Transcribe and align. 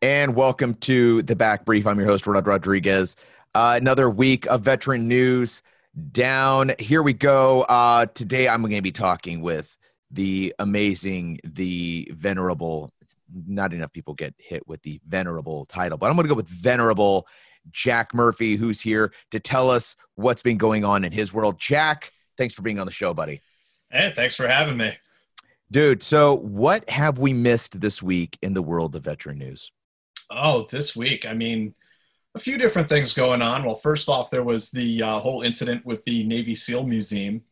And 0.00 0.36
welcome 0.36 0.74
to 0.74 1.22
the 1.22 1.34
back 1.34 1.64
brief. 1.64 1.84
I'm 1.84 1.98
your 1.98 2.06
host, 2.06 2.24
Rod 2.24 2.46
Rodriguez. 2.46 3.16
Uh, 3.52 3.74
another 3.80 4.08
week 4.08 4.46
of 4.46 4.62
veteran 4.62 5.08
news 5.08 5.60
down. 6.12 6.70
Here 6.78 7.02
we 7.02 7.12
go. 7.12 7.62
Uh, 7.62 8.06
today, 8.06 8.48
I'm 8.48 8.62
going 8.62 8.76
to 8.76 8.80
be 8.80 8.92
talking 8.92 9.40
with 9.40 9.76
the 10.12 10.54
amazing, 10.60 11.40
the 11.42 12.08
venerable. 12.14 12.92
Not 13.48 13.72
enough 13.72 13.92
people 13.92 14.14
get 14.14 14.34
hit 14.38 14.68
with 14.68 14.80
the 14.82 15.00
venerable 15.08 15.64
title, 15.64 15.98
but 15.98 16.06
I'm 16.06 16.14
going 16.14 16.26
to 16.26 16.32
go 16.32 16.36
with 16.36 16.46
venerable 16.46 17.26
Jack 17.72 18.14
Murphy, 18.14 18.54
who's 18.54 18.80
here 18.80 19.12
to 19.32 19.40
tell 19.40 19.68
us 19.68 19.96
what's 20.14 20.42
been 20.44 20.58
going 20.58 20.84
on 20.84 21.04
in 21.04 21.10
his 21.10 21.34
world. 21.34 21.58
Jack, 21.58 22.12
thanks 22.36 22.54
for 22.54 22.62
being 22.62 22.78
on 22.78 22.86
the 22.86 22.92
show, 22.92 23.14
buddy. 23.14 23.40
Hey, 23.90 24.12
thanks 24.14 24.36
for 24.36 24.46
having 24.46 24.76
me. 24.76 24.96
Dude, 25.72 26.04
so 26.04 26.36
what 26.36 26.88
have 26.88 27.18
we 27.18 27.32
missed 27.32 27.80
this 27.80 28.00
week 28.00 28.38
in 28.42 28.54
the 28.54 28.62
world 28.62 28.94
of 28.94 29.02
veteran 29.02 29.38
news? 29.38 29.72
Oh, 30.30 30.66
this 30.70 30.94
week. 30.94 31.26
I 31.26 31.34
mean, 31.34 31.74
a 32.34 32.40
few 32.40 32.58
different 32.58 32.88
things 32.88 33.14
going 33.14 33.42
on. 33.42 33.64
Well, 33.64 33.76
first 33.76 34.08
off, 34.08 34.30
there 34.30 34.44
was 34.44 34.70
the 34.70 35.02
uh, 35.02 35.18
whole 35.18 35.42
incident 35.42 35.84
with 35.84 36.04
the 36.04 36.24
Navy 36.24 36.54
SEAL 36.54 36.84
Museum 36.84 37.42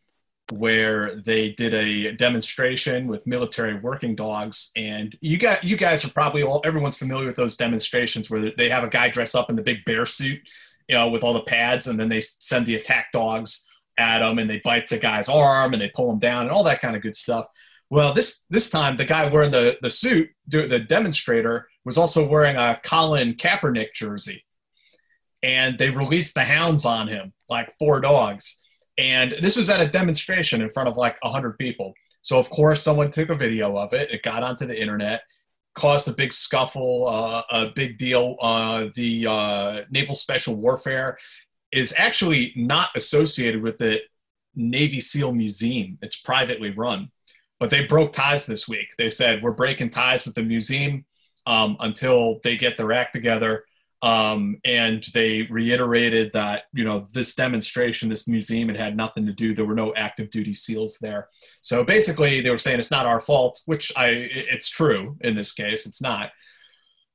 where 0.53 1.17
they 1.23 1.51
did 1.51 1.75
a 1.75 2.13
demonstration 2.13 3.09
with 3.09 3.27
military 3.27 3.75
working 3.81 4.15
dogs 4.15 4.71
and 4.77 5.17
you 5.21 5.39
got 5.39 5.65
you 5.65 5.77
guys 5.77 6.05
are 6.05 6.11
probably 6.11 6.43
all 6.43 6.61
everyone's 6.65 6.97
familiar 6.97 7.27
with 7.27 7.35
those 7.35 7.57
demonstrations 7.57 8.31
where 8.31 8.53
they 8.57 8.69
have 8.69 8.85
a 8.85 8.89
guy 8.89 9.09
dress 9.09 9.35
up 9.35 9.51
in 9.51 9.57
the 9.57 9.63
big 9.63 9.85
bear 9.85 10.07
suit 10.07 10.41
you 10.89 10.95
know 10.95 11.09
with 11.09 11.25
all 11.25 11.33
the 11.33 11.41
pads 11.43 11.89
and 11.89 11.99
then 11.99 12.09
they 12.09 12.21
send 12.21 12.65
the 12.65 12.77
attack 12.77 13.11
dogs 13.13 13.67
at 13.99 14.23
him 14.23 14.39
and 14.39 14.49
they 14.49 14.59
bite 14.59 14.89
the 14.89 14.99
guy's 14.99 15.29
arm 15.29 15.73
and 15.73 15.83
they 15.83 15.89
pull 15.89 16.13
him 16.13 16.19
down 16.19 16.43
and 16.43 16.53
all 16.53 16.63
that 16.63 16.81
kind 16.81 16.95
of 16.95 17.03
good 17.03 17.17
stuff 17.17 17.47
well 17.91 18.15
this 18.15 18.45
this 18.49 18.71
time 18.71 18.97
the 18.97 19.05
guy 19.05 19.29
wearing 19.29 19.51
the 19.51 19.77
the 19.83 19.91
suit 19.91 20.31
the 20.47 20.79
demonstrator 20.79 21.67
was 21.87 21.97
also 21.97 22.29
wearing 22.29 22.57
a 22.57 22.79
Colin 22.83 23.35
Kaepernick 23.35 23.93
jersey. 23.95 24.45
And 25.43 25.79
they 25.79 25.91
released 25.91 26.35
the 26.35 26.43
hounds 26.43 26.85
on 26.85 27.07
him, 27.07 27.33
like 27.49 27.73
four 27.79 28.01
dogs. 28.01 28.63
And 28.99 29.37
this 29.41 29.57
was 29.57 29.71
at 29.71 29.81
a 29.81 29.89
demonstration 29.89 30.61
in 30.61 30.71
front 30.71 30.89
of 30.89 30.97
like 30.97 31.17
100 31.23 31.57
people. 31.59 31.95
So, 32.23 32.39
of 32.39 32.51
course, 32.51 32.83
someone 32.83 33.13
took 33.13 33.31
a 33.31 33.37
video 33.37 33.79
of 33.79 33.93
it. 33.93 34.11
It 34.11 34.23
got 34.23 34.43
onto 34.43 34.67
the 34.67 34.79
internet, 34.79 35.23
caused 35.77 36.09
a 36.09 36.13
big 36.13 36.33
scuffle, 36.33 37.07
uh, 37.07 37.43
a 37.51 37.69
big 37.69 37.99
deal. 37.99 38.37
Uh, 38.43 38.89
the 38.97 39.27
uh, 39.29 39.81
Naval 39.89 40.17
Special 40.17 40.57
Warfare 40.57 41.17
is 41.71 41.95
actually 41.97 42.53
not 42.57 42.89
associated 42.97 43.63
with 43.63 43.79
the 43.79 44.01
Navy 44.57 45.01
SEAL 45.01 45.33
Museum, 45.33 45.99
it's 46.03 46.17
privately 46.17 46.71
run. 46.71 47.13
But 47.61 47.71
they 47.71 47.87
broke 47.87 48.13
ties 48.13 48.47
this 48.47 48.67
week. 48.67 48.89
They 48.99 49.11
said, 49.11 49.43
We're 49.43 49.53
breaking 49.53 49.91
ties 49.91 50.25
with 50.25 50.35
the 50.35 50.43
museum 50.43 51.05
um, 51.47 51.77
until 51.81 52.41
they 52.43 52.57
get 52.57 52.77
their 52.77 52.93
act 52.93 53.13
together. 53.13 53.65
Um, 54.03 54.59
and 54.65 55.03
they 55.15 55.43
reiterated 55.51 56.33
that 56.35 56.65
you 56.73 56.85
know 56.85 57.05
this 57.13 57.35
demonstration, 57.35 58.11
this 58.11 58.29
museum, 58.29 58.69
it 58.69 58.77
had 58.77 58.97
nothing 58.97 59.25
to 59.27 59.33
do. 59.33 59.55
There 59.55 59.65
were 59.65 59.75
no 59.75 59.95
active 59.95 60.31
duty 60.31 60.55
SEALs 60.55 60.99
there. 61.01 61.29
So 61.63 61.83
basically, 61.83 62.41
they 62.43 62.51
were 62.51 62.59
saying 62.59 62.79
it's 62.79 62.91
not 62.91 63.07
our 63.07 63.21
fault, 63.21 63.63
which 63.65 63.91
I 63.97 64.29
it's 64.31 64.69
true 64.69 65.17
in 65.23 65.35
this 65.35 65.53
case. 65.53 65.87
It's 65.87 66.03
not. 66.03 66.31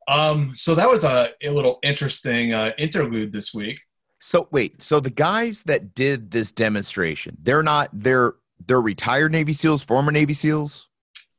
Um, 0.08 0.54
so 0.56 0.74
that 0.76 0.90
was 0.90 1.04
a, 1.04 1.30
a 1.44 1.52
little 1.52 1.80
interesting 1.84 2.54
uh, 2.54 2.72
interlude 2.78 3.32
this 3.32 3.54
week. 3.54 3.80
So 4.20 4.48
wait, 4.52 4.82
so 4.82 5.00
the 5.00 5.10
guys 5.12 5.64
that 5.64 5.94
did 5.96 6.32
this 6.32 6.52
demonstration, 6.52 7.38
they're 7.42 7.64
not 7.64 7.90
they're 7.94 8.34
they're 8.68 8.82
retired 8.82 9.32
Navy 9.32 9.54
SEALs, 9.54 9.84
former 9.84 10.12
Navy 10.12 10.34
SEALs. 10.34 10.88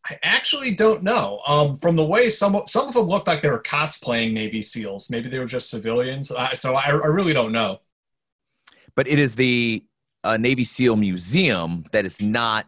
I 0.05 0.19
actually 0.23 0.75
don't 0.75 1.03
know. 1.03 1.41
Um, 1.47 1.77
from 1.77 1.95
the 1.95 2.05
way 2.05 2.29
some 2.29 2.61
some 2.67 2.89
of 2.89 2.95
them 2.95 3.07
looked 3.07 3.29
like 3.29 3.41
they 3.41 3.51
were 3.51 3.63
cosplaying 3.63 4.33
Navy 4.33 4.61
SEALs. 4.61 5.11
Maybe 5.11 5.29
they 5.29 5.39
were 5.39 5.47
just 5.47 5.71
civilians. 5.71 6.33
So 6.55 6.75
I, 6.75 6.91
I, 6.91 7.07
really 7.07 7.33
don't 7.33 7.53
know. 7.53 7.81
But 8.97 9.07
it 9.07 9.19
is 9.19 9.37
the 9.37 9.85
uh, 10.25 10.37
Navy 10.37 10.65
SEAL 10.65 10.97
Museum 10.97 11.85
that 11.93 12.05
is 12.05 12.21
not 12.21 12.67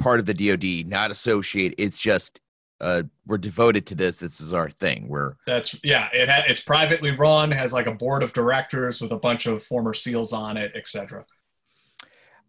part 0.00 0.18
of 0.18 0.26
the 0.26 0.34
DoD, 0.34 0.88
not 0.90 1.12
associated. 1.12 1.76
It's 1.78 1.98
just 1.98 2.40
uh, 2.80 3.04
we're 3.26 3.38
devoted 3.38 3.86
to 3.86 3.94
this. 3.94 4.16
This 4.16 4.40
is 4.40 4.52
our 4.52 4.70
thing. 4.70 5.06
We're 5.08 5.34
that's 5.46 5.76
yeah. 5.84 6.08
It 6.12 6.28
ha- 6.28 6.44
it's 6.48 6.62
privately 6.62 7.12
run. 7.12 7.52
Has 7.52 7.72
like 7.72 7.86
a 7.86 7.94
board 7.94 8.24
of 8.24 8.32
directors 8.32 9.00
with 9.00 9.12
a 9.12 9.18
bunch 9.18 9.46
of 9.46 9.62
former 9.62 9.94
SEALs 9.94 10.32
on 10.32 10.56
it, 10.56 10.72
etc. 10.74 11.26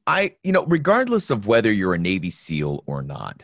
I 0.08 0.38
you 0.44 0.54
know 0.54 0.66
regardless 0.66 1.30
of 1.30 1.46
whether 1.46 1.72
you're 1.72 1.94
a 1.94 2.00
Navy 2.00 2.32
SEAL 2.32 2.84
or 2.88 3.04
not 3.04 3.44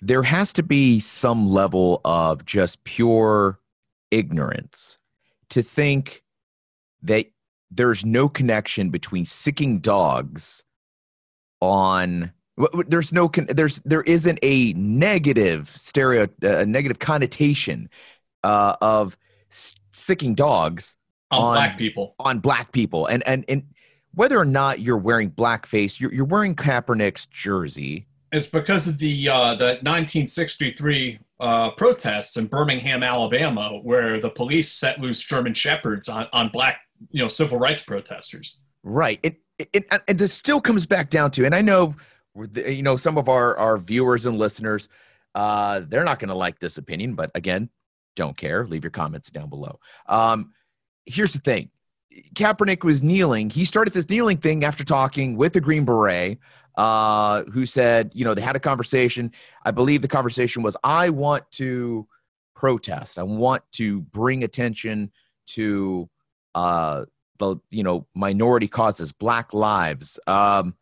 there 0.00 0.22
has 0.22 0.52
to 0.54 0.62
be 0.62 1.00
some 1.00 1.48
level 1.48 2.00
of 2.04 2.44
just 2.44 2.84
pure 2.84 3.58
ignorance 4.10 4.98
to 5.50 5.62
think 5.62 6.22
that 7.02 7.26
there's 7.70 8.04
no 8.04 8.28
connection 8.28 8.90
between 8.90 9.24
sicking 9.24 9.78
dogs 9.78 10.64
on 11.60 12.32
there's 12.86 13.12
no 13.12 13.30
there's 13.48 13.80
there 13.84 14.02
isn't 14.02 14.38
a 14.42 14.72
negative 14.72 15.70
stereo 15.76 16.26
a 16.42 16.66
negative 16.66 16.98
connotation 16.98 17.88
uh, 18.42 18.76
of 18.80 19.16
sicking 19.92 20.34
dogs 20.34 20.96
on, 21.30 21.40
on, 21.40 21.54
black 21.54 21.78
people. 21.78 22.14
on 22.18 22.38
black 22.40 22.72
people. 22.72 23.06
And 23.06 23.22
and 23.26 23.44
and 23.48 23.62
whether 24.14 24.38
or 24.38 24.44
not 24.44 24.80
you're 24.80 24.98
wearing 24.98 25.30
blackface 25.30 26.00
you're, 26.00 26.12
you're 26.12 26.24
wearing 26.24 26.56
Kaepernick's 26.56 27.26
jersey 27.26 28.06
it's 28.32 28.46
because 28.46 28.86
of 28.86 28.98
the 28.98 29.28
uh, 29.28 29.54
the 29.54 29.78
1963 29.82 31.18
uh, 31.40 31.70
protests 31.70 32.36
in 32.36 32.46
Birmingham, 32.46 33.02
Alabama, 33.02 33.78
where 33.82 34.20
the 34.20 34.30
police 34.30 34.72
set 34.72 35.00
loose 35.00 35.20
German 35.20 35.54
shepherds 35.54 36.08
on, 36.08 36.26
on 36.32 36.48
black, 36.48 36.80
you 37.10 37.22
know, 37.22 37.28
civil 37.28 37.58
rights 37.58 37.82
protesters. 37.82 38.60
Right. 38.82 39.20
It, 39.22 39.40
it, 39.72 39.84
and 40.06 40.18
this 40.18 40.32
still 40.32 40.60
comes 40.60 40.86
back 40.86 41.10
down 41.10 41.30
to, 41.32 41.44
and 41.44 41.54
I 41.54 41.60
know, 41.60 41.94
you 42.54 42.82
know, 42.82 42.96
some 42.96 43.18
of 43.18 43.28
our, 43.28 43.56
our 43.56 43.78
viewers 43.78 44.26
and 44.26 44.38
listeners, 44.38 44.88
uh, 45.34 45.82
they're 45.86 46.04
not 46.04 46.18
going 46.18 46.28
to 46.28 46.34
like 46.34 46.58
this 46.58 46.78
opinion, 46.78 47.14
but 47.14 47.30
again, 47.34 47.68
don't 48.16 48.36
care. 48.36 48.66
Leave 48.66 48.84
your 48.84 48.90
comments 48.90 49.30
down 49.30 49.48
below. 49.48 49.78
Um, 50.06 50.52
here's 51.06 51.32
the 51.32 51.40
thing. 51.40 51.70
Kaepernick 52.34 52.82
was 52.82 53.02
kneeling. 53.02 53.50
He 53.50 53.64
started 53.64 53.94
this 53.94 54.08
kneeling 54.08 54.38
thing 54.38 54.64
after 54.64 54.82
talking 54.82 55.36
with 55.36 55.52
the 55.52 55.60
Green 55.60 55.84
Beret 55.84 56.38
uh, 56.78 57.42
who 57.52 57.66
said, 57.66 58.12
you 58.14 58.24
know, 58.24 58.34
they 58.34 58.40
had 58.40 58.54
a 58.54 58.60
conversation. 58.60 59.32
I 59.64 59.72
believe 59.72 60.00
the 60.00 60.08
conversation 60.08 60.62
was, 60.62 60.76
I 60.84 61.10
want 61.10 61.50
to 61.52 62.06
protest. 62.54 63.18
I 63.18 63.24
want 63.24 63.64
to 63.72 64.02
bring 64.02 64.44
attention 64.44 65.10
to 65.48 66.08
uh, 66.54 67.04
the, 67.38 67.56
you 67.70 67.82
know, 67.82 68.06
minority 68.14 68.68
causes, 68.68 69.10
Black 69.10 69.52
lives, 69.52 70.20
um, 70.28 70.76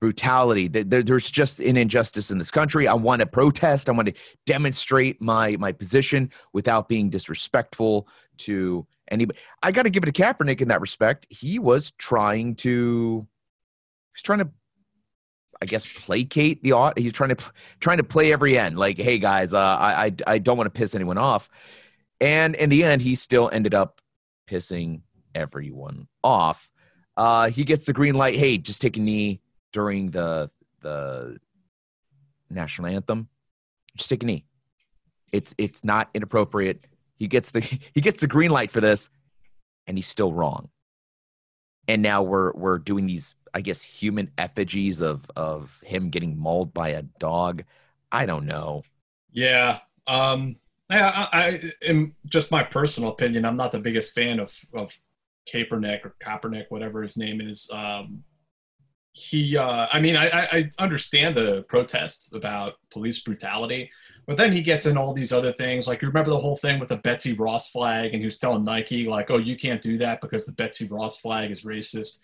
brutality. 0.00 0.66
There, 0.66 1.04
there's 1.04 1.30
just 1.30 1.60
an 1.60 1.76
injustice 1.76 2.32
in 2.32 2.38
this 2.38 2.50
country. 2.50 2.88
I 2.88 2.94
want 2.94 3.20
to 3.20 3.26
protest. 3.26 3.88
I 3.88 3.92
want 3.92 4.08
to 4.08 4.14
demonstrate 4.44 5.22
my 5.22 5.56
my 5.56 5.70
position 5.70 6.32
without 6.52 6.88
being 6.88 7.10
disrespectful 7.10 8.08
to 8.38 8.86
anybody. 9.08 9.38
I 9.62 9.70
got 9.70 9.82
to 9.82 9.90
give 9.90 10.02
it 10.02 10.12
to 10.12 10.22
Kaepernick 10.22 10.60
in 10.60 10.68
that 10.68 10.80
respect. 10.80 11.26
He 11.30 11.60
was 11.60 11.92
trying 11.92 12.56
to 12.56 13.26
he's 14.14 14.22
trying 14.22 14.40
to 14.40 14.50
I 15.60 15.66
guess 15.66 15.86
placate 15.86 16.62
the 16.62 16.92
he's 16.96 17.12
trying 17.12 17.34
to 17.34 17.52
trying 17.80 17.98
to 17.98 18.04
play 18.04 18.32
every 18.32 18.58
end 18.58 18.78
like 18.78 18.96
hey 18.96 19.18
guys 19.18 19.54
uh, 19.54 19.58
I, 19.58 20.06
I 20.06 20.12
I 20.26 20.38
don't 20.38 20.56
want 20.56 20.72
to 20.72 20.78
piss 20.78 20.94
anyone 20.94 21.18
off. 21.18 21.50
And 22.20 22.54
in 22.54 22.70
the 22.70 22.84
end 22.84 23.02
he 23.02 23.14
still 23.14 23.50
ended 23.52 23.74
up 23.74 24.00
pissing 24.48 25.02
everyone 25.34 26.08
off. 26.22 26.70
Uh 27.16 27.50
he 27.50 27.64
gets 27.64 27.84
the 27.84 27.92
green 27.92 28.14
light 28.14 28.36
hey 28.36 28.58
just 28.58 28.80
take 28.80 28.96
a 28.96 29.00
knee 29.00 29.40
during 29.72 30.10
the 30.10 30.50
the 30.80 31.38
national 32.50 32.88
anthem. 32.88 33.28
Just 33.96 34.10
take 34.10 34.22
a 34.22 34.26
knee. 34.26 34.44
It's 35.32 35.54
it's 35.58 35.82
not 35.82 36.08
inappropriate. 36.14 36.84
He 37.16 37.26
gets 37.26 37.50
the 37.50 37.60
he 37.94 38.00
gets 38.00 38.20
the 38.20 38.28
green 38.28 38.50
light 38.50 38.70
for 38.70 38.80
this 38.80 39.10
and 39.88 39.98
he's 39.98 40.06
still 40.06 40.32
wrong 40.32 40.68
and 41.88 42.02
now 42.02 42.22
we're 42.22 42.52
we're 42.52 42.78
doing 42.78 43.06
these 43.06 43.34
i 43.54 43.60
guess 43.60 43.82
human 43.82 44.30
effigies 44.38 45.00
of 45.00 45.30
of 45.36 45.80
him 45.84 46.10
getting 46.10 46.38
mauled 46.38 46.72
by 46.74 46.90
a 46.90 47.02
dog 47.02 47.64
i 48.12 48.26
don't 48.26 48.46
know 48.46 48.82
Yeah. 49.32 49.78
Um, 50.06 50.56
I, 50.90 51.00
I, 51.00 51.28
I, 51.32 51.72
in 51.82 52.12
just 52.26 52.50
my 52.50 52.62
personal 52.62 53.10
opinion, 53.10 53.44
I'm 53.44 53.56
not 53.56 53.72
the 53.72 53.78
biggest 53.78 54.14
fan 54.14 54.40
of, 54.40 54.54
of 54.72 54.96
Kaepernick 55.52 56.04
or 56.04 56.14
Kaepernick, 56.22 56.66
whatever 56.70 57.02
his 57.02 57.16
name 57.16 57.40
is. 57.40 57.68
Um, 57.70 58.24
he, 59.12 59.56
uh, 59.56 59.88
I 59.92 60.00
mean, 60.00 60.16
I 60.16 60.28
I 60.30 60.70
understand 60.78 61.36
the 61.36 61.62
protests 61.68 62.32
about 62.32 62.74
police 62.90 63.18
brutality, 63.20 63.90
but 64.28 64.36
then 64.36 64.52
he 64.52 64.60
gets 64.60 64.84
in 64.84 64.98
all 64.98 65.14
these 65.14 65.32
other 65.32 65.52
things. 65.52 65.88
Like, 65.88 66.02
you 66.02 66.08
remember 66.08 66.30
the 66.30 66.38
whole 66.38 66.58
thing 66.58 66.78
with 66.78 66.90
the 66.90 66.98
Betsy 66.98 67.32
Ross 67.32 67.70
flag, 67.70 68.12
and 68.12 68.20
he 68.20 68.26
was 68.26 68.38
telling 68.38 68.62
Nike, 68.62 69.08
like, 69.08 69.30
oh, 69.30 69.38
you 69.38 69.56
can't 69.56 69.80
do 69.80 69.96
that 69.98 70.20
because 70.20 70.44
the 70.44 70.52
Betsy 70.52 70.86
Ross 70.86 71.18
flag 71.18 71.50
is 71.50 71.64
racist. 71.64 72.18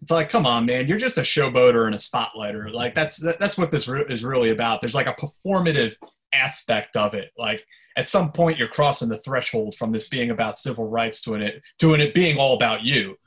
It's 0.00 0.12
like, 0.12 0.30
come 0.30 0.46
on, 0.46 0.66
man, 0.66 0.86
you're 0.86 0.98
just 0.98 1.18
a 1.18 1.22
showboater 1.22 1.86
and 1.86 1.96
a 1.96 1.98
spotlighter. 1.98 2.72
Like, 2.72 2.94
that's 2.94 3.16
that, 3.16 3.40
that's 3.40 3.58
what 3.58 3.72
this 3.72 3.88
re- 3.88 4.04
is 4.08 4.24
really 4.24 4.50
about. 4.50 4.80
There's 4.80 4.94
like 4.94 5.08
a 5.08 5.14
performative 5.14 5.96
aspect 6.32 6.96
of 6.96 7.14
it. 7.14 7.32
Like, 7.36 7.66
at 7.96 8.08
some 8.08 8.30
point, 8.30 8.56
you're 8.56 8.68
crossing 8.68 9.08
the 9.08 9.18
threshold 9.18 9.74
from 9.74 9.90
this 9.90 10.08
being 10.08 10.30
about 10.30 10.56
civil 10.56 10.88
rights 10.88 11.20
to 11.22 11.34
it 11.34 11.60
to 11.80 11.92
it 11.94 12.14
being 12.14 12.38
all 12.38 12.54
about 12.54 12.84
you. 12.84 13.18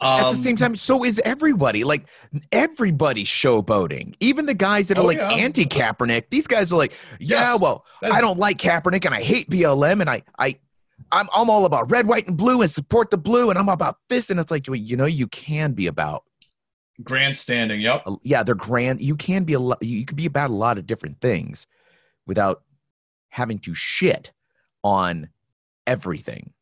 At 0.00 0.24
Um, 0.24 0.34
the 0.36 0.40
same 0.40 0.56
time 0.56 0.76
so 0.76 1.04
is 1.04 1.20
everybody 1.24 1.82
like 1.84 2.06
everybody's 2.52 3.26
showboating 3.28 4.14
even 4.20 4.46
the 4.46 4.54
guys 4.54 4.88
that 4.88 4.98
are 4.98 5.02
Oh, 5.02 5.06
like 5.06 5.18
yeah. 5.18 5.30
anti 5.32 5.64
Kaepernick 5.64 6.24
these 6.30 6.46
guys 6.46 6.72
are 6.72 6.76
like 6.76 6.92
yeah 7.18 7.52
Yes. 7.52 7.60
well 7.60 7.84
i 8.02 8.20
don't 8.20 8.38
like 8.38 8.58
Kaepernick 8.58 9.04
and 9.04 9.14
i 9.14 9.22
hate 9.22 9.50
blm 9.50 10.00
and 10.00 10.08
i 10.10 10.22
i 10.38 10.58
I'm, 11.12 11.28
I'm 11.32 11.48
all 11.48 11.64
about 11.64 11.90
red 11.90 12.06
white 12.06 12.26
and 12.26 12.36
blue 12.36 12.60
and 12.62 12.70
support 12.70 13.10
the 13.10 13.18
blue 13.18 13.50
and 13.50 13.58
i'm 13.58 13.68
about 13.68 13.96
this 14.08 14.30
and 14.30 14.38
it's 14.38 14.50
like 14.50 14.66
well, 14.68 14.76
you 14.76 14.96
know 14.96 15.06
you 15.06 15.26
can 15.28 15.72
be 15.72 15.86
about 15.86 16.24
grandstanding. 17.02 17.80
Yep. 17.80 18.06
yeah 18.22 18.42
they're 18.42 18.54
grand 18.56 19.00
you 19.00 19.16
can 19.16 19.44
be 19.44 19.52
a 19.52 19.60
lot 19.60 19.82
you 19.82 20.04
could 20.04 20.16
be 20.16 20.26
about 20.26 20.50
a 20.50 20.54
lot 20.54 20.78
of 20.78 20.86
different 20.86 21.20
things 21.20 21.66
without 22.26 22.62
having 23.30 23.58
to 23.60 23.74
shit 23.74 24.32
on 24.82 25.28
everything 25.86 26.52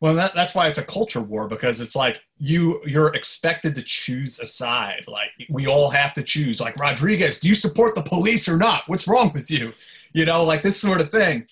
Well, 0.00 0.14
that, 0.14 0.34
that's 0.34 0.54
why 0.54 0.66
it's 0.68 0.78
a 0.78 0.84
culture 0.84 1.20
war 1.20 1.46
because 1.46 1.82
it's 1.82 1.94
like 1.94 2.22
you 2.38 2.80
you're 2.86 3.14
expected 3.14 3.74
to 3.74 3.82
choose 3.82 4.38
a 4.38 4.46
side. 4.46 5.04
Like 5.06 5.28
we 5.50 5.66
all 5.66 5.90
have 5.90 6.14
to 6.14 6.22
choose. 6.22 6.60
Like 6.60 6.78
Rodriguez, 6.78 7.38
do 7.40 7.48
you 7.48 7.54
support 7.54 7.94
the 7.94 8.02
police 8.02 8.48
or 8.48 8.56
not? 8.56 8.84
What's 8.86 9.06
wrong 9.06 9.30
with 9.34 9.50
you? 9.50 9.72
You 10.14 10.24
know, 10.24 10.44
like 10.44 10.62
this 10.62 10.80
sort 10.80 11.00
of 11.02 11.10
thing. 11.10 11.46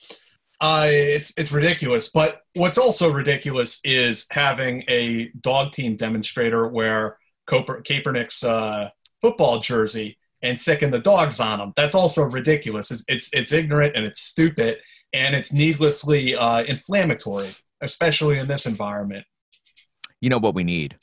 Uh, 0.60 0.86
it's 0.88 1.32
it's 1.36 1.52
ridiculous. 1.52 2.08
But 2.08 2.42
what's 2.54 2.78
also 2.78 3.12
ridiculous 3.12 3.80
is 3.84 4.26
having 4.30 4.82
a 4.88 5.30
dog 5.40 5.72
team 5.72 5.96
demonstrator 5.96 6.66
wear 6.68 7.18
Coper, 7.46 7.82
Kaepernick's 7.82 8.42
uh, 8.44 8.88
football 9.20 9.58
jersey 9.60 10.18
and 10.42 10.58
sicken 10.58 10.90
the 10.90 11.00
dogs 11.00 11.38
on 11.38 11.58
them. 11.58 11.72
That's 11.76 11.94
also 11.94 12.22
ridiculous. 12.22 12.90
It's 12.90 13.04
it's, 13.08 13.32
it's 13.34 13.52
ignorant 13.52 13.94
and 13.94 14.06
it's 14.06 14.20
stupid 14.20 14.78
and 15.12 15.34
it's 15.34 15.52
needlessly 15.52 16.34
uh, 16.34 16.62
inflammatory 16.64 17.54
especially 17.80 18.38
in 18.38 18.48
this 18.48 18.66
environment. 18.66 19.24
you 20.20 20.30
know 20.30 20.38
what 20.38 20.54
we 20.54 20.64
need? 20.64 20.98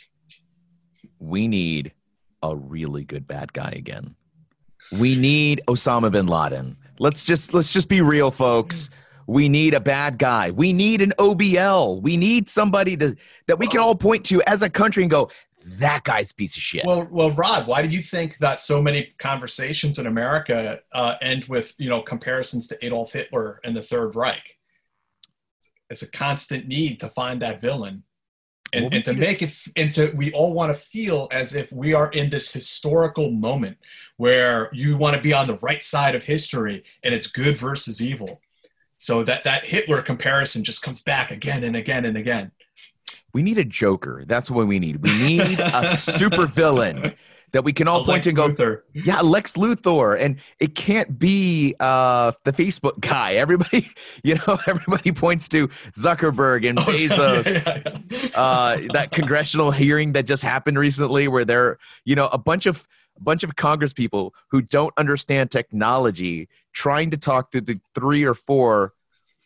We 1.19 1.47
need 1.47 1.93
a 2.43 2.55
really 2.55 3.03
good 3.03 3.27
bad 3.27 3.53
guy 3.53 3.73
again. 3.75 4.15
We 4.91 5.15
need 5.15 5.61
osama 5.67 6.11
bin 6.11 6.27
laden. 6.27 6.77
Let's 6.99 7.23
just 7.23 7.53
let's 7.53 7.73
just 7.73 7.89
be 7.89 8.01
real 8.01 8.31
folks. 8.31 8.89
We 9.27 9.49
need 9.49 9.73
a 9.73 9.79
bad 9.79 10.19
guy. 10.19 10.51
We 10.51 10.71
need 10.71 11.01
an 11.01 11.13
obl 11.17 12.01
we 12.01 12.17
need 12.17 12.47
somebody 12.47 12.95
to 12.97 13.15
that 13.47 13.57
we 13.57 13.67
can 13.67 13.79
all 13.79 13.95
point 13.95 14.25
to 14.25 14.41
as 14.43 14.61
a 14.61 14.69
country 14.69 15.03
and 15.03 15.09
go 15.09 15.29
that 15.65 16.03
guy's 16.03 16.31
a 16.31 16.35
piece 16.35 16.55
of 16.55 16.61
shit. 16.61 16.85
Well, 16.85 17.07
well, 17.09 17.31
Rod, 17.31 17.65
why 17.65 17.81
do 17.81 17.89
you 17.89 18.01
think 18.01 18.37
that 18.37 18.59
so 18.59 18.81
many 18.81 19.11
conversations 19.17 19.97
in 19.97 20.05
America 20.05 20.79
uh, 20.93 21.15
end 21.21 21.45
with 21.45 21.73
you 21.77 21.89
know 21.89 22.01
comparisons 22.01 22.67
to 22.67 22.85
Adolf 22.85 23.13
Hitler 23.13 23.59
and 23.63 23.75
the 23.75 23.81
Third 23.81 24.15
Reich? 24.15 24.54
It's 25.89 26.01
a 26.01 26.11
constant 26.11 26.67
need 26.67 26.99
to 26.99 27.09
find 27.09 27.41
that 27.41 27.61
villain, 27.61 28.03
and, 28.73 28.93
and 28.93 29.05
to 29.05 29.13
make 29.13 29.41
it 29.41 29.55
into 29.75 30.11
we 30.15 30.31
all 30.33 30.53
want 30.53 30.73
to 30.73 30.79
feel 30.79 31.27
as 31.31 31.55
if 31.55 31.71
we 31.71 31.93
are 31.93 32.11
in 32.11 32.29
this 32.29 32.51
historical 32.51 33.31
moment 33.31 33.77
where 34.17 34.69
you 34.73 34.97
want 34.97 35.15
to 35.15 35.21
be 35.21 35.33
on 35.33 35.47
the 35.47 35.57
right 35.57 35.83
side 35.83 36.15
of 36.15 36.23
history, 36.23 36.83
and 37.03 37.13
it's 37.13 37.27
good 37.27 37.57
versus 37.57 38.01
evil. 38.01 38.41
So 38.97 39.23
that 39.23 39.43
that 39.43 39.65
Hitler 39.65 40.01
comparison 40.01 40.63
just 40.63 40.81
comes 40.81 41.01
back 41.01 41.31
again 41.31 41.63
and 41.63 41.75
again 41.75 42.05
and 42.05 42.17
again. 42.17 42.51
we 43.33 43.43
need 43.43 43.57
a 43.57 43.65
joker 43.65 44.23
that's 44.25 44.49
what 44.49 44.65
we 44.65 44.79
need 44.79 44.95
we 45.03 45.11
need 45.17 45.59
a 45.59 45.85
super 45.97 46.47
villain 46.47 47.13
that 47.55 47.63
we 47.63 47.71
can 47.71 47.87
all 47.87 48.01
A 48.01 48.05
point 48.05 48.23
to 48.23 48.29
and 48.29 48.35
go 48.35 48.49
Luthor. 48.49 48.81
Yeah, 48.93 49.21
Lex 49.21 49.53
Luthor, 49.53 50.19
and 50.19 50.41
it 50.59 50.75
can't 50.75 51.17
be 51.17 51.73
uh, 51.79 52.33
the 52.43 52.51
Facebook 52.51 52.99
guy. 52.99 53.35
Everybody, 53.45 53.87
you 54.23 54.35
know, 54.35 54.59
everybody 54.67 55.13
points 55.13 55.47
to 55.49 55.69
Zuckerberg 55.97 56.69
and 56.69 56.77
Bezos. 56.79 57.45
yeah, 57.45 57.81
yeah, 57.85 57.99
yeah. 58.09 58.39
Uh, 58.39 58.81
that 58.91 59.11
congressional 59.11 59.71
hearing 59.71 60.11
that 60.13 60.25
just 60.25 60.43
happened 60.43 60.77
recently, 60.77 61.29
where 61.29 61.45
they're, 61.45 61.77
you 62.03 62.13
know, 62.13 62.27
a 62.33 62.37
bunch 62.37 62.65
of 62.65 62.85
a 63.15 63.23
bunch 63.23 63.45
of 63.45 63.55
Congress 63.55 63.93
people 63.93 64.33
who 64.51 64.61
don't 64.61 64.93
understand 64.97 65.49
technology, 65.49 66.49
trying 66.73 67.09
to 67.11 67.17
talk 67.17 67.51
to 67.51 67.61
the 67.61 67.79
three 67.93 68.25
or 68.25 68.33
four 68.33 68.91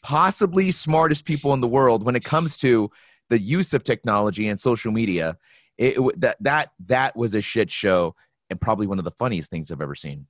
possibly 0.02 0.72
smartest 0.72 1.26
people 1.26 1.54
in 1.54 1.62
the 1.62 1.68
world 1.68 2.02
when 2.02 2.16
it 2.16 2.24
comes 2.24 2.58
to 2.58 2.90
the 3.30 3.40
use 3.40 3.72
of 3.76 3.84
technology 3.84 4.48
and 4.48 4.60
social 4.60 4.92
media. 4.92 5.38
It, 5.80 5.98
it- 5.98 6.22
that 6.22 6.38
that 6.42 6.72
that 6.88 7.16
was 7.16 7.34
a 7.34 7.42
shit 7.42 7.72
show 7.72 8.16
and 8.52 8.62
probably 8.62 8.86
one 8.86 9.00
of 9.00 9.06
the 9.06 9.12
funniest 9.12 9.50
things 9.50 9.72
I've 9.72 9.82
ever 9.82 9.96
seen. 9.96 10.28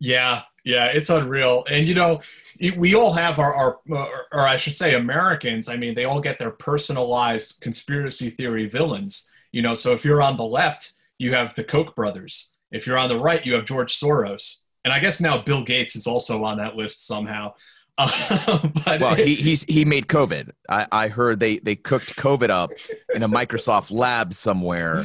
Yeah, 0.00 0.42
yeah, 0.64 0.86
it's 0.86 1.10
unreal. 1.10 1.64
And 1.70 1.86
you 1.86 1.94
know, 1.94 2.20
it- 2.58 2.76
we 2.76 2.94
all 2.94 3.12
have 3.12 3.38
our, 3.38 3.54
our, 3.54 3.78
or, 3.90 4.26
or 4.32 4.40
I 4.40 4.56
should 4.56 4.74
say, 4.74 4.94
Americans. 4.94 5.68
I 5.68 5.76
mean, 5.76 5.94
they 5.94 6.04
all 6.04 6.20
get 6.20 6.38
their 6.38 6.50
personalized 6.52 7.60
conspiracy 7.60 8.30
theory 8.30 8.66
villains. 8.66 9.30
You 9.52 9.62
know, 9.62 9.74
so 9.74 9.92
if 9.92 10.04
you're 10.04 10.22
on 10.22 10.36
the 10.36 10.44
left, 10.44 10.92
you 11.18 11.32
have 11.32 11.54
the 11.54 11.64
Koch 11.64 11.94
brothers. 11.96 12.52
If 12.70 12.86
you're 12.86 12.98
on 12.98 13.08
the 13.08 13.18
right, 13.18 13.44
you 13.44 13.54
have 13.54 13.64
George 13.64 13.94
Soros. 13.98 14.62
And 14.84 14.92
I 14.94 15.00
guess 15.00 15.20
now 15.20 15.42
Bill 15.42 15.64
Gates 15.64 15.96
is 15.96 16.06
also 16.06 16.44
on 16.44 16.58
that 16.58 16.76
list 16.76 17.06
somehow. 17.06 17.54
Well, 19.00 19.14
he 19.14 19.34
he's 19.34 19.62
he 19.64 19.84
made 19.84 20.06
COVID. 20.06 20.50
I, 20.68 20.86
I 20.90 21.08
heard 21.08 21.40
they 21.40 21.58
they 21.58 21.76
cooked 21.76 22.16
COVID 22.16 22.50
up 22.50 22.70
in 23.14 23.22
a 23.22 23.28
Microsoft 23.28 23.90
lab 23.90 24.34
somewhere. 24.34 25.04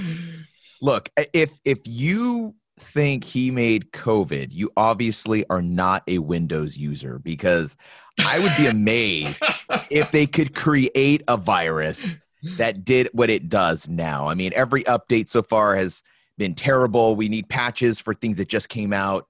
Look, 0.82 1.10
if 1.34 1.58
if 1.66 1.80
you 1.86 2.56
think 2.80 3.24
he 3.24 3.52
made 3.52 3.92
COVID, 3.92 4.50
you 4.52 4.72
obviously 4.78 5.46
are 5.50 5.62
not 5.62 6.04
a 6.08 6.20
Windows 6.20 6.78
user 6.78 7.20
because 7.20 7.78
I 8.20 8.40
would 8.40 8.54
be 8.58 8.68
amazed 8.68 9.44
if 9.90 10.12
they 10.12 10.26
could 10.26 10.56
create 10.56 11.24
a 11.28 11.38
virus 11.38 12.18
that 12.58 12.84
did 12.84 13.10
what 13.14 13.30
it 13.30 13.50
does 13.50 13.88
now. 13.88 14.28
I 14.28 14.36
mean, 14.36 14.52
every 14.56 14.84
update 14.84 15.30
so 15.30 15.42
far 15.42 15.76
has 15.76 16.04
been 16.38 16.56
terrible. 16.56 17.16
We 17.16 17.30
need 17.30 17.50
patches 17.50 18.00
for 18.00 18.14
things 18.14 18.38
that 18.38 18.50
just 18.50 18.70
came 18.70 18.94
out. 18.94 19.28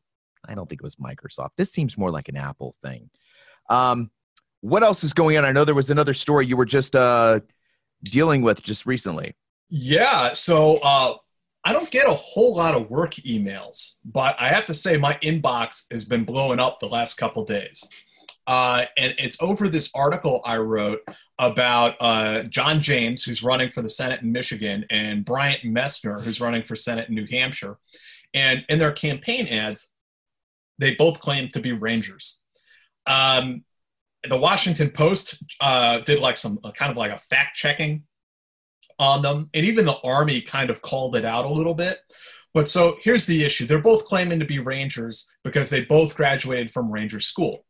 I 0.48 0.55
don't 0.55 0.67
think 0.67 0.82
it 0.82 0.84
was 0.84 0.96
Microsoft. 0.96 1.51
This 1.58 1.72
seems 1.72 1.98
more 1.98 2.12
like 2.12 2.27
an 2.27 2.38
Apple 2.38 2.75
thing. 2.84 3.10
Um, 3.70 4.12
what 4.62 4.84
else 4.84 5.03
is 5.03 5.13
going 5.13 5.38
on? 5.38 5.46
I 5.46 5.51
know 5.51 5.65
there 5.65 5.75
was 5.75 5.89
another 5.89 6.13
story 6.13 6.46
you 6.46 6.58
were 6.58 6.65
just 6.65 6.96
uh, 6.96 7.41
dealing 8.03 8.41
with 8.41 8.63
just 8.63 8.86
recently. 8.86 9.36
Yeah, 9.70 10.34
so 10.34 10.75
uh, 10.77 11.15
I 11.65 11.74
don't 11.74 11.89
get 11.89 12.08
a 12.08 12.13
whole 12.13 12.55
lot 12.55 12.75
of 12.75 12.89
work 12.89 13.15
emails, 13.15 13.96
but 14.05 14.36
I 14.39 14.50
have 14.50 14.65
to 14.67 14.74
say 14.74 14.98
my 14.98 15.15
inbox 15.24 15.91
has 15.91 16.05
been 16.05 16.25
blowing 16.25 16.60
up 16.60 16.79
the 16.79 16.88
last 16.88 17.15
couple 17.15 17.43
days. 17.46 17.88
Uh, 18.46 18.86
and 18.98 19.15
it's 19.17 19.41
over 19.41 19.70
this 19.70 19.89
article 19.96 20.41
I 20.43 20.58
wrote 20.58 21.00
about 21.39 21.96
uh, 22.01 22.43
John 22.43 22.82
James, 22.82 23.24
who's 23.24 23.41
running 23.41 23.70
for 23.70 23.82
the 23.82 23.89
Senate 23.89 24.22
in 24.22 24.32
Michigan, 24.32 24.86
and 24.89 25.24
Bryant 25.24 25.63
Messner, 25.63 26.22
who's 26.22 26.41
running 26.41 26.63
for 26.63 26.75
Senate 26.75 27.10
in 27.10 27.15
New 27.15 27.27
Hampshire. 27.27 27.77
And 28.34 28.65
in 28.67 28.79
their 28.79 28.91
campaign 28.91 29.48
ads, 29.48 29.93
they 30.77 30.96
both 30.96 31.22
claim 31.22 31.48
to 31.50 31.60
be 31.60 31.72
Rangers. 31.72 32.43
Um, 33.06 33.64
the 34.28 34.38
Washington 34.38 34.90
Post 34.90 35.44
uh, 35.60 36.00
did 36.00 36.20
like 36.20 36.38
some 36.38 36.58
kind 36.76 36.92
of 36.92 36.98
like 36.98 37.12
a 37.12 37.18
fact 37.18 37.56
checking 37.56 38.04
on 39.00 39.22
them, 39.22 39.50
and 39.54 39.66
even 39.66 39.86
the 39.86 39.98
Army 40.04 40.42
kind 40.42 40.70
of 40.70 40.82
called 40.82 41.16
it 41.16 41.26
out 41.26 41.46
a 41.46 41.50
little 41.50 41.74
bit. 41.74 42.00
But 42.54 42.70
so 42.70 42.98
here's 43.02 43.26
the 43.26 43.44
issue 43.44 43.66
they're 43.66 43.80
both 43.80 44.06
claiming 44.06 44.40
to 44.40 44.46
be 44.46 44.60
Rangers 44.60 45.30
because 45.44 45.70
they 45.70 45.82
both 45.84 46.16
graduated 46.16 46.72
from 46.72 46.92
Ranger 46.92 47.20
School. 47.20 47.66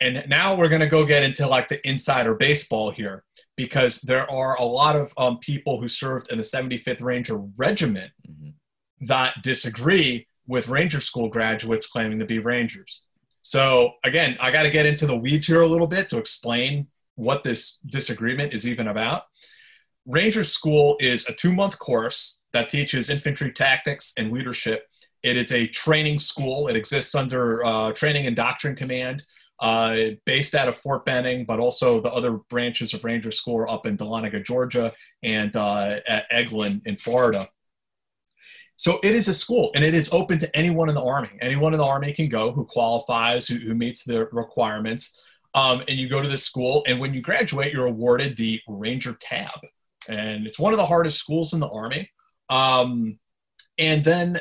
And 0.00 0.24
now 0.28 0.56
we're 0.56 0.68
going 0.68 0.80
to 0.80 0.88
go 0.88 1.06
get 1.06 1.22
into 1.22 1.46
like 1.46 1.68
the 1.68 1.86
insider 1.88 2.34
baseball 2.34 2.90
here 2.90 3.22
because 3.56 4.00
there 4.00 4.28
are 4.30 4.56
a 4.58 4.64
lot 4.64 4.96
of 4.96 5.14
um, 5.16 5.38
people 5.38 5.80
who 5.80 5.86
served 5.88 6.30
in 6.30 6.38
the 6.38 6.44
75th 6.44 7.00
Ranger 7.00 7.38
Regiment 7.56 8.10
Mhm. 8.28 8.54
that 9.02 9.42
disagree 9.42 10.26
with 10.46 10.68
Ranger 10.68 11.00
School 11.00 11.28
graduates 11.28 11.86
claiming 11.86 12.18
to 12.18 12.24
be 12.24 12.38
Rangers. 12.40 13.04
So 13.42 13.94
again, 14.04 14.36
I 14.40 14.50
got 14.50 14.62
to 14.62 14.70
get 14.70 14.86
into 14.86 15.06
the 15.06 15.16
weeds 15.16 15.46
here 15.46 15.62
a 15.62 15.66
little 15.66 15.86
bit 15.86 16.08
to 16.10 16.18
explain 16.18 16.86
what 17.16 17.44
this 17.44 17.78
disagreement 17.86 18.54
is 18.54 18.66
even 18.66 18.88
about. 18.88 19.24
Ranger 20.06 20.44
School 20.44 20.96
is 21.00 21.28
a 21.28 21.32
two 21.32 21.52
month 21.52 21.78
course 21.78 22.42
that 22.52 22.68
teaches 22.68 23.10
infantry 23.10 23.52
tactics 23.52 24.14
and 24.16 24.32
leadership. 24.32 24.86
It 25.22 25.36
is 25.36 25.52
a 25.52 25.68
training 25.68 26.18
school. 26.18 26.68
It 26.68 26.76
exists 26.76 27.14
under 27.14 27.64
uh, 27.64 27.92
Training 27.92 28.26
and 28.26 28.34
Doctrine 28.34 28.74
Command, 28.74 29.24
uh, 29.60 29.96
based 30.26 30.54
out 30.56 30.68
of 30.68 30.76
Fort 30.78 31.04
Benning, 31.04 31.44
but 31.44 31.60
also 31.60 32.00
the 32.00 32.12
other 32.12 32.32
branches 32.48 32.94
of 32.94 33.04
Ranger 33.04 33.30
School 33.30 33.58
are 33.58 33.68
up 33.68 33.86
in 33.86 33.96
Dahlonega, 33.96 34.44
Georgia, 34.44 34.92
and 35.22 35.54
uh, 35.54 36.00
at 36.08 36.28
Eglin 36.30 36.84
in 36.86 36.96
Florida. 36.96 37.48
So 38.82 38.98
it 39.04 39.14
is 39.14 39.28
a 39.28 39.34
school, 39.34 39.70
and 39.76 39.84
it 39.84 39.94
is 39.94 40.12
open 40.12 40.38
to 40.38 40.56
anyone 40.56 40.88
in 40.88 40.96
the 40.96 41.04
Army. 41.04 41.28
Anyone 41.40 41.72
in 41.72 41.78
the 41.78 41.86
Army 41.86 42.12
can 42.12 42.28
go 42.28 42.50
who 42.50 42.64
qualifies, 42.64 43.46
who, 43.46 43.54
who 43.54 43.76
meets 43.76 44.02
the 44.02 44.26
requirements. 44.32 45.22
Um, 45.54 45.84
and 45.86 45.96
you 45.96 46.08
go 46.08 46.20
to 46.20 46.28
this 46.28 46.42
school, 46.42 46.82
and 46.88 46.98
when 46.98 47.14
you 47.14 47.20
graduate, 47.20 47.72
you're 47.72 47.86
awarded 47.86 48.36
the 48.36 48.60
Ranger 48.66 49.16
tab. 49.20 49.60
And 50.08 50.48
it's 50.48 50.58
one 50.58 50.72
of 50.72 50.78
the 50.78 50.86
hardest 50.86 51.18
schools 51.18 51.52
in 51.52 51.60
the 51.60 51.68
Army. 51.68 52.10
Um, 52.50 53.20
and 53.78 54.04
then 54.04 54.40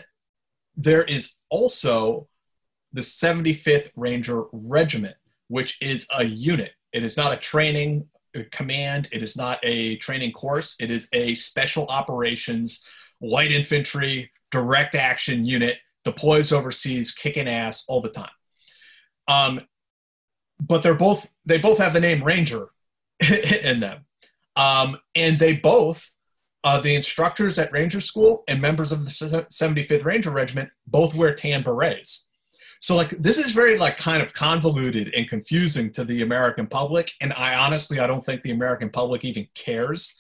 there 0.76 1.04
is 1.04 1.36
also 1.52 2.28
the 2.94 3.02
75th 3.02 3.92
Ranger 3.96 4.46
Regiment, 4.52 5.18
which 5.50 5.78
is 5.84 6.08
a 6.18 6.26
unit. 6.26 6.72
It 6.94 7.04
is 7.04 7.16
not 7.16 7.32
a 7.32 7.38
training 7.38 8.08
uh, 8.36 8.42
command, 8.52 9.08
it 9.12 9.22
is 9.22 9.38
not 9.38 9.60
a 9.62 9.98
training 9.98 10.32
course, 10.32 10.78
it 10.80 10.90
is 10.90 11.10
a 11.14 11.36
special 11.36 11.86
operations 11.90 12.88
light 13.22 13.52
infantry 13.52 14.32
direct 14.52 14.96
action 14.96 15.46
unit 15.46 15.78
deploys 16.04 16.52
overseas 16.52 17.14
kicking 17.14 17.48
ass 17.48 17.86
all 17.88 18.02
the 18.02 18.10
time. 18.10 18.30
Um, 19.28 19.62
but 20.60 20.84
they're 20.84 20.94
both 20.94 21.30
they 21.46 21.58
both 21.58 21.78
have 21.80 21.94
the 21.94 22.00
name 22.00 22.24
ranger 22.24 22.70
in 23.64 23.80
them. 23.80 24.06
Um, 24.56 24.98
and 25.16 25.40
they 25.40 25.56
both 25.56 26.12
uh, 26.64 26.80
the 26.80 26.94
instructors 26.94 27.58
at 27.58 27.72
ranger 27.72 28.02
school 28.02 28.44
and 28.48 28.62
members 28.62 28.92
of 28.92 29.06
the 29.06 29.12
75th 29.12 30.06
ranger 30.06 30.30
regiment 30.30 30.70
both 30.86 31.16
wear 31.16 31.34
tan 31.34 31.64
berets. 31.64 32.28
So 32.80 32.96
like 32.96 33.10
this 33.12 33.38
is 33.38 33.52
very 33.52 33.78
like 33.78 33.98
kind 33.98 34.22
of 34.22 34.34
convoluted 34.34 35.14
and 35.16 35.30
confusing 35.30 35.92
to 35.94 36.04
the 36.04 36.22
american 36.22 36.68
public. 36.68 37.12
And 37.22 37.34
i 37.34 37.56
honestly 37.56 38.00
i 38.00 38.08
don't 38.08 38.24
think 38.24 38.44
the 38.44 38.52
american 38.52 38.90
public 38.90 39.24
even 39.24 39.48
cares 39.56 40.20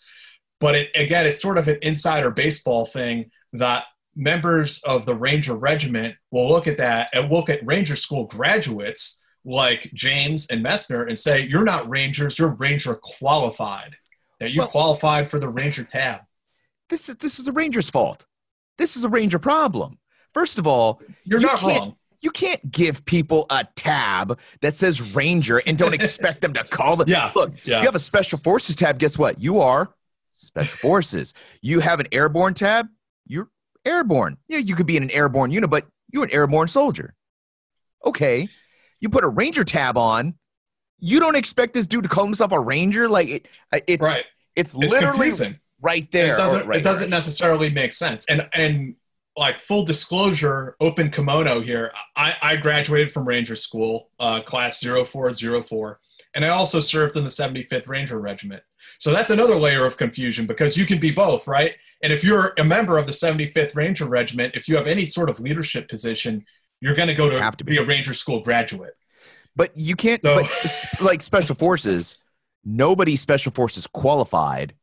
but 0.62 0.76
it, 0.76 0.90
again, 0.96 1.26
it's 1.28 1.42
sort 1.42 1.58
of 1.58 1.68
an 1.68 1.78
insider 1.82 2.32
baseball 2.32 2.86
thing 2.86 3.32
that 3.54 3.84
members 4.16 4.82
of 4.84 5.06
the 5.06 5.16
Ranger 5.16 5.56
Regiment 5.56 6.16
will 6.32 6.48
look 6.48 6.68
at 6.68 6.78
that 6.78 7.10
and 7.14 7.30
look 7.32 7.50
at 7.50 7.66
Ranger 7.66 7.96
School 7.98 8.26
graduates 8.28 9.24
like 9.44 9.90
James 9.94 10.48
and 10.50 10.64
Messner 10.64 11.08
and 11.08 11.18
say, 11.18 11.42
"You're 11.48 11.64
not 11.64 11.90
Rangers. 11.90 12.38
You're 12.38 12.56
Ranger 12.56 12.96
qualified. 12.96 13.96
That 14.40 14.52
you 14.52 14.60
Well- 14.60 14.68
qualified 14.70 15.30
for 15.30 15.40
the 15.40 15.50
Ranger 15.50 15.84
tab." 15.84 16.22
This 16.90 17.10
is 17.10 17.16
this 17.18 17.40
is 17.40 17.46
the 17.46 17.52
Rangers' 17.52 17.90
fault. 17.90 18.26
This 18.78 18.96
is 18.96 19.04
a 19.04 19.10
Ranger 19.10 19.40
problem. 19.40 19.98
First 20.34 20.60
of 20.60 20.68
all, 20.68 21.02
You're 21.24 21.40
You 21.40 21.48
not 21.48 21.58
can't- 21.60 21.80
wrong. 21.80 21.96
you 22.22 22.32
can't 22.32 22.72
give 22.72 23.04
people 23.06 23.46
a 23.50 23.66
tab 23.76 24.40
that 24.62 24.76
says 24.76 25.02
Ranger 25.16 25.58
and 25.66 25.78
don't 25.78 25.94
expect 25.94 26.42
them 26.42 26.54
to 26.54 26.64
call 26.64 26.96
them. 26.98 27.08
Yeah, 27.10 27.32
Look, 27.36 27.54
yeah. 27.66 27.80
you 27.80 27.86
have 27.86 27.96
a 27.96 28.00
Special 28.00 28.38
Forces 28.44 28.76
tab. 28.76 29.00
Guess 29.00 29.18
what? 29.18 29.42
You 29.42 29.60
are 29.60 29.94
Special 30.34 30.78
Forces. 30.78 31.34
You 31.62 31.80
have 31.80 32.00
an 32.00 32.08
Airborne 32.12 32.54
tab. 32.54 32.88
You're 33.26 33.50
airborne. 33.86 34.38
Yeah, 34.48 34.60
you 34.60 34.76
could 34.76 34.86
be 34.88 34.98
in 34.98 35.04
an 35.04 35.12
airborne 35.12 35.52
unit, 35.52 35.70
but 35.70 35.88
you're 36.12 36.24
an 36.24 36.32
airborne 36.32 36.68
soldier. 36.68 37.16
Okay. 38.06 38.48
You 39.00 39.10
put 39.10 39.24
a 39.24 39.28
Ranger 39.30 39.64
tab 39.64 39.98
on. 39.98 40.36
You 41.00 41.20
don't 41.20 41.36
expect 41.36 41.74
this 41.74 41.88
dude 41.88 42.04
to 42.04 42.10
call 42.10 42.26
himself 42.26 42.52
a 42.52 42.60
Ranger. 42.60 43.10
Like 43.10 43.28
it, 43.30 43.48
it's 43.88 44.04
Right. 44.04 44.26
it's 44.56 44.74
It's 44.76 44.94
literally 44.94 45.12
confusing. 45.14 45.60
right 45.82 46.12
there. 46.12 46.36
it 46.36 46.38
doesn't 46.38 46.68
right 46.68 46.80
it 46.80 46.84
doesn't 46.84 47.10
there. 47.10 47.18
necessarily 47.18 47.70
make 47.72 47.92
sense 47.94 48.26
and 48.28 48.48
and 48.54 48.96
like 49.36 49.60
full 49.60 49.84
disclosure 49.86 50.76
open 50.82 51.10
kimono 51.10 51.62
here 51.62 51.92
i 52.18 52.36
i 52.42 52.56
graduated 52.58 53.10
from 53.12 53.26
ranger 53.26 53.56
school 53.56 54.10
uh, 54.20 54.42
class 54.42 54.84
0404 54.84 56.00
and 56.36 56.44
i 56.46 56.50
also 56.50 56.80
served 56.80 57.16
in 57.18 57.24
the 57.24 57.30
75th 57.30 57.88
ranger 57.88 58.20
regiment 58.20 58.64
so 58.98 59.12
that's 59.12 59.32
another 59.32 59.56
layer 59.56 59.86
of 59.86 59.98
confusion 59.98 60.46
because 60.46 60.78
you 60.78 60.86
can 60.86 61.00
be 61.00 61.12
both 61.12 61.48
right 61.48 61.74
and 62.04 62.12
if 62.14 62.24
you're 62.24 62.54
a 62.58 62.64
member 62.64 62.98
of 62.98 63.06
the 63.06 63.12
75th 63.14 63.76
ranger 63.76 64.06
regiment 64.06 64.54
if 64.56 64.68
you 64.68 64.76
have 64.76 64.88
any 64.88 65.06
sort 65.06 65.30
of 65.30 65.40
leadership 65.40 65.88
position 65.90 66.46
you're 66.84 66.96
going 66.96 67.08
to 67.08 67.14
go 67.14 67.30
to, 67.30 67.40
Have 67.40 67.58
to 67.58 67.64
be. 67.64 67.74
be. 67.74 67.78
a 67.78 67.86
ranger 67.86 68.14
school 68.14 68.42
graduate 68.42 68.96
But 69.56 69.78
you 69.78 69.96
can't. 69.96 70.20
So- 70.24 70.36
but 70.36 71.02
like 71.02 71.22
Special 71.22 71.54
Forces, 71.56 72.16
nobody 72.66 73.16
Special 73.18 73.52
Forces 73.52 73.86
qualified, 73.86 74.74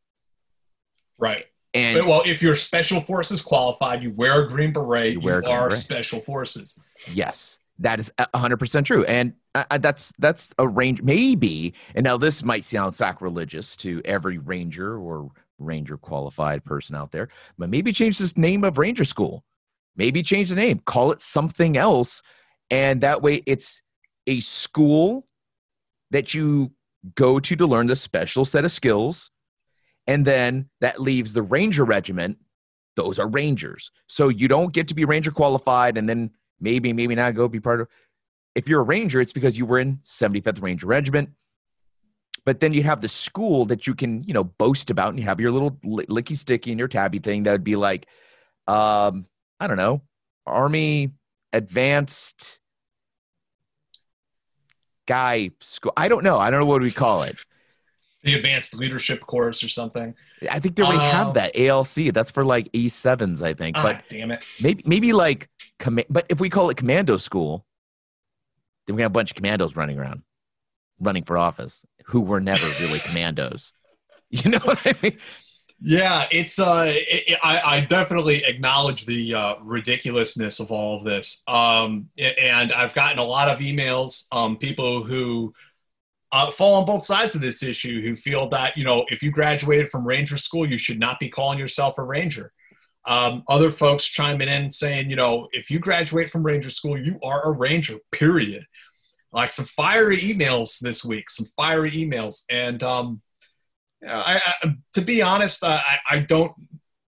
right 1.19 1.45
and 1.75 1.99
But, 1.99 2.07
well 2.07 2.23
if 2.25 2.41
you're 2.43 2.55
special 2.55 3.01
forces 3.01 3.43
qualified 3.43 4.03
you 4.03 4.11
wear 4.13 4.43
a 4.45 4.49
green 4.49 4.73
beret 4.73 5.15
You 5.15 5.21
you, 5.21 5.29
a 5.29 5.41
green 5.43 5.53
are 5.55 5.69
beret. 5.69 5.79
special 5.81 6.21
forces 6.21 6.79
Yes, 7.13 7.59
that 7.81 8.01
is 8.01 8.13
a 8.19 8.39
hundred 8.39 8.59
percent 8.59 8.87
true, 8.87 9.05
and 9.05 9.35
uh, 9.55 9.79
that's 9.79 10.13
that's 10.19 10.51
a 10.59 10.69
range 10.69 11.03
maybe. 11.03 11.75
And 11.95 12.05
now 12.05 12.17
this 12.17 12.43
might 12.43 12.65
sound 12.65 12.95
sacrilegious 12.95 13.77
to 13.79 14.03
every 14.05 14.39
ranger 14.39 14.99
or 14.99 15.31
ranger 15.59 15.97
qualified 15.97 16.65
person 16.65 16.95
out 16.95 17.13
there, 17.13 17.29
but 17.57 17.69
maybe 17.69 17.93
change 17.93 18.19
this 18.19 18.37
name 18.37 18.65
of 18.65 18.79
Ranger 18.79 19.05
School. 19.05 19.45
Maybe 19.97 20.23
change 20.23 20.51
the 20.51 20.55
name, 20.55 20.81
call 20.81 21.11
it 21.11 21.21
something 21.21 21.77
else, 21.77 22.23
and 22.71 23.01
that 23.01 23.21
way 23.21 23.43
it's 23.47 23.83
a 24.27 24.41
school 24.41 25.27
that 26.11 26.35
you 26.35 26.71
go 27.15 27.41
to 27.41 27.57
to 27.57 27.67
learn 27.67 27.89
the 27.89 27.97
special 27.97 28.45
set 28.45 28.65
of 28.65 28.71
skills, 28.71 29.31
and 30.07 30.25
then 30.25 30.69
that 30.81 31.01
leaves 31.01 31.33
the 31.33 31.43
Ranger 31.43 31.85
Regiment. 31.85 32.39
Those 32.95 33.19
are 33.19 33.29
Rangers, 33.29 33.91
so 34.07 34.29
you 34.29 34.47
don't 34.47 34.73
get 34.73 34.87
to 34.89 34.95
be 34.95 35.05
Ranger 35.05 35.33
qualified, 35.33 35.99
and 35.99 36.09
then 36.09 36.31
maybe 36.61 36.93
maybe 36.93 37.15
not 37.15 37.35
go 37.35 37.49
be 37.49 37.61
part 37.61 37.81
of 37.81 37.89
if 38.55 38.69
you're 38.69 38.81
a 38.81 38.85
ranger 38.85 39.21
it's 39.21 39.33
because 39.33 39.57
you 39.59 39.67
were 39.67 39.79
in 39.79 39.99
75th 40.05 40.61
ranger 40.63 40.87
regiment. 40.87 41.31
But 42.45 42.61
then 42.61 42.73
you 42.73 42.83
have 42.85 43.01
the 43.03 43.09
school 43.09 43.67
that 43.67 43.87
you 43.87 43.95
can 43.95 44.23
you 44.25 44.33
know 44.35 44.45
boast 44.45 44.91
about 44.91 45.11
and 45.11 45.19
you 45.19 45.25
have 45.27 45.39
your 45.41 45.53
little 45.53 45.73
licky 45.83 46.37
sticky 46.37 46.71
and 46.73 46.79
your 46.79 46.89
tabby 46.89 47.19
thing 47.19 47.43
that 47.43 47.53
would 47.53 47.65
be 47.65 47.77
like 47.77 48.07
um 48.67 49.27
i 49.61 49.67
don't 49.67 49.77
know 49.77 50.01
army 50.47 51.11
advanced 51.53 52.61
guy 55.07 55.51
school 55.61 55.93
i 55.97 56.09
don't 56.09 56.25
know. 56.25 56.39
I 56.39 56.51
don't 56.51 56.61
know 56.61 56.67
what 56.67 56.83
we 56.83 56.91
call 56.93 57.23
it. 57.23 57.39
The 58.25 58.35
advanced 58.35 58.75
leadership 58.77 59.21
course 59.21 59.63
or 59.63 59.69
something. 59.69 60.15
i 60.51 60.59
think 60.61 60.77
they 60.77 60.83
already 60.83 60.99
Um, 61.05 61.11
have 61.11 61.35
that 61.35 61.57
alc 61.59 61.95
that's 62.15 62.31
for 62.31 62.45
like 62.45 62.71
e7s 62.73 63.43
i 63.43 63.53
think. 63.55 63.77
But 63.77 63.97
ah, 63.97 64.03
damn 64.09 64.31
it. 64.31 64.45
maybe 64.61 64.83
maybe 64.87 65.13
like 65.13 65.49
command 65.79 66.07
but 66.11 66.27
if 66.29 66.41
we 66.41 66.49
call 66.49 66.71
it 66.71 66.77
commando 66.77 67.17
school 67.17 67.65
then 68.89 68.97
we 68.97 69.03
have 69.03 69.13
a 69.13 69.15
bunch 69.15 69.33
of 69.33 69.37
commandos 69.37 69.77
running 69.77 69.99
around 70.01 70.23
running 71.01 71.25
for 71.25 71.39
office 71.39 71.87
who 72.07 72.23
were 72.23 72.41
never 72.41 72.67
really 72.81 73.01
commandos 73.01 73.73
you 74.31 74.51
know 74.51 74.61
what 74.65 74.81
i 74.87 74.95
mean 75.03 75.19
Yeah, 75.81 76.27
it's 76.33 76.59
uh, 76.59 76.87
it- 76.89 77.39
I, 77.43 77.61
I 77.77 77.81
definitely 77.83 78.45
acknowledge 78.45 79.07
the 79.07 79.35
uh, 79.35 79.55
ridiculousness 79.63 80.61
of 80.61 80.73
all 80.73 80.99
of 80.99 81.05
this. 81.05 81.43
Um, 81.47 82.09
and 82.19 82.73
I've 82.73 82.95
gotten 82.95 83.19
a 83.19 83.25
lot 83.25 83.49
of 83.49 83.61
emails, 83.61 84.25
um, 84.33 84.57
people 84.57 85.05
who 85.05 85.55
uh, 86.33 86.51
fall 86.51 86.75
on 86.75 86.87
both 86.87 87.05
sides 87.05 87.35
of 87.35 87.41
this 87.41 87.63
issue, 87.63 88.03
who 88.03 88.17
feel 88.17 88.49
that 88.51 88.77
you 88.77 88.85
know 88.85 89.07
if 89.09 89.23
you 89.23 89.31
graduated 89.31 89.89
from 89.89 90.07
Ranger 90.07 90.37
school, 90.39 90.69
you 90.71 90.79
should 90.79 90.99
not 90.99 91.19
be 91.21 91.29
calling 91.29 91.59
yourself 91.59 91.99
a 91.99 92.03
Ranger. 92.03 92.53
Um, 93.07 93.43
other 93.49 93.71
folks 93.71 94.05
chiming 94.05 94.49
in 94.49 94.71
saying, 94.71 95.09
you 95.09 95.17
know, 95.17 95.49
if 95.53 95.71
you 95.71 95.79
graduate 95.79 96.29
from 96.29 96.43
Ranger 96.45 96.71
school, 96.71 96.99
you 96.99 97.19
are 97.23 97.43
a 97.47 97.53
Ranger. 97.53 97.97
Period. 98.13 98.67
Like 99.33 99.53
some 99.53 99.67
fiery 99.67 100.19
emails 100.19 100.81
this 100.81 101.05
week, 101.05 101.29
some 101.31 101.47
fiery 101.57 101.93
emails, 101.93 102.43
and 102.51 102.83
um, 102.83 103.21
I, 104.07 104.41
I, 104.63 104.75
to 104.95 105.01
be 105.03 105.23
honest, 105.23 105.65
I, 105.65 105.99
I- 106.11 106.19
don't 106.21 106.53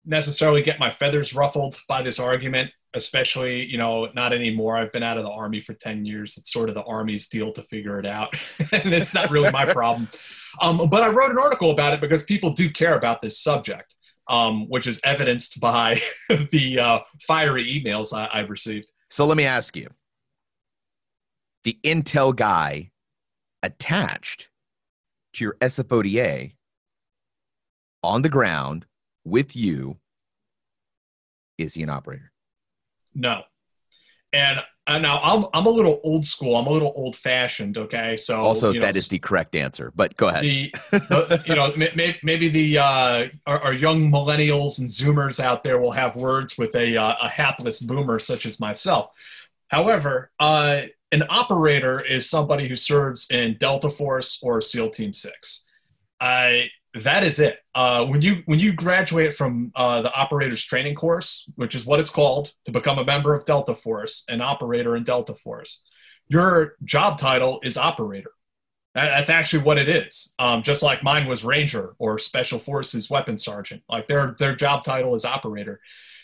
necessarily 0.05 0.61
get 0.63 0.79
my 0.79 0.89
feathers 0.89 1.35
ruffled 1.35 1.77
by 1.87 2.01
this 2.01 2.19
argument, 2.19 2.71
especially, 2.95 3.65
you 3.65 3.77
know, 3.77 4.07
not 4.15 4.33
anymore. 4.33 4.75
I've 4.77 4.91
been 4.91 5.03
out 5.03 5.17
of 5.17 5.23
the 5.23 5.29
Army 5.29 5.59
for 5.59 5.73
10 5.75 6.05
years. 6.05 6.35
It's 6.37 6.51
sort 6.51 6.67
of 6.69 6.75
the 6.75 6.83
Army's 6.83 7.27
deal 7.27 7.51
to 7.53 7.61
figure 7.63 7.99
it 7.99 8.05
out. 8.07 8.33
and 8.71 8.91
it's 8.93 9.13
not 9.13 9.29
really 9.29 9.51
my 9.51 9.71
problem. 9.71 10.09
Um, 10.61 10.89
but 10.89 11.03
I 11.03 11.09
wrote 11.09 11.29
an 11.29 11.37
article 11.37 11.69
about 11.69 11.93
it 11.93 12.01
because 12.01 12.23
people 12.23 12.53
do 12.53 12.71
care 12.71 12.95
about 12.97 13.21
this 13.21 13.39
subject. 13.39 13.95
um, 14.29 14.67
which 14.69 14.87
is 14.87 14.99
evidenced 15.03 15.59
by 15.59 15.99
the 16.51 16.79
uh, 16.79 16.99
fiery 17.27 17.65
emails 17.65 18.13
I, 18.13 18.29
I've 18.31 18.49
received. 18.49 18.91
So 19.09 19.25
let 19.25 19.37
me 19.37 19.45
ask 19.45 19.75
you 19.75 19.89
the 21.63 21.77
Intel 21.83 22.35
guy 22.35 22.91
attached 23.63 24.49
to 25.33 25.43
your 25.43 25.55
SFODA 25.61 26.53
on 28.03 28.21
the 28.21 28.29
ground 28.29 28.85
with 29.25 29.55
you, 29.55 29.97
is 31.57 31.73
he 31.73 31.83
an 31.83 31.89
operator? 31.89 32.31
No. 33.13 33.43
And 34.31 34.59
uh, 34.87 34.97
now 34.97 35.19
I'm 35.23 35.45
I'm 35.53 35.65
a 35.65 35.69
little 35.69 35.99
old 36.03 36.25
school. 36.25 36.55
I'm 36.55 36.65
a 36.65 36.71
little 36.71 36.93
old 36.95 37.15
fashioned. 37.15 37.77
Okay, 37.77 38.17
so 38.17 38.43
Also, 38.43 38.71
you 38.71 38.79
know, 38.79 38.85
that 38.85 38.95
is 38.95 39.07
the 39.07 39.19
correct 39.19 39.55
answer, 39.55 39.91
but 39.95 40.15
go 40.15 40.27
ahead. 40.27 40.43
the, 40.43 40.71
the 40.91 41.43
you 41.45 41.55
know 41.55 41.73
may, 41.75 41.91
may, 41.95 42.19
maybe 42.23 42.49
the 42.49 42.79
uh, 42.79 43.27
our, 43.45 43.59
our 43.59 43.73
young 43.73 44.11
millennials 44.11 44.79
and 44.79 44.89
Zoomers 44.89 45.39
out 45.39 45.63
there 45.63 45.79
will 45.79 45.91
have 45.91 46.15
words 46.15 46.57
with 46.57 46.75
a 46.75 46.97
uh, 46.97 47.15
a 47.21 47.29
hapless 47.29 47.79
boomer 47.79 48.17
such 48.17 48.45
as 48.45 48.59
myself. 48.59 49.09
However, 49.67 50.31
uh, 50.39 50.81
an 51.11 51.23
operator 51.29 51.99
is 51.99 52.29
somebody 52.29 52.67
who 52.67 52.75
serves 52.75 53.29
in 53.31 53.57
Delta 53.59 53.89
Force 53.89 54.39
or 54.43 54.61
SEAL 54.61 54.91
Team 54.91 55.13
Six. 55.13 55.65
I 56.19 56.69
that 56.95 57.23
is 57.23 57.39
it. 57.39 57.59
Uh, 57.75 58.05
when 58.05 58.21
you 58.21 58.41
when 58.45 58.59
you 58.59 58.73
graduate 58.73 59.33
from 59.33 59.71
uh, 59.75 60.01
the 60.01 60.13
operators 60.13 60.63
training 60.63 60.95
course, 60.95 61.49
which 61.55 61.75
is 61.75 61.85
what 61.85 61.99
it's 61.99 62.09
called 62.09 62.53
to 62.65 62.71
become 62.71 62.97
a 62.99 63.05
member 63.05 63.33
of 63.33 63.45
Delta 63.45 63.75
Force, 63.75 64.25
an 64.29 64.41
operator 64.41 64.95
in 64.95 65.03
Delta 65.03 65.35
Force, 65.35 65.83
your 66.27 66.75
job 66.83 67.17
title 67.19 67.59
is 67.63 67.77
operator. 67.77 68.31
That- 68.95 69.09
That's 69.17 69.29
actually 69.29 69.63
what 69.63 69.77
it 69.77 69.87
is. 69.87 70.33
Um, 70.39 70.63
just 70.63 70.81
like 70.83 71.03
mine 71.03 71.27
was 71.27 71.45
ranger 71.45 71.95
or 71.99 72.17
special 72.17 72.59
forces 72.59 73.09
weapons 73.09 73.45
sergeant. 73.45 73.83
Like 73.87 74.07
their 74.07 74.35
their 74.39 74.55
job 74.55 74.83
title 74.83 75.13
is 75.15 75.25
operator. 75.25 75.79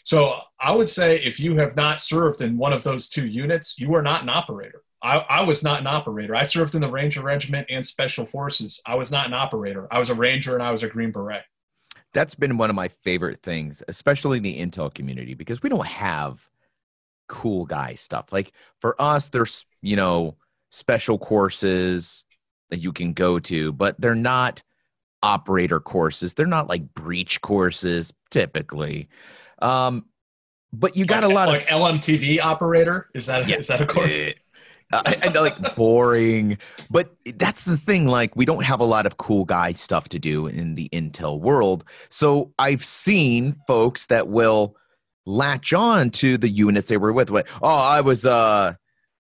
So 0.06 0.40
I 0.60 0.72
would 0.72 0.88
say 0.88 1.18
if 1.18 1.40
you 1.40 1.58
have 1.58 1.76
not 1.76 2.00
served 2.00 2.42
in 2.42 2.58
one 2.58 2.74
of 2.74 2.84
those 2.84 3.10
two 3.10 3.26
units, 3.26 3.80
you 3.80 3.96
are 3.96 4.04
not 4.04 4.22
an 4.22 4.30
operator. 4.30 4.84
I, 5.02 5.18
I 5.18 5.42
was 5.42 5.64
not 5.64 5.82
an 5.82 5.88
operator. 5.88 6.36
I 6.36 6.44
served 6.44 6.76
in 6.76 6.82
the 6.82 6.92
Ranger 6.92 7.22
Regiment 7.22 7.68
and 7.72 7.84
Special 7.84 8.26
Forces. 8.26 8.82
I 8.86 8.96
was 8.96 9.12
not 9.12 9.26
an 9.26 9.34
operator. 9.34 9.88
I 9.92 9.98
was 9.98 10.12
a 10.12 10.16
Ranger 10.16 10.54
and 10.54 10.64
I 10.64 10.72
was 10.72 10.84
a 10.84 10.88
Green 10.88 11.12
Beret. 11.12 11.44
That's 12.14 12.36
been 12.36 12.58
one 12.58 12.70
of 12.70 12.76
my 12.76 12.88
favorite 12.88 13.42
things, 13.42 13.82
especially 13.88 14.38
in 14.38 14.44
the 14.44 14.60
Intel 14.60 14.94
community, 14.94 15.34
because 15.34 15.64
we 15.64 15.70
don't 15.70 15.86
have 15.88 16.48
cool 17.28 17.66
guy 17.66 17.96
stuff. 17.96 18.32
Like 18.32 18.54
for 18.82 18.96
us, 19.02 19.30
there's, 19.30 19.66
you 19.82 19.96
know, 19.96 20.38
special 20.70 21.18
courses 21.18 22.24
that 22.70 22.78
you 22.78 22.94
can 22.94 23.14
go 23.14 23.40
to, 23.40 23.74
but 23.74 24.00
they're 24.00 24.14
not 24.14 24.62
operator 25.24 25.80
courses. 25.80 26.36
They're 26.36 26.46
not 26.46 26.70
like 26.70 26.94
breach 26.94 27.42
courses 27.42 28.14
typically. 28.30 29.10
Um, 29.62 30.06
but 30.74 30.96
you 30.98 31.06
got 31.06 31.24
a 31.24 31.28
lot 31.30 31.48
like 31.48 31.62
of 31.64 31.68
LMTV 31.68 32.40
operator. 32.40 33.10
Is 33.14 33.28
that 33.28 33.48
Yeah. 33.48 33.58
is 33.58 33.68
that 33.68 33.82
a 33.82 33.86
course? 33.88 34.10
I, 34.94 35.18
I 35.24 35.28
like 35.40 35.76
boring, 35.76 36.58
but 36.92 37.16
that's 37.38 37.64
the 37.64 37.76
thing. 37.76 38.06
Like, 38.08 38.36
we 38.36 38.46
don't 38.46 38.64
have 38.64 38.80
a 38.82 38.86
lot 38.86 39.06
of 39.08 39.18
cool 39.18 39.44
guy 39.44 39.72
stuff 39.72 40.08
to 40.10 40.20
do 40.20 40.46
in 40.48 40.76
the 40.76 40.88
Intel 40.94 41.40
world. 41.40 41.84
So 42.10 42.54
I've 42.60 42.86
seen 42.86 43.56
folks 43.68 44.06
that 44.08 44.28
will 44.28 44.76
latch 45.26 45.74
on 45.74 46.12
to 46.12 46.38
the 46.38 46.48
units 46.50 46.88
they 46.88 46.98
were 46.98 47.12
with. 47.12 47.32
Like, 47.32 47.48
oh, 47.64 47.68
I 47.68 48.02
was 48.02 48.28
uh, 48.28 48.74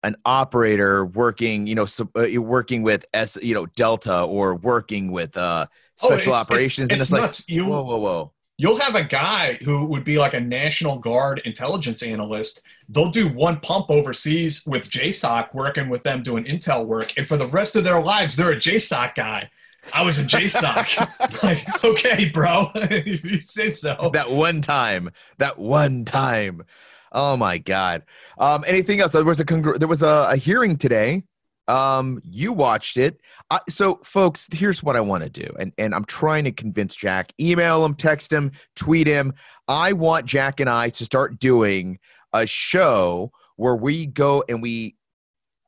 an 0.03 0.15
operator 0.23 1.03
working, 1.07 1.65
you 1.65 1.73
know, 1.73 1.85
so, 1.87 2.07
uh, 2.15 2.27
working 2.39 2.83
with 2.83 3.03
S, 3.13 3.37
you 3.41 3.55
know, 3.55 3.65
Delta 3.65 4.21
or 4.21 4.55
working 4.55 5.11
with 5.11 5.35
uh, 5.35 5.65
Oh, 6.03 6.07
special 6.09 6.33
it's- 6.33 6.41
operations, 6.41 6.85
it's- 6.91 6.93
and 6.93 7.01
it's 7.01 7.05
it's 7.05 7.11
like, 7.11 7.21
nuts. 7.23 7.45
You- 7.49 7.65
whoa, 7.65 7.81
whoa, 7.83 7.97
whoa. 7.97 8.33
You'll 8.57 8.79
have 8.79 8.95
a 8.95 9.03
guy 9.03 9.59
who 9.63 9.85
would 9.85 10.05
be 10.05 10.17
like 10.17 10.33
a 10.33 10.39
National 10.39 10.97
Guard 10.97 11.41
intelligence 11.43 12.01
analyst. 12.01 12.61
They'll 12.87 13.11
do 13.11 13.27
one 13.27 13.59
pump 13.59 13.87
overseas 13.89 14.65
with 14.65 14.89
JSOC, 14.89 15.53
working 15.53 15.89
with 15.89 16.03
them 16.03 16.23
doing 16.23 16.45
intel 16.45 16.85
work, 16.85 17.13
and 17.17 17.27
for 17.27 17.35
the 17.35 17.47
rest 17.47 17.75
of 17.75 17.83
their 17.83 18.01
lives, 18.01 18.35
they're 18.35 18.51
a 18.51 18.55
JSOC 18.55 19.15
guy. 19.15 19.49
I 19.93 20.03
was 20.03 20.19
a 20.19 20.23
JSOC. 20.23 21.43
like, 21.43 21.83
okay, 21.83 22.29
bro, 22.29 22.71
if 22.75 23.25
you 23.25 23.41
say 23.41 23.69
so. 23.69 24.09
that 24.13 24.31
one 24.31 24.61
time 24.61 25.11
that 25.37 25.59
one 25.59 26.05
time 26.05 26.63
oh 27.11 27.37
my 27.37 27.57
god 27.57 28.03
um 28.39 28.63
anything 28.67 28.99
else 28.99 29.13
there 29.13 29.23
was 29.23 29.39
a 29.39 29.45
congr- 29.45 29.77
there 29.77 29.87
was 29.87 30.01
a, 30.01 30.27
a 30.31 30.35
hearing 30.35 30.75
today 30.75 31.23
um 31.67 32.19
you 32.23 32.53
watched 32.53 32.97
it. 32.97 33.19
Uh, 33.49 33.59
so 33.69 33.99
folks 34.03 34.47
here's 34.51 34.83
what 34.83 34.95
i 34.95 35.01
want 35.01 35.23
to 35.23 35.29
do 35.29 35.47
and 35.59 35.71
and 35.77 35.93
i'm 35.95 36.05
trying 36.05 36.43
to 36.43 36.51
convince 36.51 36.95
jack. 36.95 37.31
Email 37.39 37.83
him 37.83 37.95
text 37.95 38.31
him 38.31 38.51
tweet 38.75 39.07
him. 39.07 39.33
I 39.67 39.93
want 39.93 40.25
jack 40.25 40.59
and 40.59 40.69
i 40.69 40.89
to 40.89 41.05
start 41.05 41.39
doing 41.39 41.99
a 42.33 42.45
show 42.45 43.31
where 43.55 43.75
we 43.75 44.05
go 44.05 44.43
and 44.47 44.61
we 44.61 44.95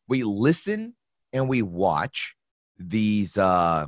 we 0.08 0.24
listen 0.24 0.94
and 1.34 1.50
we 1.50 1.62
watch 1.62 2.36
these 2.78 3.38
uh 3.38 3.88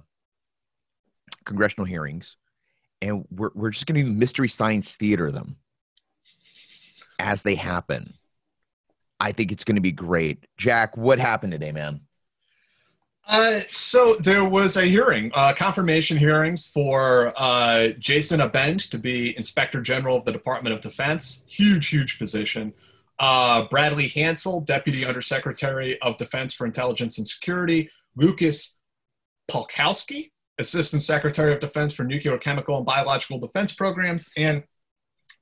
congressional 1.45 1.85
hearings 1.85 2.37
and 3.01 3.25
we're, 3.31 3.51
we're 3.53 3.69
just 3.69 3.85
going 3.85 4.03
to 4.03 4.11
mystery 4.11 4.49
science 4.49 4.95
theater 4.95 5.31
them 5.31 5.57
as 7.17 7.41
they 7.41 7.55
happen 7.55 8.13
i 9.19 9.31
think 9.31 9.51
it's 9.51 9.63
going 9.63 9.75
to 9.75 9.81
be 9.81 9.91
great 9.91 10.45
jack 10.57 10.95
what 10.97 11.19
happened 11.19 11.51
today 11.51 11.71
man 11.71 12.01
Uh, 13.27 13.61
so 13.69 14.15
there 14.15 14.43
was 14.43 14.75
a 14.75 14.85
hearing, 14.85 15.29
uh, 15.35 15.53
confirmation 15.53 16.17
hearings 16.17 16.65
for 16.65 17.31
uh, 17.37 17.89
Jason 17.99 18.41
Abend 18.41 18.89
to 18.89 18.97
be 18.97 19.37
Inspector 19.37 19.79
General 19.81 20.17
of 20.17 20.25
the 20.25 20.31
Department 20.31 20.73
of 20.73 20.81
Defense. 20.81 21.43
Huge, 21.47 21.89
huge 21.89 22.17
position. 22.17 22.73
Uh, 23.19 23.67
Bradley 23.69 24.09
Hansell, 24.09 24.65
Deputy 24.65 25.05
Undersecretary 25.05 26.01
of 26.01 26.17
Defense 26.17 26.55
for 26.55 26.65
Intelligence 26.65 27.19
and 27.19 27.27
Security. 27.27 27.91
Lucas 28.15 28.79
Polkowski, 29.51 30.31
Assistant 30.57 31.03
Secretary 31.03 31.53
of 31.53 31.59
Defense 31.59 31.93
for 31.93 32.03
Nuclear, 32.05 32.39
Chemical, 32.39 32.77
and 32.77 32.85
Biological 32.85 33.37
Defense 33.37 33.73
Programs. 33.73 34.31
And 34.37 34.63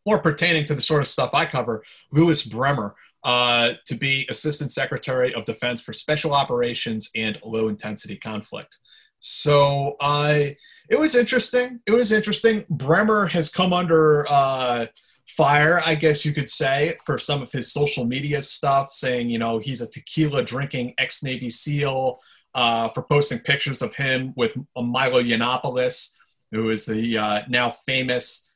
more 0.06 0.20
pertaining 0.20 0.66
to 0.66 0.76
the 0.76 0.82
sort 0.82 1.02
of 1.02 1.08
stuff 1.08 1.30
I 1.34 1.46
cover, 1.46 1.84
Louis 2.12 2.44
Bremer, 2.44 2.96
uh, 3.24 3.74
to 3.86 3.96
be 3.96 4.26
Assistant 4.30 4.72
Secretary 4.72 5.34
of 5.34 5.46
Defense 5.46 5.82
for 5.82 5.94
Special 5.94 6.34
Operations 6.34 7.10
and 7.16 7.40
Low 7.44 7.68
Intensity 7.68 8.16
Conflict. 8.18 8.78
So 9.20 9.96
uh, 10.00 10.46
it 10.90 11.00
was 11.00 11.16
interesting. 11.16 11.80
It 11.86 11.92
was 11.92 12.12
interesting. 12.12 12.66
Bremer 12.70 13.28
has 13.28 13.50
come 13.50 13.74
under 13.74 14.28
uh, 14.30 14.86
fire, 15.28 15.82
I 15.86 15.96
guess 15.96 16.24
you 16.24 16.34
could 16.34 16.48
say, 16.48 16.96
for 17.06 17.18
some 17.18 17.42
of 17.42 17.52
his 17.52 17.72
social 17.72 18.06
media 18.06 18.42
stuff, 18.42 18.94
saying, 18.94 19.30
you 19.30 19.40
know, 19.40 19.58
he's 19.60 19.82
a 19.82 19.90
tequila 19.90 20.44
drinking 20.44 20.94
ex 20.98 21.24
Navy 21.24 21.50
SEAL, 21.50 22.20
uh, 22.58 22.90
for 22.90 23.04
posting 23.04 23.40
pictures 23.40 23.82
of 23.82 23.94
him 23.96 24.34
with 24.36 24.58
Milo 24.76 25.22
Yiannopoulos, 25.22 26.16
who 26.52 26.72
is 26.72 26.86
the 26.86 27.18
uh, 27.18 27.42
now 27.48 27.70
famous. 27.86 28.54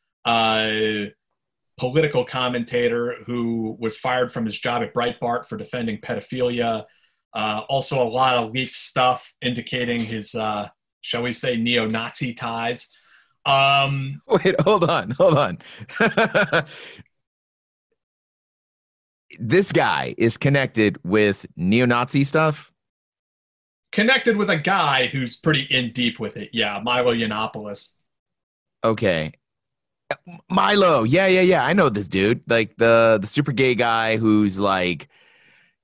Political 1.82 2.26
commentator 2.26 3.16
who 3.26 3.76
was 3.80 3.98
fired 3.98 4.32
from 4.32 4.46
his 4.46 4.58
job 4.58 4.84
at 4.84 4.94
Breitbart 4.94 5.48
for 5.48 5.58
defending 5.58 6.00
pedophilia. 6.00 6.86
Uh, 7.34 7.62
also, 7.68 8.02
a 8.02 8.08
lot 8.08 8.38
of 8.38 8.52
leaked 8.52 8.76
stuff 8.76 9.34
indicating 9.42 10.00
his, 10.00 10.36
uh, 10.36 10.68
shall 11.02 11.24
we 11.24 11.34
say, 11.34 11.56
neo 11.58 11.88
Nazi 11.88 12.36
ties. 12.36 12.96
Um, 13.46 14.22
wait 14.28 14.62
hold 14.62 14.88
on 14.88 15.10
hold 15.12 15.36
on 15.36 15.58
this 19.40 19.72
guy 19.72 20.14
is 20.20 20.38
connected 20.38 21.00
with 21.04 21.48
neo-nazi 21.56 22.24
stuff 22.24 22.72
connected 23.92 24.38
with 24.38 24.52
a 24.52 24.58
guy 24.58 25.08
who's 25.08 25.38
pretty 25.38 25.64
in 25.64 25.92
deep 25.92 26.20
with 26.20 26.38
it. 26.38 26.50
Yeah, 26.54 26.80
Milo 26.84 27.16
Yiannopoulos. 27.16 27.94
okay 28.84 29.34
milo 30.50 31.04
yeah 31.04 31.28
yeah 31.28 31.42
yeah 31.42 31.66
i 31.66 31.74
know 31.74 31.90
this 31.90 32.08
dude 32.08 32.42
like 32.48 32.76
the 32.78 33.18
the 33.22 33.28
super 33.28 33.52
gay 33.52 33.76
guy 33.76 34.18
who's 34.18 34.60
like 34.60 35.08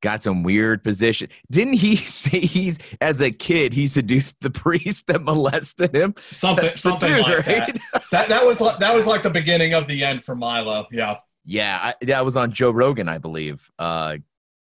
got 0.01 0.21
some 0.21 0.43
weird 0.43 0.83
position 0.83 1.27
didn't 1.49 1.73
he 1.73 1.95
say 1.95 2.39
he's 2.39 2.77
as 3.01 3.19
a 3.21 3.31
kid 3.31 3.73
he 3.73 3.87
seduced 3.87 4.39
the 4.41 4.49
priest 4.49 5.07
that 5.07 5.23
molested 5.23 5.93
him 5.95 6.13
Something, 6.31 6.65
That's 6.65 6.81
something 6.81 7.13
dude, 7.13 7.23
like 7.23 7.47
right? 7.47 7.79
that. 7.93 8.03
that. 8.11 8.29
That 8.29 8.45
was 8.45 8.61
like, 8.61 8.77
that 8.79 8.93
was 8.93 9.07
like 9.07 9.23
the 9.23 9.29
beginning 9.29 9.73
of 9.73 9.87
the 9.87 10.03
end 10.03 10.23
for 10.23 10.35
Milo. 10.35 10.85
Yeah. 10.91 11.17
Yeah, 11.45 11.79
I, 11.81 12.05
that 12.05 12.25
was 12.25 12.35
on 12.35 12.51
Joe 12.51 12.71
Rogan, 12.71 13.07
I 13.07 13.19
believe. 13.19 13.71
Uh, 13.79 14.17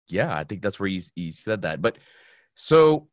yeah, 0.08 0.34
I 0.36 0.45
think 0.45 0.62
that's 0.62 0.80
where 0.80 0.88
he 0.88 1.04
he 1.13 1.32
said 1.34 1.63
that. 1.63 1.82
But 1.82 1.98
so 2.56 3.10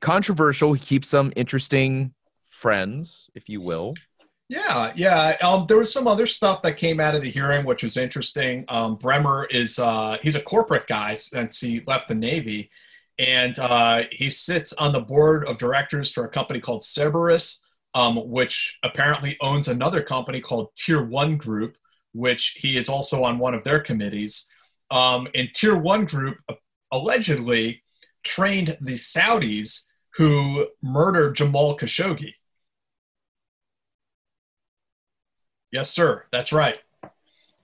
controversial. 0.00 0.72
He 0.72 0.80
keeps 0.80 1.08
some 1.08 1.32
interesting 1.36 2.14
friends, 2.48 3.28
if 3.34 3.48
you 3.48 3.60
will. 3.60 3.94
Yeah, 4.48 4.92
yeah. 4.94 5.36
Um, 5.42 5.66
there 5.66 5.78
was 5.78 5.92
some 5.92 6.06
other 6.06 6.26
stuff 6.26 6.62
that 6.62 6.76
came 6.76 7.00
out 7.00 7.16
of 7.16 7.22
the 7.22 7.30
hearing, 7.30 7.64
which 7.66 7.82
was 7.82 7.96
interesting. 7.96 8.64
Um, 8.68 8.94
Bremer 8.96 9.46
is 9.50 9.78
uh, 9.78 10.18
he's 10.22 10.36
a 10.36 10.42
corporate 10.42 10.86
guy 10.86 11.14
since 11.14 11.60
he 11.60 11.82
left 11.86 12.06
the 12.08 12.14
Navy, 12.14 12.70
and 13.18 13.58
uh, 13.58 14.04
he 14.12 14.30
sits 14.30 14.72
on 14.74 14.92
the 14.92 15.00
board 15.00 15.44
of 15.46 15.58
directors 15.58 16.12
for 16.12 16.24
a 16.24 16.28
company 16.28 16.60
called 16.60 16.82
Cerberus. 16.82 17.62
um, 17.94 18.16
which 18.30 18.78
apparently 18.84 19.36
owns 19.40 19.68
another 19.68 20.02
company 20.02 20.40
called 20.40 20.68
Tier 20.76 21.02
One 21.04 21.36
Group, 21.38 21.76
which 22.12 22.58
he 22.60 22.76
is 22.76 22.88
also 22.88 23.24
on 23.24 23.38
one 23.38 23.54
of 23.54 23.64
their 23.64 23.80
committees. 23.80 24.46
Um, 24.90 25.26
and 25.34 25.48
Tier 25.54 25.76
One 25.76 26.04
Group 26.04 26.38
uh, 26.48 26.54
allegedly 26.92 27.82
trained 28.22 28.76
the 28.80 28.92
Saudis 28.94 29.86
who 30.16 30.68
murdered 30.82 31.36
Jamal 31.36 31.76
Khashoggi. 31.78 32.34
Yes, 35.72 35.90
sir. 35.90 36.24
That's 36.32 36.52
right. 36.52 36.78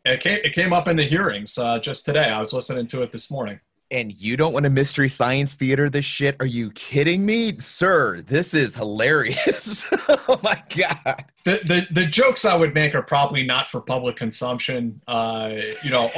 It 0.04 0.20
came, 0.20 0.38
it 0.42 0.52
came 0.52 0.72
up 0.72 0.88
in 0.88 0.96
the 0.96 1.04
hearings 1.04 1.56
uh, 1.58 1.78
just 1.78 2.04
today. 2.04 2.24
I 2.24 2.40
was 2.40 2.52
listening 2.52 2.86
to 2.88 3.02
it 3.02 3.12
this 3.12 3.30
morning. 3.30 3.60
And 3.92 4.12
you 4.18 4.38
don't 4.38 4.54
want 4.54 4.64
a 4.64 4.70
mystery 4.70 5.10
science 5.10 5.54
theater 5.54 5.90
this 5.90 6.06
shit? 6.06 6.34
Are 6.40 6.46
you 6.46 6.70
kidding 6.70 7.26
me? 7.26 7.58
Sir, 7.58 8.22
this 8.22 8.54
is 8.54 8.74
hilarious. 8.74 9.86
oh 10.08 10.40
my 10.42 10.60
god. 10.74 11.26
The, 11.44 11.60
the 11.64 11.86
the 11.90 12.06
jokes 12.06 12.46
I 12.46 12.56
would 12.56 12.72
make 12.72 12.94
are 12.94 13.02
probably 13.02 13.44
not 13.44 13.68
for 13.68 13.82
public 13.82 14.16
consumption. 14.16 15.02
Uh, 15.06 15.56
you 15.84 15.90
know, 15.90 16.10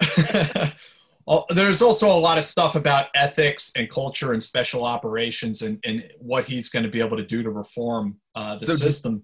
there's 1.50 1.82
also 1.82 2.08
a 2.08 2.18
lot 2.18 2.36
of 2.36 2.44
stuff 2.44 2.74
about 2.74 3.06
ethics 3.14 3.72
and 3.76 3.88
culture 3.88 4.32
and 4.32 4.42
special 4.42 4.84
operations 4.84 5.62
and, 5.62 5.78
and 5.84 6.10
what 6.18 6.46
he's 6.46 6.68
going 6.68 6.84
to 6.84 6.90
be 6.90 7.00
able 7.00 7.16
to 7.16 7.24
do 7.24 7.44
to 7.44 7.50
reform 7.50 8.16
uh, 8.34 8.56
the 8.56 8.66
so 8.66 8.74
system. 8.74 9.22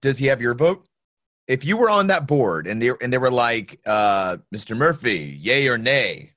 Does, 0.00 0.12
does 0.12 0.18
he 0.18 0.26
have 0.26 0.40
your 0.40 0.54
vote? 0.54 0.86
If 1.48 1.64
you 1.64 1.76
were 1.76 1.90
on 1.90 2.08
that 2.08 2.26
board 2.26 2.66
and 2.66 2.80
they 2.80 2.92
and 3.00 3.12
they 3.12 3.18
were 3.18 3.30
like, 3.30 3.80
uh, 3.84 4.38
Mr. 4.54 4.76
Murphy, 4.76 5.36
yay 5.40 5.68
or 5.68 5.78
nay, 5.78 6.34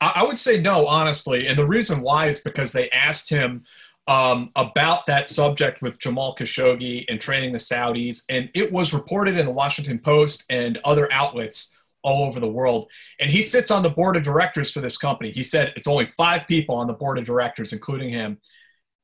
I 0.00 0.22
would 0.24 0.38
say 0.38 0.60
no, 0.60 0.86
honestly. 0.86 1.46
And 1.48 1.58
the 1.58 1.66
reason 1.66 2.02
why 2.02 2.26
is 2.26 2.40
because 2.40 2.72
they 2.72 2.90
asked 2.90 3.30
him 3.30 3.64
um, 4.06 4.50
about 4.54 5.06
that 5.06 5.26
subject 5.26 5.82
with 5.82 5.98
Jamal 5.98 6.36
Khashoggi 6.36 7.04
and 7.08 7.20
training 7.20 7.52
the 7.52 7.58
Saudis. 7.58 8.24
And 8.28 8.50
it 8.54 8.70
was 8.70 8.92
reported 8.92 9.38
in 9.38 9.46
the 9.46 9.52
Washington 9.52 9.98
Post 9.98 10.44
and 10.50 10.78
other 10.84 11.10
outlets 11.12 11.76
all 12.02 12.26
over 12.28 12.38
the 12.38 12.50
world. 12.50 12.88
And 13.18 13.30
he 13.30 13.42
sits 13.42 13.70
on 13.70 13.82
the 13.82 13.90
board 13.90 14.16
of 14.16 14.22
directors 14.22 14.70
for 14.70 14.80
this 14.80 14.96
company. 14.96 15.30
He 15.30 15.42
said 15.42 15.72
it's 15.76 15.88
only 15.88 16.06
five 16.16 16.46
people 16.46 16.76
on 16.76 16.86
the 16.86 16.92
board 16.94 17.18
of 17.18 17.24
directors, 17.24 17.72
including 17.72 18.10
him. 18.10 18.38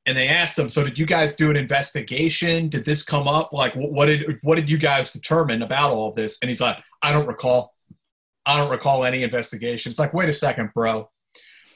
And 0.06 0.16
they 0.16 0.28
asked 0.28 0.58
him, 0.58 0.68
"So 0.68 0.82
did 0.82 0.98
you 0.98 1.06
guys 1.06 1.36
do 1.36 1.50
an 1.50 1.56
investigation? 1.56 2.68
Did 2.68 2.84
this 2.84 3.04
come 3.04 3.28
up? 3.28 3.52
Like, 3.52 3.74
what 3.74 4.06
did 4.06 4.38
what 4.42 4.56
did 4.56 4.68
you 4.68 4.78
guys 4.78 5.10
determine 5.10 5.62
about 5.62 5.92
all 5.92 6.08
of 6.08 6.16
this?" 6.16 6.38
And 6.42 6.48
he's 6.48 6.60
like, 6.60 6.82
"I 7.02 7.12
don't 7.12 7.26
recall. 7.26 7.72
I 8.44 8.56
don't 8.58 8.70
recall 8.70 9.04
any 9.04 9.22
investigation. 9.22 9.90
It's 9.90 9.98
like, 9.98 10.14
wait 10.14 10.28
a 10.28 10.32
second, 10.32 10.70
bro. 10.74 11.08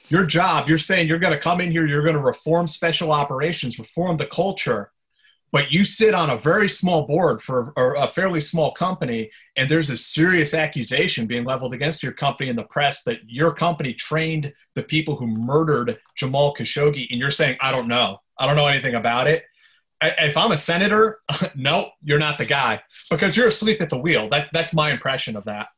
Your 0.08 0.24
job, 0.24 0.68
you're 0.68 0.78
saying 0.78 1.08
you're 1.08 1.18
going 1.18 1.32
to 1.32 1.38
come 1.38 1.60
in 1.60 1.70
here, 1.70 1.86
you're 1.86 2.02
going 2.02 2.16
to 2.16 2.22
reform 2.22 2.66
special 2.66 3.12
operations, 3.12 3.78
reform 3.78 4.16
the 4.16 4.26
culture, 4.26 4.92
but 5.52 5.72
you 5.72 5.84
sit 5.84 6.14
on 6.14 6.30
a 6.30 6.36
very 6.36 6.68
small 6.68 7.06
board 7.06 7.42
for 7.42 7.72
a 7.76 8.08
fairly 8.08 8.40
small 8.40 8.72
company, 8.72 9.30
and 9.56 9.68
there's 9.68 9.90
a 9.90 9.96
serious 9.96 10.54
accusation 10.54 11.26
being 11.26 11.44
leveled 11.44 11.74
against 11.74 12.02
your 12.02 12.12
company 12.12 12.50
in 12.50 12.56
the 12.56 12.64
press 12.64 13.02
that 13.04 13.20
your 13.26 13.52
company 13.52 13.94
trained 13.94 14.52
the 14.74 14.82
people 14.82 15.16
who 15.16 15.26
murdered 15.26 15.98
Jamal 16.16 16.54
Khashoggi, 16.54 17.06
and 17.10 17.20
you're 17.20 17.30
saying, 17.30 17.56
I 17.60 17.72
don't 17.72 17.88
know. 17.88 18.18
I 18.38 18.46
don't 18.46 18.56
know 18.56 18.66
anything 18.66 18.94
about 18.94 19.28
it 19.28 19.44
if 20.02 20.36
I'm 20.36 20.52
a 20.52 20.58
senator, 20.58 21.20
no, 21.56 21.90
you're 22.02 22.18
not 22.18 22.36
the 22.36 22.44
guy 22.44 22.82
because 23.10 23.34
you're 23.34 23.46
asleep 23.46 23.80
at 23.80 23.88
the 23.88 23.98
wheel. 23.98 24.28
That 24.28 24.50
that's 24.52 24.74
my 24.74 24.90
impression 24.90 25.36
of 25.36 25.44
that 25.44 25.68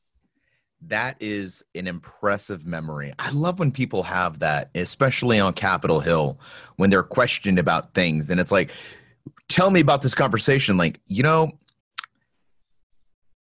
that 0.86 1.16
is 1.20 1.64
an 1.74 1.86
impressive 1.86 2.64
memory. 2.64 3.12
I 3.18 3.30
love 3.30 3.58
when 3.58 3.72
people 3.72 4.02
have 4.04 4.38
that, 4.40 4.70
especially 4.74 5.40
on 5.40 5.52
Capitol 5.54 6.00
Hill 6.00 6.38
when 6.76 6.90
they're 6.90 7.02
questioned 7.02 7.58
about 7.58 7.94
things. 7.94 8.30
And 8.30 8.40
it's 8.40 8.52
like, 8.52 8.70
tell 9.48 9.70
me 9.70 9.80
about 9.80 10.02
this 10.02 10.14
conversation. 10.14 10.76
Like, 10.76 11.00
you 11.06 11.22
know, 11.22 11.58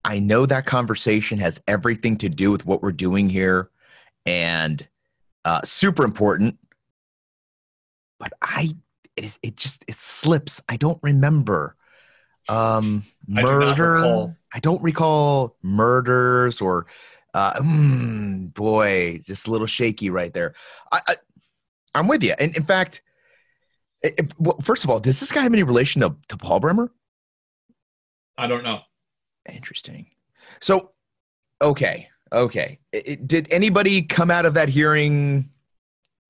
I 0.05 0.19
know 0.19 0.47
that 0.47 0.67
conversation 0.67 1.39
has 1.39 1.61
everything 1.67 2.17
to 2.19 2.29
do 2.29 2.51
with 2.51 2.67
what 2.67 2.83
we're 2.83 2.93
doing 2.93 3.29
here 3.29 3.71
and 4.27 4.87
uh, 5.45 5.63
super 5.65 6.05
important. 6.05 6.59
But 8.19 8.33
I, 8.43 8.71
it, 9.17 9.39
it 9.43 9.57
just, 9.57 9.85
it 9.89 9.97
slips. 9.97 10.61
I 10.69 10.77
don't 10.77 10.99
remember 11.03 11.77
um 12.47 13.03
murder 13.27 13.97
I, 13.97 14.27
do 14.27 14.35
I 14.53 14.61
don't 14.61 14.83
recall 14.83 15.57
murders 15.63 16.61
or 16.61 16.87
uh, 17.33 17.55
mm, 17.55 18.55
boy, 18.55 19.19
just 19.25 19.49
a 19.49 19.51
little 19.51 19.67
shaky 19.67 20.09
right 20.11 20.33
there. 20.33 20.55
I, 20.93 21.01
I 21.95 21.99
am 21.99 22.07
with 22.07 22.23
you. 22.23 22.35
And 22.39 22.57
in 22.57 22.63
fact, 22.65 23.03
if, 24.05 24.39
well, 24.39 24.59
first 24.61 24.85
of 24.85 24.91
all, 24.91 25.01
does 25.01 25.19
this 25.19 25.33
guy 25.33 25.43
have 25.43 25.53
any 25.53 25.63
relation 25.63 26.03
to, 26.03 26.15
to 26.29 26.37
Paul 26.37 26.61
Bremer? 26.61 26.93
I 28.37 28.47
don't 28.47 28.65
know. 28.65 28.81
Interesting. 29.51 30.07
So, 30.61 30.91
okay, 31.63 32.09
okay. 32.33 32.79
It, 32.93 33.27
did 33.27 33.51
anybody 33.51 34.03
come 34.03 34.31
out 34.31 34.47
of 34.47 34.55
that 34.55 34.69
hearing 34.69 35.51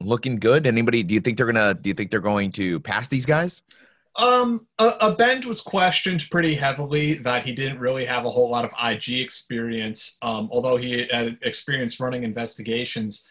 looking 0.01 0.37
good? 0.37 0.67
Anybody? 0.67 1.03
Do 1.03 1.15
you 1.15 1.21
think 1.21 1.37
they're 1.37 1.47
gonna? 1.47 1.75
Do 1.75 1.89
you 1.89 1.95
think 1.95 2.11
they're 2.11 2.21
going 2.21 2.53
to 2.53 2.81
pass 2.81 3.09
these 3.09 3.27
guys? 3.27 3.63
Um, 4.17 4.69
a, 4.79 4.93
Abend 5.01 5.45
was 5.45 5.61
questioned 5.61 6.29
pretty 6.31 6.55
heavily 6.55 7.15
that 7.15 7.43
he 7.43 7.53
didn't 7.53 7.81
really 7.81 8.05
have 8.05 8.25
a 8.25 8.31
whole 8.31 8.49
lot 8.49 8.65
of 8.65 8.71
IG 8.81 9.21
experience, 9.21 10.19
um, 10.23 10.49
although 10.53 10.77
he 10.77 11.09
had 11.11 11.39
experience 11.43 11.99
running 11.99 12.23
investigations. 12.23 13.25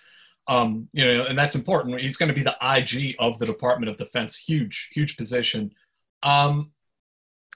Um, 0.48 0.90
you 0.92 1.06
know, 1.06 1.24
and 1.24 1.38
that's 1.38 1.56
important. 1.56 2.00
He's 2.02 2.18
going 2.18 2.28
to 2.28 2.36
be 2.36 2.44
the 2.44 2.58
IG 2.62 3.16
of 3.20 3.40
the 3.40 3.46
Department 3.46 3.90
of 3.90 3.98
Defense. 3.98 4.36
Huge, 4.36 4.90
huge 4.94 5.16
position. 5.16 5.74
Um, 6.24 6.72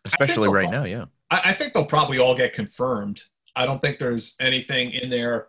Especially 0.05 0.47
right 0.47 0.69
now, 0.69 0.85
yeah. 0.85 1.05
I, 1.29 1.41
I 1.45 1.53
think 1.53 1.73
they'll 1.73 1.85
probably 1.85 2.17
all 2.17 2.35
get 2.35 2.53
confirmed. 2.53 3.23
I 3.55 3.65
don't 3.65 3.81
think 3.81 3.99
there's 3.99 4.35
anything 4.39 4.91
in 4.91 5.09
there 5.09 5.47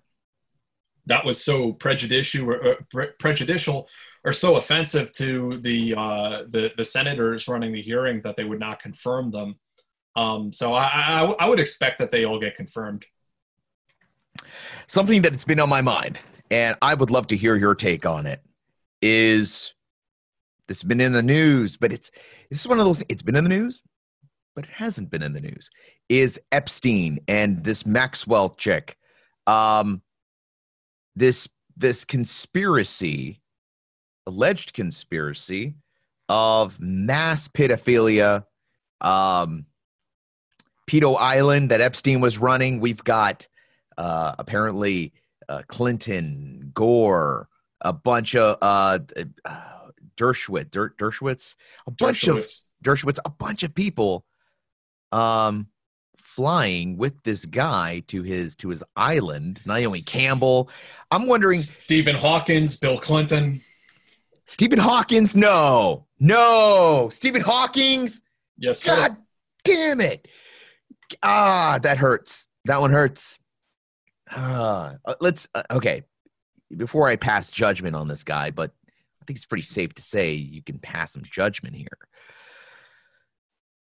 that 1.07 1.25
was 1.25 1.43
so 1.43 1.73
prejudicial 1.73 2.51
or, 2.51 2.79
or 2.95 3.07
prejudicial 3.19 3.89
are 4.25 4.33
so 4.33 4.57
offensive 4.57 5.13
to 5.13 5.59
the 5.63 5.95
uh, 5.95 6.43
the, 6.49 6.73
the 6.77 6.85
senators 6.85 7.49
running 7.49 7.73
the 7.73 7.83
hearing 7.83 8.21
that 8.23 8.37
they 8.37 8.45
would 8.45 8.61
not 8.61 8.81
confirm 8.81 9.31
them. 9.31 9.57
Um, 10.17 10.53
so 10.53 10.75
I, 10.75 10.85
I, 10.85 11.23
I 11.39 11.49
would 11.49 11.61
expect 11.61 11.99
that 12.01 12.11
they 12.11 12.25
all 12.25 12.41
get 12.41 12.57
confirmed. 12.57 13.05
Something 14.87 15.23
that's 15.23 15.45
been 15.45 15.61
on 15.61 15.69
my 15.69 15.81
mind, 15.81 16.19
and 16.51 16.77
I 16.83 16.95
would 16.95 17.11
love 17.11 17.29
to 17.29 17.37
hear 17.37 17.57
your 17.57 17.75
take 17.75 18.07
on 18.07 18.27
it, 18.27 18.43
is 19.03 19.75
this 20.67 20.83
been 20.83 21.01
in 21.01 21.13
the 21.13 21.23
news, 21.23 21.77
but 21.77 21.93
it's 21.93 22.11
this 22.51 22.61
is 22.61 22.69
one 22.69 22.79
of 22.79 22.87
those. 22.87 23.03
It's 23.09 23.23
been 23.23 23.37
in 23.37 23.45
the 23.45 23.51
news, 23.51 23.83
but 24.55 24.65
it 24.65 24.71
hasn't 24.71 25.11
been 25.11 25.23
in 25.23 25.33
the 25.33 25.41
news. 25.41 25.71
Is 26.09 26.41
Epstein 26.53 27.21
and 27.29 27.65
this 27.65 27.87
Maxwell 27.87 28.51
chick, 28.51 28.97
um, 29.47 30.03
this 31.17 31.49
this 31.77 32.05
conspiracy 32.05 33.41
alleged 34.27 34.75
conspiracy 34.75 35.75
of 36.29 36.79
mass 36.79 37.49
pedophilia, 37.49 38.45
um, 39.01 39.65
pedo 40.89 41.17
island 41.19 41.71
that 41.71 41.81
Epstein 41.81 42.21
was 42.21 42.39
running. 42.39 42.79
We've 42.79 43.03
got 43.03 43.47
uh, 43.97 44.35
apparently 44.39 45.15
uh, 45.49 45.63
Clinton, 45.67 46.71
Gore, 46.75 47.49
a 47.81 47.93
bunch 47.93 48.35
of 48.35 48.59
uh, 48.61 48.99
uh, 49.45 49.61
Dershowitz, 50.17 50.71
Der- 50.71 50.91
Dershowitz, 50.91 51.55
a 51.87 51.91
bunch 51.91 52.23
Dershowitz. 52.23 52.67
of 52.81 52.85
Dershowitz, 52.85 53.19
a 53.25 53.31
bunch 53.31 53.63
of 53.63 53.75
people 53.75 54.25
um, 55.13 55.69
flying 56.19 56.97
with 56.97 57.23
this 57.23 57.47
guy 57.47 58.03
to 58.09 58.23
his 58.23 58.57
to 58.57 58.69
his 58.69 58.85
island. 58.97 59.61
Naomi 59.65 60.03
Campbell. 60.03 60.71
I'm 61.11 61.27
wondering. 61.27 61.61
Stephen 61.61 62.15
Hawkins, 62.17 62.79
Bill 62.79 62.99
Clinton. 62.99 63.61
Stephen 64.47 64.79
Hawkins, 64.79 65.37
no, 65.37 66.07
no, 66.19 67.11
Stephen 67.13 67.43
Hawkins. 67.43 68.23
Yes, 68.57 68.81
sir. 68.81 68.97
God 68.97 69.17
damn 69.63 70.01
it. 70.01 70.27
Ah, 71.23 71.79
that 71.83 71.99
hurts. 71.99 72.47
That 72.65 72.81
one 72.81 72.91
hurts. 72.91 73.39
Uh, 74.31 74.95
let's, 75.21 75.49
uh, 75.55 75.63
okay. 75.71 76.03
Before 76.77 77.09
I 77.09 77.17
pass 77.17 77.49
judgment 77.51 77.97
on 77.97 78.09
this 78.09 78.25
guy, 78.25 78.51
but 78.51 78.73
I 79.21 79.25
think 79.25 79.39
it's 79.39 79.47
pretty 79.47 79.63
safe 79.63 79.95
to 79.95 80.03
say 80.03 80.33
you 80.35 80.63
can 80.63 80.79
pass 80.79 81.13
some 81.13 81.23
judgment 81.25 81.75
here. 81.75 81.87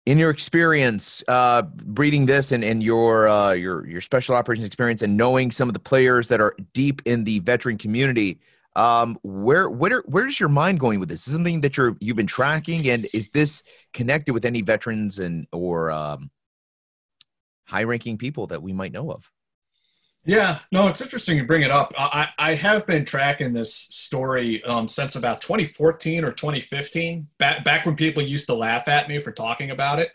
In 0.05 0.19
your 0.19 0.31
experience, 0.31 1.23
uh, 1.29 1.63
breeding 1.63 2.27
this 2.27 2.53
and, 2.53 2.65
and 2.65 2.83
your, 2.83 3.29
uh, 3.29 3.53
your, 3.53 3.87
your 3.87 4.01
special 4.01 4.35
operations 4.35 4.67
experience 4.67 5.03
and 5.03 5.17
knowing 5.17 5.51
some 5.51 5.69
of 5.69 5.75
the 5.75 5.81
players 5.81 6.29
that 6.29 6.41
are 6.41 6.57
deep 6.73 7.03
in 7.05 7.25
the 7.25 7.39
veteran 7.41 7.79
community, 7.79 8.41
um, 8.77 9.19
where 9.23 9.69
where 9.69 10.05
where's 10.07 10.39
your 10.39 10.49
mind 10.49 10.79
going 10.79 11.01
with 11.01 11.09
this? 11.09 11.27
Is 11.27 11.35
something 11.35 11.63
that 11.63 11.77
you're 11.77 11.97
you've 12.01 12.17
been 12.17 12.29
tracking, 12.29 12.89
and 12.89 13.09
is 13.13 13.29
this 13.31 13.65
connected 13.93 14.33
with 14.35 14.45
any 14.45 14.63
veterans 14.63 15.19
and 15.19 15.49
or 15.53 15.91
um, 15.91 16.31
high-ranking 17.65 18.19
people 18.19 18.47
that 18.47 18.63
we 18.63 18.73
might 18.73 18.93
know 18.93 19.11
of? 19.11 19.29
Yeah, 20.25 20.59
no, 20.71 20.89
it's 20.89 21.01
interesting 21.01 21.39
you 21.39 21.47
bring 21.47 21.63
it 21.63 21.71
up. 21.71 21.95
I, 21.97 22.29
I 22.39 22.55
have 22.55 22.87
been 22.87 23.07
tracking 23.07 23.53
this 23.53 23.73
story 23.73 24.63
um, 24.65 24.87
since 24.87 25.17
about 25.17 25.41
2014 25.41 26.23
or 26.25 26.33
2015, 26.33 27.29
back, 27.39 27.65
back 27.65 27.87
when 27.87 27.97
people 27.97 28.23
used 28.23 28.47
to 28.49 28.55
laugh 28.55 28.89
at 28.89 29.09
me 29.09 29.21
for 29.21 29.33
talking 29.33 29.71
about 29.71 30.01
it. 30.01 30.11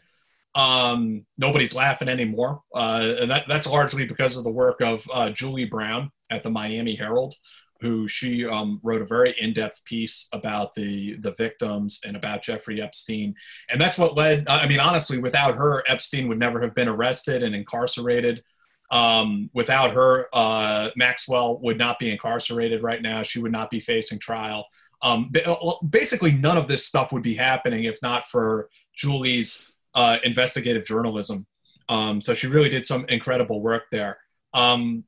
Um, 0.53 1.25
nobody's 1.37 1.75
laughing 1.75 2.09
anymore. 2.09 2.61
Uh, 2.75 3.15
and 3.21 3.31
that, 3.31 3.45
that's 3.47 3.65
largely 3.65 4.05
because 4.05 4.37
of 4.37 4.43
the 4.43 4.51
work 4.51 4.81
of 4.81 5.03
uh, 5.11 5.31
Julie 5.31 5.65
Brown 5.65 6.11
at 6.29 6.43
the 6.43 6.49
Miami 6.51 6.95
Herald, 6.95 7.33
who 7.81 8.07
she 8.07 8.45
um, 8.45 8.79
wrote 8.83 9.01
a 9.01 9.05
very 9.05 9.35
in-depth 9.39 9.83
piece 9.83 10.29
about 10.31 10.75
the 10.75 11.17
the 11.21 11.33
victims 11.33 11.99
and 12.05 12.15
about 12.15 12.43
Jeffrey 12.43 12.81
Epstein. 12.81 13.33
And 13.69 13.81
that's 13.81 13.97
what 13.97 14.15
led. 14.15 14.47
I 14.47 14.67
mean, 14.67 14.79
honestly, 14.79 15.17
without 15.17 15.55
her, 15.55 15.83
Epstein 15.87 16.27
would 16.27 16.39
never 16.39 16.61
have 16.61 16.75
been 16.75 16.87
arrested 16.87 17.41
and 17.41 17.55
incarcerated. 17.55 18.43
Um, 18.91 19.49
without 19.53 19.93
her, 19.93 20.27
uh, 20.33 20.89
Maxwell 20.95 21.59
would 21.59 21.77
not 21.77 21.97
be 21.99 22.11
incarcerated 22.11 22.83
right 22.83 23.01
now. 23.01 23.23
She 23.23 23.39
would 23.39 23.51
not 23.51 23.71
be 23.71 23.79
facing 23.79 24.19
trial. 24.19 24.65
Um, 25.01 25.31
uh, 25.45 25.73
basically, 25.89 26.31
none 26.31 26.57
of 26.57 26.67
this 26.67 26.85
stuff 26.85 27.11
would 27.11 27.23
be 27.23 27.33
happening 27.33 27.85
if 27.85 28.01
not 28.01 28.25
for 28.25 28.69
Julie's 28.93 29.71
uh, 29.95 30.17
investigative 30.23 30.85
journalism. 30.85 31.45
Um, 31.89 32.21
so 32.21 32.33
she 32.33 32.47
really 32.47 32.69
did 32.69 32.85
some 32.85 33.05
incredible 33.09 33.61
work 33.61 33.83
there. 33.91 34.19
Um, 34.53 35.03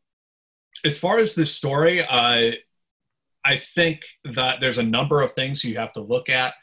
as 0.84 0.98
far 0.98 1.18
as 1.18 1.36
this 1.36 1.56
story, 1.56 2.04
uh, 2.06 2.52
I 3.46 3.58
think 3.58 4.02
that 4.26 4.60
there's 4.60 4.80
a 4.80 4.84
number 4.84 5.22
of 5.22 5.34
things 5.34 5.64
you 5.64 5.78
have 5.78 5.94
to 5.94 6.02
look 6.02 6.30
at. 6.30 6.54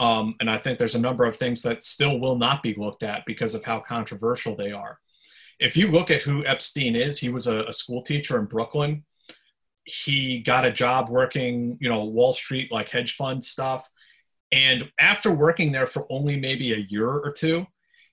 Um, 0.00 0.34
and 0.40 0.50
I 0.50 0.58
think 0.58 0.78
there's 0.78 0.96
a 0.96 1.00
number 1.00 1.24
of 1.24 1.36
things 1.36 1.62
that 1.62 1.84
still 1.84 2.18
will 2.18 2.36
not 2.36 2.62
be 2.62 2.74
looked 2.74 3.04
at 3.04 3.24
because 3.26 3.54
of 3.54 3.64
how 3.64 3.80
controversial 3.80 4.56
they 4.56 4.72
are 4.72 4.98
if 5.60 5.76
you 5.76 5.90
look 5.90 6.10
at 6.10 6.22
who 6.22 6.44
Epstein 6.46 6.96
is, 6.96 7.18
he 7.18 7.28
was 7.28 7.46
a, 7.46 7.64
a 7.64 7.72
school 7.72 8.02
teacher 8.02 8.38
in 8.38 8.46
Brooklyn. 8.46 9.04
He 9.84 10.40
got 10.40 10.64
a 10.64 10.72
job 10.72 11.08
working, 11.08 11.78
you 11.80 11.88
know, 11.88 12.04
Wall 12.04 12.32
Street 12.32 12.72
like 12.72 12.88
hedge 12.88 13.14
fund 13.16 13.44
stuff. 13.44 13.88
And 14.52 14.90
after 14.98 15.30
working 15.30 15.72
there 15.72 15.86
for 15.86 16.06
only 16.10 16.38
maybe 16.38 16.72
a 16.72 16.86
year 16.88 17.08
or 17.08 17.32
two, 17.32 17.66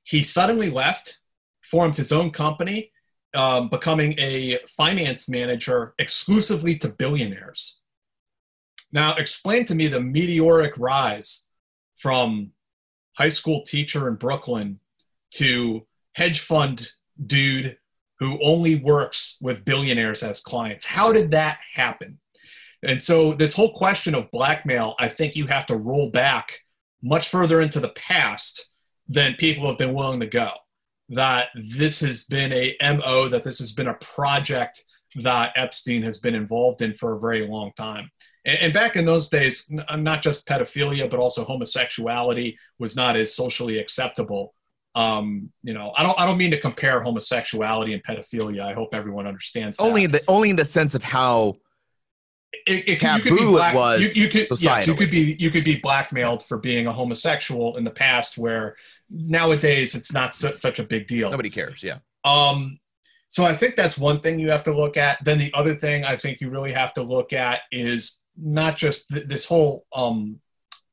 he 0.03 0.23
suddenly 0.23 0.69
left, 0.69 1.19
formed 1.63 1.95
his 1.95 2.11
own 2.11 2.31
company, 2.31 2.91
um, 3.33 3.69
becoming 3.69 4.15
a 4.17 4.59
finance 4.77 5.29
manager 5.29 5.93
exclusively 5.99 6.75
to 6.77 6.89
billionaires. 6.89 7.79
Now, 8.91 9.15
explain 9.15 9.63
to 9.65 9.75
me 9.75 9.87
the 9.87 10.01
meteoric 10.01 10.73
rise 10.77 11.47
from 11.97 12.51
high 13.17 13.29
school 13.29 13.63
teacher 13.63 14.07
in 14.07 14.15
Brooklyn 14.15 14.79
to 15.31 15.85
hedge 16.13 16.41
fund 16.41 16.91
dude 17.25 17.77
who 18.19 18.39
only 18.43 18.75
works 18.75 19.37
with 19.41 19.65
billionaires 19.65 20.21
as 20.21 20.41
clients. 20.41 20.85
How 20.85 21.11
did 21.11 21.31
that 21.31 21.57
happen? 21.73 22.19
And 22.83 23.01
so, 23.01 23.33
this 23.33 23.55
whole 23.55 23.73
question 23.73 24.15
of 24.15 24.31
blackmail, 24.31 24.95
I 24.99 25.07
think 25.07 25.35
you 25.35 25.47
have 25.47 25.65
to 25.67 25.75
roll 25.75 26.09
back 26.09 26.59
much 27.03 27.29
further 27.29 27.61
into 27.61 27.79
the 27.79 27.89
past 27.89 28.71
than 29.07 29.35
people 29.35 29.67
have 29.67 29.77
been 29.77 29.93
willing 29.93 30.19
to 30.19 30.27
go. 30.27 30.51
That 31.09 31.49
this 31.55 31.99
has 32.01 32.25
been 32.25 32.53
a 32.53 32.75
MO, 32.81 33.27
that 33.27 33.43
this 33.43 33.59
has 33.59 33.73
been 33.73 33.87
a 33.87 33.95
project 33.95 34.83
that 35.15 35.51
Epstein 35.55 36.03
has 36.03 36.19
been 36.19 36.35
involved 36.35 36.81
in 36.81 36.93
for 36.93 37.13
a 37.13 37.19
very 37.19 37.47
long 37.47 37.71
time. 37.75 38.09
And, 38.45 38.73
back 38.73 38.95
in 38.95 39.05
those 39.05 39.29
days, 39.29 39.71
not 39.95 40.23
just 40.23 40.47
pedophilia, 40.47 41.09
but 41.09 41.19
also 41.19 41.43
homosexuality 41.43 42.57
was 42.79 42.95
not 42.95 43.15
as 43.15 43.35
socially 43.35 43.77
acceptable 43.77 44.53
um 44.95 45.49
you 45.63 45.73
know 45.73 45.93
i 45.95 46.03
don't 46.03 46.19
i 46.19 46.25
don't 46.25 46.37
mean 46.37 46.51
to 46.51 46.59
compare 46.59 47.01
homosexuality 47.01 47.93
and 47.93 48.03
pedophilia. 48.03 48.61
I 48.61 48.73
hope 48.73 48.93
everyone 48.93 49.25
understands 49.25 49.77
that. 49.77 49.83
only 49.83 50.03
in 50.03 50.11
the 50.11 50.21
only 50.27 50.49
in 50.49 50.57
the 50.57 50.65
sense 50.65 50.95
of 50.95 51.03
how 51.03 51.57
it, 52.67 52.89
it, 52.89 52.99
taboo 52.99 53.29
you 53.29 53.51
black, 53.51 53.73
it 53.73 53.77
was 53.77 54.15
you, 54.15 54.23
you 54.23 54.29
could 54.29 54.59
yes 54.59 54.85
you 54.85 54.93
could 54.95 55.09
be 55.09 55.37
you 55.39 55.49
could 55.49 55.63
be 55.63 55.77
blackmailed 55.77 56.43
for 56.43 56.57
being 56.57 56.87
a 56.87 56.91
homosexual 56.91 57.77
in 57.77 57.85
the 57.85 57.91
past 57.91 58.37
where 58.37 58.75
nowadays 59.09 59.95
it's 59.95 60.11
not 60.11 60.35
su- 60.35 60.55
such 60.55 60.79
a 60.79 60.83
big 60.83 61.07
deal. 61.07 61.31
Nobody 61.31 61.49
cares 61.49 61.81
yeah. 61.81 61.99
Um 62.25 62.79
so 63.29 63.45
i 63.45 63.55
think 63.55 63.77
that's 63.77 63.97
one 63.97 64.19
thing 64.19 64.39
you 64.39 64.49
have 64.49 64.63
to 64.65 64.75
look 64.75 64.97
at. 64.97 65.23
Then 65.23 65.37
the 65.37 65.53
other 65.53 65.73
thing 65.73 66.03
i 66.03 66.17
think 66.17 66.41
you 66.41 66.49
really 66.49 66.73
have 66.73 66.93
to 66.95 67.03
look 67.03 67.31
at 67.31 67.61
is 67.71 68.21
not 68.35 68.75
just 68.75 69.07
th- 69.07 69.27
this 69.27 69.45
whole 69.45 69.85
um 69.93 70.41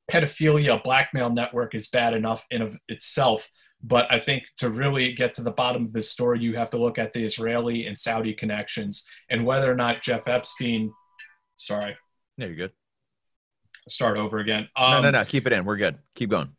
pedophilia 0.08 0.82
blackmail 0.82 1.30
network 1.30 1.74
is 1.74 1.88
bad 1.88 2.14
enough 2.14 2.46
in 2.50 2.62
of 2.62 2.76
itself 2.88 3.48
but 3.82 4.06
I 4.10 4.18
think 4.18 4.44
to 4.58 4.70
really 4.70 5.12
get 5.12 5.34
to 5.34 5.42
the 5.42 5.50
bottom 5.50 5.84
of 5.84 5.92
this 5.92 6.10
story, 6.10 6.40
you 6.40 6.56
have 6.56 6.70
to 6.70 6.78
look 6.78 6.98
at 6.98 7.12
the 7.12 7.24
Israeli 7.24 7.86
and 7.86 7.96
Saudi 7.96 8.34
connections 8.34 9.08
and 9.30 9.46
whether 9.46 9.70
or 9.70 9.76
not 9.76 10.02
Jeff 10.02 10.26
Epstein. 10.26 10.92
Sorry. 11.56 11.96
No, 12.36 12.46
you're 12.46 12.56
good. 12.56 12.72
Start 13.88 14.18
over 14.18 14.38
again. 14.38 14.68
Um, 14.76 15.02
no, 15.02 15.10
no, 15.10 15.10
no. 15.18 15.24
Keep 15.24 15.46
it 15.46 15.52
in. 15.52 15.64
We're 15.64 15.76
good. 15.76 15.96
Keep 16.14 16.30
going. 16.30 16.50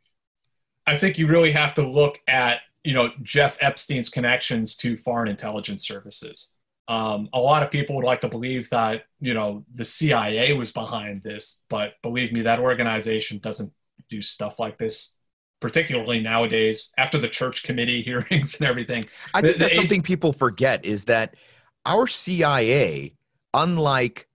I 0.87 0.97
think 0.97 1.17
you 1.17 1.27
really 1.27 1.51
have 1.51 1.73
to 1.75 1.87
look 1.87 2.19
at 2.27 2.61
you 2.83 2.93
know 2.93 3.11
Jeff 3.21 3.57
Epstein's 3.61 4.09
connections 4.09 4.75
to 4.77 4.97
foreign 4.97 5.27
intelligence 5.27 5.85
services. 5.85 6.53
Um, 6.87 7.29
a 7.33 7.39
lot 7.39 7.61
of 7.61 7.69
people 7.69 7.95
would 7.97 8.05
like 8.05 8.21
to 8.21 8.29
believe 8.29 8.69
that 8.71 9.03
you 9.19 9.33
know 9.33 9.65
the 9.75 9.85
CIA 9.85 10.53
was 10.53 10.71
behind 10.71 11.21
this, 11.21 11.61
but 11.69 11.93
believe 12.01 12.33
me, 12.33 12.41
that 12.41 12.59
organization 12.59 13.37
doesn't 13.37 13.71
do 14.07 14.21
stuff 14.21 14.57
like 14.57 14.79
this 14.79 15.18
particularly 15.59 16.19
nowadays 16.21 16.91
after 16.97 17.17
the 17.17 17.29
church 17.29 17.63
committee 17.63 18.01
hearings 18.03 18.59
and 18.59 18.69
everything. 18.69 19.05
I 19.33 19.41
think 19.41 19.53
the, 19.53 19.59
that's 19.59 19.75
the, 19.75 19.81
something 19.81 20.01
people 20.01 20.33
forget 20.33 20.85
is 20.85 21.05
that 21.05 21.35
our 21.85 22.07
CIA, 22.07 23.13
unlike 23.53 24.27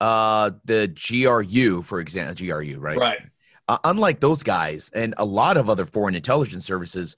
uh, 0.00 0.50
the 0.64 0.88
GRU, 0.88 1.82
for 1.82 2.00
example, 2.00 2.34
GRU, 2.46 2.78
right? 2.78 2.98
Right. 2.98 3.18
Uh, 3.66 3.78
unlike 3.84 4.20
those 4.20 4.42
guys 4.42 4.90
and 4.94 5.14
a 5.16 5.24
lot 5.24 5.56
of 5.56 5.70
other 5.70 5.86
foreign 5.86 6.14
intelligence 6.14 6.66
services, 6.66 7.16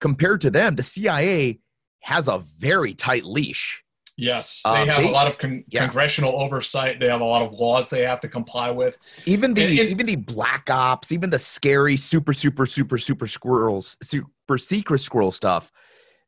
compared 0.00 0.40
to 0.40 0.50
them, 0.50 0.74
the 0.74 0.82
CIA 0.82 1.60
has 2.00 2.28
a 2.28 2.38
very 2.58 2.94
tight 2.94 3.24
leash. 3.24 3.84
Yes, 4.18 4.62
they 4.64 4.70
uh, 4.70 4.86
have 4.86 5.02
they, 5.02 5.08
a 5.08 5.12
lot 5.12 5.26
of 5.26 5.36
con- 5.36 5.64
yeah. 5.68 5.84
congressional 5.84 6.40
oversight. 6.40 7.00
They 7.00 7.08
have 7.08 7.20
a 7.20 7.24
lot 7.24 7.42
of 7.42 7.52
laws 7.52 7.90
they 7.90 8.02
have 8.02 8.20
to 8.20 8.28
comply 8.28 8.70
with. 8.70 8.96
Even 9.26 9.52
the 9.52 9.62
and, 9.62 9.78
and, 9.78 9.90
even 9.90 10.06
the 10.06 10.16
black 10.16 10.70
ops, 10.70 11.12
even 11.12 11.28
the 11.28 11.38
scary 11.38 11.98
super 11.98 12.32
super 12.32 12.64
super 12.64 12.96
super 12.96 13.26
squirrels, 13.26 13.98
super 14.02 14.58
secret 14.58 15.00
squirrel 15.00 15.32
stuff. 15.32 15.70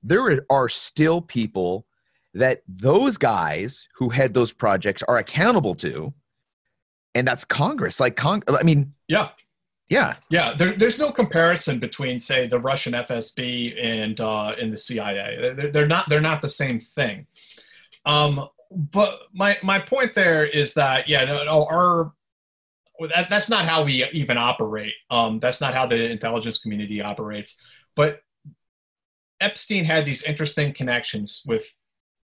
There 0.02 0.44
are 0.50 0.68
still 0.68 1.22
people 1.22 1.86
that 2.34 2.62
those 2.68 3.16
guys 3.16 3.88
who 3.96 4.10
head 4.10 4.34
those 4.34 4.52
projects 4.52 5.02
are 5.04 5.16
accountable 5.16 5.74
to, 5.76 6.12
and 7.14 7.26
that's 7.26 7.44
Congress. 7.46 8.00
Like 8.00 8.16
Cong, 8.16 8.42
I 8.48 8.64
mean, 8.64 8.92
yeah, 9.08 9.30
yeah, 9.88 10.16
yeah. 10.28 10.54
There, 10.54 10.74
there's 10.74 10.98
no 10.98 11.10
comparison 11.10 11.78
between, 11.78 12.18
say, 12.18 12.46
the 12.46 12.60
Russian 12.60 12.92
FSB 12.92 13.82
and 13.82 14.20
uh, 14.20 14.54
and 14.60 14.70
the 14.72 14.76
CIA. 14.76 15.54
They're, 15.56 15.70
they're 15.70 15.86
not 15.86 16.08
they're 16.10 16.20
not 16.20 16.42
the 16.42 16.50
same 16.50 16.80
thing. 16.80 17.26
Um, 18.04 18.48
but 18.70 19.20
my 19.32 19.58
my 19.62 19.78
point 19.78 20.14
there 20.14 20.44
is 20.44 20.74
that 20.74 21.08
yeah, 21.08 21.24
no, 21.24 21.66
our 21.70 22.12
that, 23.14 23.30
that's 23.30 23.48
not 23.48 23.64
how 23.64 23.84
we 23.84 24.04
even 24.10 24.36
operate. 24.36 24.94
Um, 25.10 25.38
that's 25.38 25.60
not 25.60 25.74
how 25.74 25.86
the 25.86 26.10
intelligence 26.10 26.58
community 26.58 27.00
operates. 27.00 27.60
But 27.94 28.20
Epstein 29.40 29.84
had 29.84 30.04
these 30.04 30.22
interesting 30.24 30.74
connections 30.74 31.42
with 31.46 31.72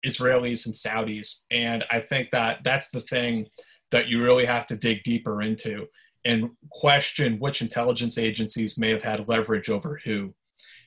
Israelis 0.04 0.66
and 0.66 0.74
Saudis, 0.74 1.44
and 1.50 1.84
I 1.90 2.00
think 2.00 2.30
that 2.32 2.58
that's 2.64 2.90
the 2.90 3.00
thing 3.00 3.46
that 3.90 4.08
you 4.08 4.22
really 4.22 4.44
have 4.44 4.66
to 4.66 4.76
dig 4.76 5.02
deeper 5.04 5.40
into 5.40 5.86
and 6.24 6.50
question 6.70 7.38
which 7.38 7.62
intelligence 7.62 8.18
agencies 8.18 8.78
may 8.78 8.90
have 8.90 9.02
had 9.02 9.28
leverage 9.28 9.70
over 9.70 10.00
who 10.04 10.34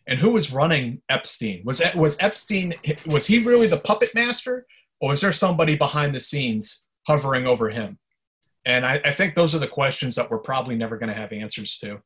and 0.08 0.20
who 0.20 0.32
was 0.32 0.54
running 0.54 1.02
Epstein? 1.10 1.62
Was 1.66 1.82
was 1.96 2.18
Epstein 2.20 2.76
was 3.06 3.28
he 3.28 3.40
really 3.40 3.68
the 3.68 3.78
puppet 3.78 4.16
master, 4.16 4.66
or 5.00 5.14
is 5.14 5.22
there 5.22 5.32
somebody 5.32 5.76
behind 5.76 6.14
the 6.14 6.20
scenes 6.20 6.88
hovering 7.08 7.46
over 7.46 7.70
him? 7.70 8.00
And 8.66 8.86
I, 8.86 9.00
I 9.06 9.14
think 9.14 9.36
those 9.36 9.56
are 9.56 9.60
the 9.60 9.68
questions 9.68 10.16
that 10.16 10.30
we're 10.30 10.40
probably 10.40 10.76
never 10.76 10.98
going 10.98 11.10
to 11.10 11.16
have 11.16 11.32
answers 11.32 11.78
to. 11.80 12.02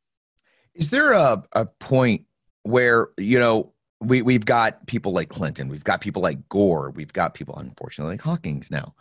Is 0.75 0.89
there 0.89 1.13
a, 1.13 1.43
a 1.53 1.65
point 1.65 2.25
where, 2.63 3.09
you 3.17 3.39
know, 3.39 3.73
we, 3.99 4.21
we've 4.21 4.45
got 4.45 4.85
people 4.87 5.11
like 5.11 5.29
Clinton, 5.29 5.69
we've 5.69 5.83
got 5.83 6.01
people 6.01 6.21
like 6.21 6.47
Gore, 6.49 6.91
we've 6.91 7.13
got 7.13 7.33
people, 7.33 7.55
unfortunately, 7.57 8.13
like 8.13 8.21
Hawkins 8.21 8.71
now. 8.71 8.95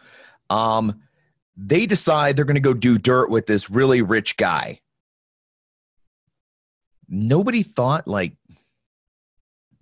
Um, 0.48 1.03
they 1.57 1.87
decide 1.87 2.37
they're 2.37 2.44
going 2.44 2.55
to 2.55 2.61
go 2.61 2.74
do 2.74 2.98
dirt 2.98 3.31
with 3.31 3.46
this 3.46 3.70
really 3.70 4.03
rich 4.03 4.37
guy. 4.37 4.81
Nobody 7.09 7.62
thought, 7.62 8.07
like, 8.07 8.35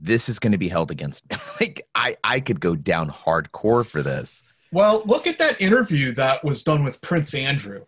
this 0.01 0.29
is 0.29 0.39
going 0.39 0.53
to 0.53 0.59
be 0.59 0.69
held 0.69 0.91
against 0.91 1.25
like 1.61 1.87
i 1.95 2.17
i 2.25 2.41
could 2.41 2.61
go 2.61 2.75
down 2.75 3.11
hardcore 3.11 3.87
for 3.87 4.03
this 4.03 4.43
well 4.73 5.03
look 5.05 5.27
at 5.27 5.39
that 5.39 5.61
interview 5.61 6.13
that 6.13 6.45
was 6.45 6.63
done 6.63 6.85
with 6.85 7.01
prince 7.01 7.35
andrew 7.35 7.85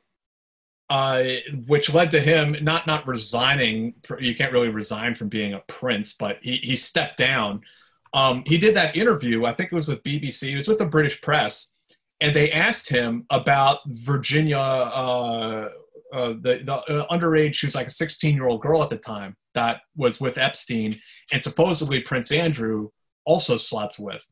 uh, 0.88 1.23
which 1.68 1.94
led 1.94 2.11
to 2.11 2.18
him 2.20 2.57
not 2.62 2.85
not 2.87 3.07
resigning 3.07 3.94
you 4.18 4.35
can't 4.35 4.53
really 4.53 4.70
resign 4.70 5.14
from 5.14 5.29
being 5.29 5.55
a 5.55 5.61
prince 5.61 6.12
but 6.14 6.38
he, 6.42 6.57
he 6.57 6.77
stepped 6.77 7.16
down 7.16 7.62
Um, 8.12 8.42
he 8.44 8.59
did 8.59 8.75
that 8.75 8.96
interview. 8.96 9.44
I 9.44 9.55
think 9.55 9.70
it 9.70 9.77
was 9.77 9.87
with 9.87 10.03
BBC. 10.03 10.51
It 10.51 10.57
was 10.57 10.66
with 10.66 10.79
the 10.81 10.87
British 10.87 11.20
press, 11.20 11.77
and 12.20 12.35
they 12.35 12.51
asked 12.51 12.88
him 12.88 13.25
about 13.31 13.79
Virginia, 13.87 14.59
uh, 14.59 15.68
uh, 16.12 16.35
the 16.40 16.61
the 16.64 16.75
uh, 16.75 17.07
underage. 17.09 17.55
She 17.55 17.66
was 17.66 17.75
like 17.75 17.88
a 17.88 17.90
16 17.90 18.35
year 18.35 18.46
old 18.46 18.62
girl 18.62 18.83
at 18.83 18.90
the 18.90 18.99
time 18.99 19.37
that 19.55 19.81
was 19.96 20.20
with 20.20 20.38
Epstein, 20.38 20.99
and 21.33 21.42
supposedly 21.42 22.01
Prince 22.01 22.33
Andrew 22.33 22.88
also 23.25 23.57
slept 23.57 23.99
with. 23.99 24.25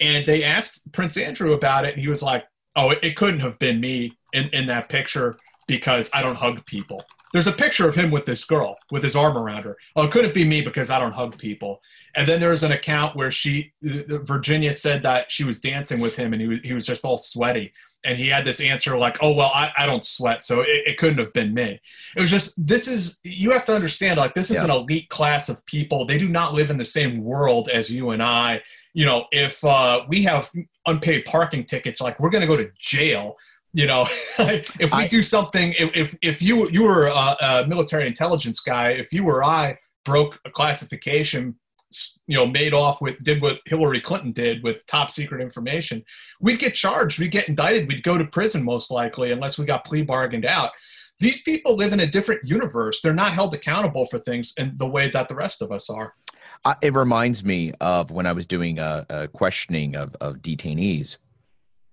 And 0.00 0.26
they 0.26 0.42
asked 0.42 0.92
Prince 0.92 1.16
Andrew 1.16 1.52
about 1.52 1.84
it, 1.84 1.94
and 1.94 2.02
he 2.02 2.08
was 2.08 2.22
like, 2.22 2.44
"Oh, 2.76 2.90
it, 2.90 2.98
it 3.02 3.16
couldn't 3.16 3.40
have 3.40 3.58
been 3.58 3.80
me 3.80 4.16
in 4.32 4.48
in 4.50 4.66
that 4.66 4.88
picture 4.88 5.38
because 5.66 6.10
I 6.14 6.22
don't 6.22 6.36
hug 6.36 6.64
people." 6.66 7.04
There's 7.32 7.48
a 7.48 7.52
picture 7.52 7.88
of 7.88 7.96
him 7.96 8.12
with 8.12 8.26
this 8.26 8.44
girl 8.44 8.76
with 8.92 9.02
his 9.02 9.16
arm 9.16 9.36
around 9.36 9.64
her. 9.64 9.76
Oh, 9.96 10.04
it 10.04 10.12
couldn't 10.12 10.34
be 10.34 10.44
me 10.44 10.60
because 10.62 10.88
I 10.88 11.00
don't 11.00 11.12
hug 11.12 11.36
people. 11.36 11.82
And 12.14 12.28
then 12.28 12.38
there 12.38 12.50
was 12.50 12.62
an 12.62 12.70
account 12.70 13.16
where 13.16 13.32
she, 13.32 13.72
Virginia, 13.82 14.72
said 14.72 15.02
that 15.02 15.32
she 15.32 15.42
was 15.42 15.58
dancing 15.60 15.98
with 15.98 16.14
him 16.14 16.32
and 16.32 16.40
he 16.40 16.46
was, 16.46 16.58
he 16.62 16.72
was 16.74 16.86
just 16.86 17.04
all 17.04 17.16
sweaty. 17.16 17.72
And 18.04 18.18
he 18.18 18.28
had 18.28 18.44
this 18.44 18.60
answer 18.60 18.96
like, 18.98 19.16
"Oh 19.22 19.32
well, 19.32 19.50
I, 19.52 19.72
I 19.78 19.86
don't 19.86 20.04
sweat, 20.04 20.42
so 20.42 20.60
it, 20.60 20.68
it 20.86 20.98
couldn't 20.98 21.18
have 21.18 21.32
been 21.32 21.54
me." 21.54 21.80
It 22.14 22.20
was 22.20 22.30
just 22.30 22.54
this 22.64 22.86
is 22.86 23.18
you 23.24 23.50
have 23.52 23.64
to 23.64 23.74
understand 23.74 24.18
like 24.18 24.34
this 24.34 24.50
is 24.50 24.58
Yeah. 24.58 24.64
an 24.64 24.70
elite 24.82 25.08
class 25.08 25.48
of 25.48 25.64
people. 25.64 26.04
They 26.04 26.18
do 26.18 26.28
not 26.28 26.52
live 26.52 26.70
in 26.70 26.76
the 26.76 26.84
same 26.84 27.24
world 27.24 27.70
as 27.70 27.90
you 27.90 28.10
and 28.10 28.22
I. 28.22 28.60
You 28.92 29.06
know, 29.06 29.24
if 29.32 29.64
uh, 29.64 30.02
we 30.06 30.22
have 30.24 30.52
unpaid 30.86 31.24
parking 31.24 31.64
tickets, 31.64 32.00
like 32.02 32.20
we're 32.20 32.28
going 32.30 32.42
to 32.42 32.46
go 32.46 32.58
to 32.58 32.70
jail. 32.78 33.36
You 33.74 33.86
know, 33.86 34.06
if 34.38 34.78
we 34.78 34.88
I- 35.04 35.08
do 35.08 35.22
something, 35.22 35.74
if 35.78 36.16
if, 36.22 36.40
you 36.40 36.70
you 36.70 36.84
were 36.84 37.08
a, 37.08 37.36
a 37.40 37.66
military 37.66 38.06
intelligence 38.06 38.60
guy, 38.60 38.90
if 38.92 39.12
you 39.12 39.26
or 39.26 39.44
I 39.44 39.76
broke 40.04 40.38
a 40.44 40.50
classification, 40.50 41.56
you 42.26 42.38
know, 42.38 42.46
made 42.46 42.72
off 42.72 43.00
with 43.00 43.20
did 43.22 43.42
what 43.42 43.58
Hillary 43.66 44.00
Clinton 44.00 44.32
did 44.32 44.62
with 44.62 44.86
top 44.86 45.10
secret 45.10 45.42
information, 45.42 46.04
we'd 46.40 46.60
get 46.60 46.74
charged, 46.74 47.18
we'd 47.18 47.32
get 47.32 47.48
indicted, 47.48 47.88
we'd 47.88 48.04
go 48.04 48.16
to 48.16 48.24
prison 48.24 48.64
most 48.64 48.90
likely, 48.92 49.32
unless 49.32 49.58
we 49.58 49.66
got 49.66 49.84
plea 49.84 50.02
bargained 50.02 50.46
out. 50.46 50.70
These 51.20 51.42
people 51.42 51.76
live 51.76 51.92
in 51.92 52.00
a 52.00 52.06
different 52.06 52.46
universe. 52.46 53.00
They're 53.00 53.14
not 53.14 53.32
held 53.32 53.54
accountable 53.54 54.06
for 54.06 54.18
things 54.18 54.52
in 54.58 54.74
the 54.76 54.86
way 54.86 55.08
that 55.10 55.28
the 55.28 55.34
rest 55.34 55.62
of 55.62 55.70
us 55.70 55.88
are. 55.88 56.14
I, 56.64 56.74
it 56.82 56.94
reminds 56.94 57.44
me 57.44 57.72
of 57.80 58.10
when 58.10 58.26
I 58.26 58.32
was 58.32 58.46
doing 58.46 58.78
a, 58.78 59.06
a 59.08 59.28
questioning 59.28 59.96
of, 59.96 60.16
of 60.20 60.36
detainees. 60.36 61.18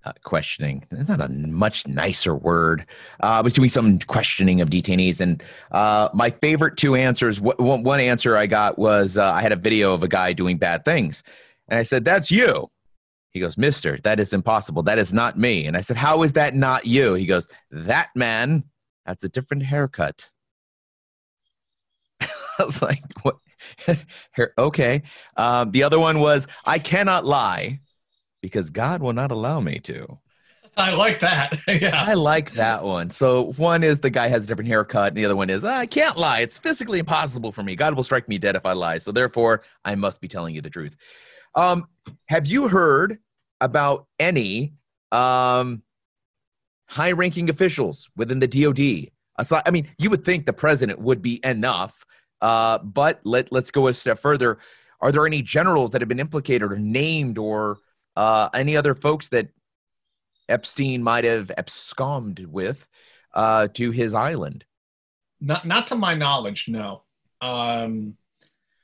Uh, 0.04 0.14
questioning. 0.24 0.84
That's 0.90 1.08
not 1.08 1.22
a 1.22 1.30
much 1.30 1.86
nicer 1.86 2.34
word. 2.34 2.88
Uh, 3.20 3.40
was 3.44 3.54
doing 3.54 3.70
some 3.70 4.00
questioning 4.00 4.60
of 4.60 4.68
detainees, 4.68 5.22
and 5.22 5.44
uh, 5.72 6.10
my 6.12 6.32
favorite 6.32 6.76
two 6.76 6.96
answers. 6.96 7.40
One, 7.40 7.84
one 7.84 8.00
answer 8.00 8.36
I 8.36 8.48
got 8.48 8.80
was 8.80 9.16
uh, 9.16 9.32
I 9.32 9.44
had 9.44 9.52
a 9.52 9.56
video 9.56 9.94
of 9.94 10.02
a 10.02 10.08
guy 10.08 10.34
doing 10.34 10.58
bad 10.58 10.86
things, 10.86 11.22
and 11.70 11.78
I 11.78 11.84
said, 11.84 12.04
"That's 12.04 12.32
you." 12.32 12.72
He 13.30 13.40
goes, 13.40 13.60
"Mister, 13.60 14.00
that 14.04 14.20
is 14.20 14.34
impossible. 14.34 14.82
That 14.82 14.98
is 14.98 15.14
not 15.14 15.38
me." 15.38 15.68
And 15.68 15.78
I 15.78 15.82
said, 15.82 15.98
"How 15.98 16.24
is 16.24 16.34
that 16.34 16.56
not 16.56 16.88
you?" 16.88 17.14
He 17.14 17.28
goes, 17.28 17.48
"That 17.70 18.10
man, 18.16 18.64
that's 19.06 19.24
a 19.24 19.30
different 19.30 19.62
haircut." 19.62 20.32
I 22.22 22.28
was 22.66 22.82
like, 22.82 23.04
"What?" 23.22 23.38
Okay. 24.58 25.04
Um, 25.38 25.70
the 25.70 25.84
other 25.84 26.00
one 26.00 26.20
was, 26.20 26.48
"I 26.66 26.80
cannot 26.80 27.24
lie." 27.24 27.82
Because 28.42 28.70
God 28.70 29.02
will 29.02 29.14
not 29.14 29.32
allow 29.32 29.60
me 29.60 29.80
to. 29.80 30.18
I 30.78 30.94
like 30.94 31.20
that. 31.20 31.60
yeah. 31.68 32.02
I 32.02 32.14
like 32.14 32.54
that 32.54 32.84
one. 32.84 33.10
So 33.10 33.52
one 33.54 33.84
is 33.84 34.00
the 34.00 34.10
guy 34.10 34.28
has 34.30 34.46
a 34.46 34.48
different 34.48 34.70
haircut, 34.70 35.10
and 35.10 35.18
the 35.18 35.26
other 35.26 35.36
one 35.36 35.50
is 35.50 35.64
I 35.64 35.86
can't 35.86 36.18
lie. 36.18 36.40
It's 36.40 36.58
physically 36.58 37.00
impossible 37.00 37.52
for 37.52 37.64
me. 37.64 37.76
God 37.76 37.96
will 37.96 38.04
strike 38.04 38.28
me 38.28 38.38
dead 38.38 38.56
if 38.56 38.66
I 38.66 38.74
lie. 38.74 38.98
So 38.98 39.12
therefore, 39.12 39.64
I 39.84 39.96
must 39.96 40.22
be 40.22 40.28
telling 40.28 40.56
you 40.56 40.62
the 40.62 40.70
truth. 40.70 40.96
Um, 41.56 41.88
have 42.28 42.48
you 42.48 42.68
heard 42.68 43.20
about 43.60 44.08
any 44.20 44.74
um, 45.12 45.84
high-ranking 46.88 47.50
officials 47.50 48.10
within 48.16 48.40
the 48.40 48.48
DoD? 48.48 49.12
Aside, 49.38 49.64
I 49.66 49.72
mean, 49.72 49.90
you 49.98 50.10
would 50.10 50.24
think 50.24 50.46
the 50.46 50.54
president 50.54 51.00
would 51.00 51.22
be 51.22 51.42
enough, 51.44 52.06
uh, 52.42 52.78
but 52.78 53.20
let 53.24 53.52
let's 53.52 53.72
go 53.72 53.88
a 53.88 53.94
step 53.94 54.20
further. 54.20 54.60
Are 55.02 55.12
there 55.12 55.26
any 55.26 55.42
generals 55.42 55.92
that 55.92 56.02
have 56.02 56.10
been 56.10 56.20
implicated 56.20 56.72
or 56.72 56.78
named, 56.78 57.38
or 57.38 57.80
uh, 58.16 58.50
any 58.54 58.76
other 58.76 58.96
folks 58.96 59.28
that 59.30 59.50
Epstein 60.50 61.02
might 61.02 61.24
have 61.24 61.52
absconded 61.58 62.52
with 62.52 62.88
uh, 63.34 63.68
to 63.70 63.92
his 63.92 64.14
island. 64.14 64.66
Not 65.40 65.66
not 65.66 65.88
to 65.88 65.96
my 65.96 66.14
knowledge, 66.14 66.68
no. 66.68 67.04
Um, 67.42 68.18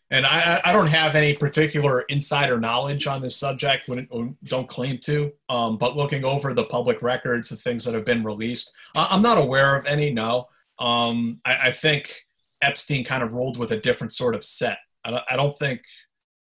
and 0.10 0.26
I, 0.26 0.62
I 0.64 0.72
don't 0.72 0.88
have 0.88 1.16
any 1.16 1.34
particular 1.34 2.02
insider 2.04 2.60
knowledge 2.60 3.08
on 3.08 3.22
this 3.22 3.36
subject. 3.36 3.90
Wouldn't, 3.90 4.10
don't 4.46 4.70
claim 4.70 5.00
to. 5.00 5.34
Um, 5.50 5.78
but 5.78 5.98
looking 5.98 6.24
over 6.24 6.54
the 6.54 6.64
public 6.64 7.02
records, 7.02 7.50
the 7.50 7.58
things 7.58 7.84
that 7.84 7.94
have 7.94 8.06
been 8.06 8.24
released, 8.24 8.74
I, 8.96 9.10
I'm 9.12 9.22
not 9.22 9.38
aware 9.38 9.76
of 9.76 9.86
any. 9.86 10.12
No. 10.12 10.48
Um, 10.80 11.42
I, 11.46 11.68
I 11.68 11.72
think 11.72 12.16
Epstein 12.62 13.04
kind 13.04 13.22
of 13.22 13.34
rolled 13.34 13.58
with 13.58 13.72
a 13.72 13.80
different 13.80 14.14
sort 14.14 14.34
of 14.34 14.46
set. 14.46 14.78
I 15.04 15.22
I 15.30 15.36
don't 15.36 15.58
think 15.58 15.82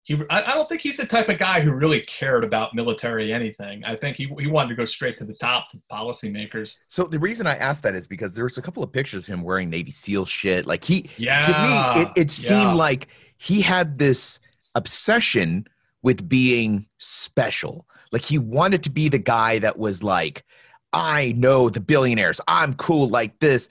he. 0.03 0.21
I, 0.29 0.51
I 0.51 0.53
don't 0.53 0.67
think 0.69 0.81
he's 0.81 0.97
the 0.97 1.05
type 1.05 1.29
of 1.29 1.39
guy 1.39 1.61
who 1.61 1.71
really 1.71 2.01
cared 2.01 2.43
about 2.43 2.75
military 2.75 3.33
anything. 3.33 3.83
I 3.85 3.95
think 3.95 4.17
he 4.17 4.29
he 4.39 4.47
wanted 4.47 4.69
to 4.69 4.75
go 4.75 4.85
straight 4.85 5.17
to 5.17 5.25
the 5.25 5.33
top 5.33 5.69
to 5.69 5.77
the 5.77 5.83
policymakers. 5.91 6.83
So 6.87 7.05
the 7.05 7.19
reason 7.19 7.47
I 7.47 7.55
asked 7.55 7.83
that 7.83 7.95
is 7.95 8.05
because 8.07 8.33
there's 8.33 8.57
a 8.57 8.61
couple 8.61 8.83
of 8.83 8.91
pictures 8.91 9.27
of 9.27 9.33
him 9.33 9.43
wearing 9.43 9.69
Navy 9.69 9.91
SEAL 9.91 10.25
shit. 10.25 10.65
Like 10.65 10.83
he, 10.83 11.09
Yeah. 11.17 11.41
to 11.41 11.51
me, 11.97 12.01
it, 12.03 12.25
it 12.27 12.31
seemed 12.31 12.61
yeah. 12.61 12.73
like 12.73 13.07
he 13.37 13.61
had 13.61 13.97
this 13.97 14.39
obsession 14.75 15.65
with 16.01 16.27
being 16.27 16.85
special. 16.97 17.87
Like 18.11 18.23
he 18.23 18.37
wanted 18.37 18.83
to 18.83 18.89
be 18.89 19.09
the 19.09 19.17
guy 19.17 19.59
that 19.59 19.77
was 19.79 20.03
like, 20.03 20.43
I 20.91 21.33
know 21.37 21.69
the 21.69 21.79
billionaires. 21.79 22.39
I'm 22.47 22.73
cool 22.75 23.07
like 23.07 23.39
this. 23.39 23.69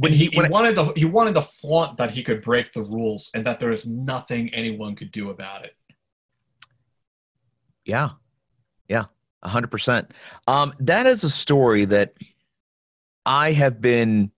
When 0.00 0.12
he, 0.14 0.26
he, 0.26 0.36
when 0.36 0.46
he 0.46 0.50
wanted 0.50 0.74
to 0.76 0.92
he 0.96 1.04
wanted 1.04 1.34
to 1.34 1.42
flaunt 1.42 1.98
that 1.98 2.10
he 2.10 2.22
could 2.22 2.40
break 2.40 2.72
the 2.72 2.82
rules 2.82 3.30
and 3.34 3.44
that 3.44 3.60
there 3.60 3.70
is 3.70 3.86
nothing 3.86 4.48
anyone 4.54 4.96
could 4.96 5.12
do 5.12 5.28
about 5.28 5.66
it. 5.66 5.72
Yeah. 7.84 8.10
Yeah. 8.88 9.04
A 9.42 9.48
hundred 9.48 9.70
percent. 9.70 10.12
Um, 10.48 10.72
that 10.80 11.06
is 11.06 11.22
a 11.22 11.28
story 11.28 11.84
that 11.84 12.14
I 13.26 13.52
have 13.52 13.82
been 13.82 14.32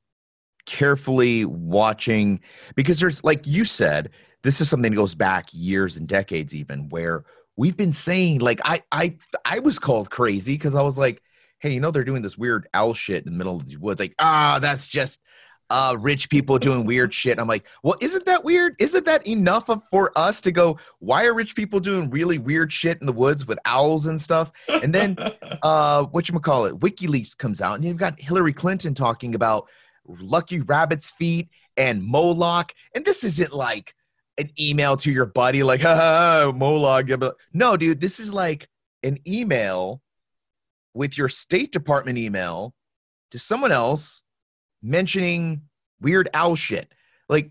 carefully 0.67 1.45
watching 1.45 2.41
because 2.75 2.99
there's 2.99 3.23
like 3.23 3.47
you 3.47 3.65
said, 3.65 4.11
this 4.43 4.61
is 4.61 4.69
something 4.69 4.91
that 4.91 4.97
goes 4.97 5.15
back 5.15 5.47
years 5.53 5.97
and 5.97 6.09
decades 6.09 6.55
even 6.55 6.89
where 6.89 7.25
we've 7.57 7.77
been 7.77 7.93
saying 7.93 8.41
like 8.41 8.61
I 8.65 8.81
I 8.91 9.17
I 9.45 9.61
was 9.61 9.79
called 9.79 10.11
crazy 10.11 10.55
because 10.55 10.75
I 10.75 10.83
was 10.83 10.99
like, 10.99 11.23
hey, 11.61 11.73
you 11.73 11.81
know, 11.81 11.93
they're 11.93 12.03
doing 12.03 12.23
this 12.23 12.37
weird 12.37 12.69
owl 12.75 12.95
shit 12.95 13.25
in 13.25 13.33
the 13.33 13.39
middle 13.39 13.57
of 13.57 13.67
the 13.67 13.77
woods. 13.77 14.01
Like, 14.01 14.17
ah, 14.19 14.59
that's 14.59 14.89
just 14.89 15.21
uh 15.73 15.97
rich 15.99 16.29
people 16.31 16.59
doing 16.59 16.85
weird 16.85 17.13
shit. 17.15 17.39
I'm 17.39 17.49
like, 17.49 17.67
well, 17.83 17.97
isn't 18.01 18.25
that 18.27 18.45
weird? 18.45 18.77
Isn't 18.79 19.07
that 19.07 19.27
enough 19.27 19.69
of, 19.69 19.83
for 19.91 20.17
us 20.17 20.41
to 20.43 20.53
go, 20.53 20.79
why 20.99 21.25
are 21.25 21.35
rich 21.35 21.57
people 21.57 21.81
doing 21.81 22.11
really 22.11 22.39
weird 22.39 22.73
shit 22.73 23.01
in 23.01 23.07
the 23.07 23.13
woods 23.13 23.47
with 23.47 23.59
owls 23.65 24.07
and 24.07 24.21
stuff? 24.21 24.53
And 24.69 24.95
then 24.95 25.17
uh 25.63 26.05
what 26.05 26.29
you 26.29 26.39
call 26.41 26.67
it 26.67 26.79
wikileaks 26.79 27.37
comes 27.37 27.61
out 27.61 27.75
and 27.75 27.85
you've 27.85 27.97
got 27.97 28.21
hillary 28.21 28.53
clinton 28.53 28.95
talking 28.95 29.35
about 29.35 29.69
lucky 30.07 30.61
rabbit's 30.61 31.11
feet 31.13 31.49
and 31.77 32.03
moloch 32.03 32.73
and 32.95 33.05
this 33.05 33.25
isn't 33.25 33.53
like 33.53 33.95
an 34.39 34.51
email 34.59 34.97
to 34.97 35.11
your 35.11 35.27
buddy 35.27 35.63
like 35.63 35.81
ha 35.83 36.53
moloch 36.55 37.09
no 37.53 37.77
dude 37.77 38.01
this 38.01 38.19
is 38.19 38.33
like 38.33 38.69
an 39.03 39.19
email 39.27 40.01
with 40.95 41.17
your 41.17 41.29
state 41.29 41.73
department 41.73 42.19
email 42.19 42.75
to 43.31 43.39
someone 43.39 43.73
else 43.73 44.22
mentioning 44.83 45.63
weird 46.01 46.29
owl 46.35 46.57
shit 46.57 46.93
like 47.29 47.51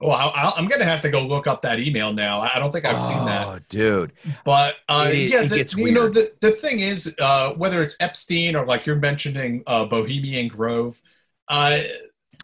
well, 0.00 0.12
I, 0.12 0.52
I'm 0.56 0.68
gonna 0.68 0.84
have 0.84 1.00
to 1.00 1.10
go 1.10 1.20
look 1.20 1.48
up 1.48 1.62
that 1.62 1.80
email 1.80 2.12
now. 2.12 2.40
I 2.40 2.60
don't 2.60 2.70
think 2.70 2.84
I've 2.84 3.02
seen 3.02 3.24
that. 3.24 3.46
oh, 3.48 3.58
dude 3.68 4.12
But 4.44 4.76
uh, 4.88 5.10
It- 5.12 5.30
yeah, 5.30 5.42
the, 5.42 5.74
you 5.76 5.90
know 5.90 6.08
the 6.08 6.32
the 6.40 6.52
thing 6.52 6.78
is, 6.80 7.16
uh, 7.18 7.54
whether 7.54 7.82
it's 7.82 7.96
Epstein 7.98 8.54
or 8.54 8.64
like 8.64 8.86
you're 8.86 8.94
mentioning 8.94 9.64
uh, 9.66 9.86
Bohemian 9.86 10.46
Grove, 10.46 11.00
uh, 11.48 11.80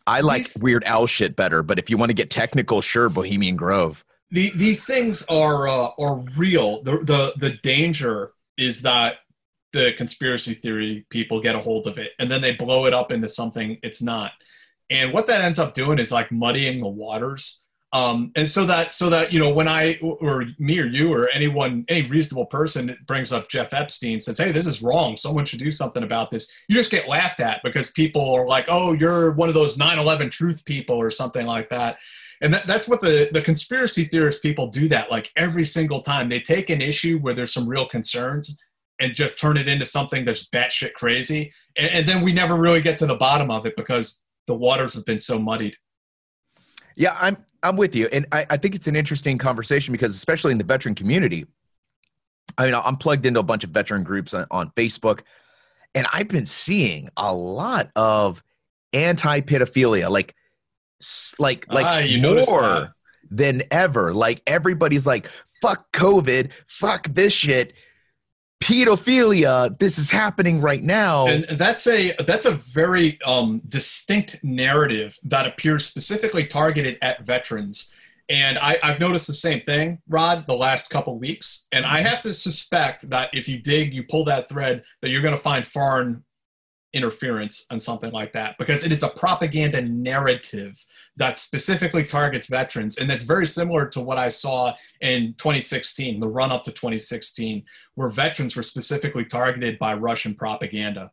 i 0.06 0.20
like 0.20 0.42
These- 0.42 0.58
weird 0.58 0.82
owl 0.86 1.06
shit 1.06 1.36
better 1.36 1.62
but 1.62 1.78
if 1.78 1.88
you 1.88 1.96
want 1.96 2.10
to 2.10 2.14
get 2.14 2.28
technical 2.28 2.80
sure 2.80 3.08
bohemian 3.08 3.56
grove 3.56 4.04
the, 4.30 4.50
these 4.56 4.84
things 4.84 5.24
are 5.26 5.68
uh, 5.68 5.90
are 5.98 6.16
real. 6.36 6.82
The, 6.82 6.98
the 6.98 7.34
the 7.36 7.50
danger 7.62 8.32
is 8.58 8.82
that 8.82 9.18
the 9.74 9.92
conspiracy 9.92 10.54
theory 10.54 11.04
people 11.10 11.40
get 11.40 11.54
a 11.54 11.58
hold 11.58 11.86
of 11.86 11.98
it 11.98 12.12
and 12.18 12.30
then 12.30 12.40
they 12.40 12.52
blow 12.52 12.86
it 12.86 12.94
up 12.94 13.12
into 13.12 13.28
something 13.28 13.78
it's 13.82 14.00
not. 14.00 14.32
And 14.88 15.12
what 15.12 15.26
that 15.26 15.42
ends 15.42 15.58
up 15.58 15.74
doing 15.74 15.98
is 15.98 16.12
like 16.12 16.30
muddying 16.30 16.80
the 16.80 16.88
waters. 16.88 17.64
Um, 17.92 18.32
and 18.34 18.48
so 18.48 18.64
that 18.66 18.92
so 18.92 19.10
that 19.10 19.32
you 19.32 19.38
know 19.38 19.52
when 19.52 19.68
I 19.68 19.98
or 20.00 20.46
me 20.58 20.80
or 20.80 20.86
you 20.86 21.12
or 21.12 21.28
anyone 21.28 21.84
any 21.88 22.08
reasonable 22.08 22.46
person 22.46 22.96
brings 23.06 23.32
up 23.32 23.48
Jeff 23.48 23.72
Epstein 23.72 24.18
says 24.18 24.36
hey 24.36 24.50
this 24.50 24.66
is 24.66 24.82
wrong 24.82 25.16
someone 25.16 25.44
should 25.44 25.60
do 25.60 25.70
something 25.70 26.02
about 26.02 26.32
this 26.32 26.50
you 26.68 26.74
just 26.74 26.90
get 26.90 27.08
laughed 27.08 27.38
at 27.38 27.62
because 27.62 27.92
people 27.92 28.34
are 28.34 28.48
like 28.48 28.64
oh 28.66 28.94
you're 28.94 29.30
one 29.32 29.48
of 29.48 29.54
those 29.54 29.76
9/11 29.76 30.32
truth 30.32 30.64
people 30.64 30.96
or 30.96 31.08
something 31.08 31.46
like 31.46 31.68
that 31.68 31.98
And 32.40 32.52
that, 32.52 32.66
that's 32.66 32.88
what 32.88 33.00
the, 33.00 33.30
the 33.32 33.40
conspiracy 33.40 34.04
theorist 34.04 34.42
people 34.42 34.66
do 34.66 34.88
that 34.88 35.08
like 35.10 35.30
every 35.36 35.64
single 35.64 36.02
time. 36.02 36.28
They 36.28 36.40
take 36.40 36.70
an 36.70 36.82
issue 36.82 37.18
where 37.18 37.32
there's 37.32 37.54
some 37.54 37.68
real 37.68 37.86
concerns 37.86 38.60
and 39.00 39.14
just 39.14 39.40
turn 39.40 39.56
it 39.56 39.68
into 39.68 39.84
something 39.84 40.24
that's 40.24 40.48
batshit 40.48 40.94
crazy. 40.94 41.52
And, 41.76 41.90
and 41.90 42.06
then 42.06 42.22
we 42.22 42.32
never 42.32 42.54
really 42.54 42.80
get 42.80 42.98
to 42.98 43.06
the 43.06 43.16
bottom 43.16 43.50
of 43.50 43.66
it 43.66 43.74
because 43.76 44.22
the 44.46 44.54
waters 44.54 44.94
have 44.94 45.04
been 45.04 45.18
so 45.18 45.38
muddied. 45.38 45.76
Yeah, 46.96 47.16
I'm 47.20 47.36
I'm 47.62 47.76
with 47.76 47.96
you, 47.96 48.08
and 48.12 48.26
I, 48.30 48.46
I 48.50 48.56
think 48.56 48.74
it's 48.74 48.86
an 48.86 48.94
interesting 48.94 49.38
conversation 49.38 49.92
because 49.92 50.14
especially 50.14 50.52
in 50.52 50.58
the 50.58 50.64
veteran 50.64 50.94
community, 50.94 51.46
I 52.56 52.66
mean, 52.66 52.74
I'm 52.74 52.96
plugged 52.96 53.26
into 53.26 53.40
a 53.40 53.44
bunch 53.44 53.64
of 53.64 53.70
veteran 53.70 54.04
groups 54.04 54.34
on, 54.34 54.46
on 54.50 54.70
Facebook, 54.70 55.22
and 55.94 56.06
I've 56.12 56.28
been 56.28 56.46
seeing 56.46 57.08
a 57.16 57.34
lot 57.34 57.90
of 57.96 58.42
anti-pedophilia, 58.92 60.08
like 60.08 60.34
like 61.38 61.66
like 61.68 61.86
ah, 61.86 62.36
more 62.44 62.94
than 63.30 63.62
ever. 63.70 64.14
Like 64.14 64.42
everybody's 64.46 65.06
like, 65.06 65.28
"Fuck 65.62 65.90
COVID, 65.92 66.52
fuck 66.68 67.08
this 67.08 67.32
shit." 67.32 67.72
Pedophilia 68.64 69.78
this 69.78 69.98
is 69.98 70.10
happening 70.10 70.60
right 70.60 70.82
now. 70.82 71.26
And 71.26 71.44
that's 71.44 71.86
a 71.86 72.14
that's 72.26 72.46
a 72.46 72.52
very 72.52 73.20
um, 73.22 73.60
distinct 73.68 74.42
narrative 74.42 75.18
that 75.24 75.46
appears 75.46 75.84
specifically 75.84 76.46
targeted 76.46 76.96
at 77.02 77.26
veterans. 77.26 77.92
And 78.30 78.58
I, 78.58 78.78
have 78.82 79.00
noticed 79.00 79.26
the 79.26 79.34
same 79.34 79.60
thing 79.66 80.00
rod 80.08 80.46
the 80.46 80.54
last 80.54 80.88
couple 80.88 81.18
weeks. 81.18 81.66
And 81.72 81.84
i 81.84 82.00
have 82.00 82.22
to 82.22 82.32
suspect 82.32 83.10
that 83.10 83.28
if 83.34 83.48
you 83.48 83.58
dig 83.58 83.92
you 83.92 84.02
pull 84.02 84.24
that 84.24 84.48
thread 84.48 84.82
that 85.02 85.10
you're 85.10 85.22
going 85.22 85.36
to 85.36 85.42
find 85.42 85.66
foreign 85.66 86.24
interference 86.94 87.66
and 87.70 87.80
something 87.80 88.12
like 88.12 88.32
that 88.32 88.56
because 88.58 88.84
it 88.84 88.92
is 88.92 89.02
a 89.02 89.08
propaganda 89.08 89.82
narrative 89.82 90.82
that 91.16 91.36
specifically 91.36 92.04
targets 92.04 92.46
veterans 92.46 92.98
and 92.98 93.10
that's 93.10 93.24
very 93.24 93.46
similar 93.46 93.86
to 93.86 94.00
what 94.00 94.16
i 94.16 94.28
saw 94.28 94.72
in 95.00 95.34
2016 95.38 96.20
the 96.20 96.28
run 96.28 96.50
up 96.50 96.62
to 96.62 96.70
2016 96.70 97.62
where 97.94 98.08
veterans 98.08 98.56
were 98.56 98.62
specifically 98.62 99.24
targeted 99.24 99.78
by 99.78 99.94
russian 99.94 100.34
propaganda. 100.34 101.10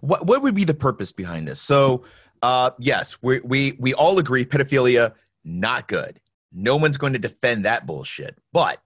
What, 0.00 0.26
what 0.26 0.42
would 0.42 0.54
be 0.54 0.64
the 0.64 0.74
purpose 0.74 1.10
behind 1.10 1.48
this? 1.48 1.60
So 1.60 2.04
uh, 2.42 2.70
yes 2.78 3.18
we, 3.22 3.40
we, 3.40 3.76
we 3.78 3.94
all 3.94 4.18
agree 4.18 4.44
pedophilia 4.44 5.14
not 5.44 5.88
good. 5.88 6.20
No 6.52 6.76
one's 6.76 6.96
going 6.96 7.12
to 7.12 7.18
defend 7.18 7.64
that 7.64 7.86
bullshit. 7.86 8.38
But 8.52 8.78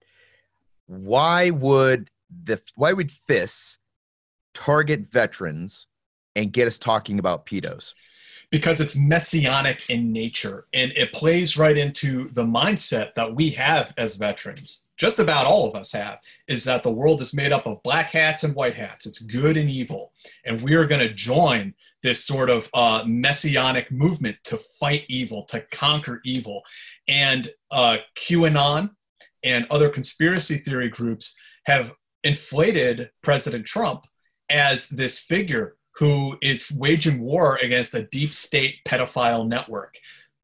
why 0.87 1.51
would 1.51 2.11
the 2.45 2.61
why 2.75 2.93
would 2.93 3.13
FIS 3.13 3.79
target 4.55 5.11
veterans 5.11 5.87
and 6.39 6.53
get 6.53 6.67
us 6.67 6.79
talking 6.79 7.19
about 7.19 7.47
pedos? 7.47 7.95
Because 8.51 8.81
it's 8.81 8.97
messianic 8.97 9.91
in 9.91 10.11
nature 10.11 10.67
and 10.73 10.91
it 10.93 11.13
plays 11.13 11.59
right 11.59 11.77
into 11.77 12.31
the 12.31 12.45
mindset 12.45 13.15
that 13.15 13.35
we 13.35 13.51
have 13.51 13.93
as 13.99 14.17
veterans. 14.17 14.89
Just 14.97 15.19
about 15.19 15.45
all 15.45 15.69
of 15.69 15.75
us 15.75 15.93
have 15.93 16.19
is 16.49 16.65
that 16.65 16.83
the 16.83 16.91
world 16.91 17.21
is 17.21 17.35
made 17.35 17.53
up 17.53 17.67
of 17.67 17.83
black 17.83 18.07
hats 18.07 18.45
and 18.45 18.55
white 18.55 18.75
hats. 18.75 19.05
It's 19.05 19.19
good 19.19 19.59
and 19.59 19.69
evil. 19.69 20.13
And 20.47 20.63
we 20.63 20.75
are 20.75 20.87
going 20.87 21.07
to 21.07 21.13
join 21.13 21.75
this 22.03 22.25
sort 22.25 22.49
of 22.49 22.71
uh, 22.73 23.03
messianic 23.07 23.93
movement 23.93 24.37
to 24.45 24.59
fight 24.81 25.05
evil, 25.09 25.43
to 25.45 25.61
conquer 25.71 26.23
evil. 26.25 26.63
And 27.07 27.51
uh, 27.71 27.99
QAnon 28.17 28.91
and 29.45 29.67
other 29.71 29.91
conspiracy 29.91 30.57
theory 30.57 30.89
groups 30.89 31.37
have 31.67 31.93
inflated 32.25 33.11
President 33.23 33.67
Trump 33.67 34.05
as 34.51 34.89
this 34.89 35.19
figure 35.19 35.77
who 35.99 36.37
is 36.41 36.71
waging 36.71 37.21
war 37.21 37.57
against 37.61 37.95
a 37.95 38.05
deep 38.05 38.33
state 38.33 38.77
pedophile 38.87 39.47
network. 39.47 39.97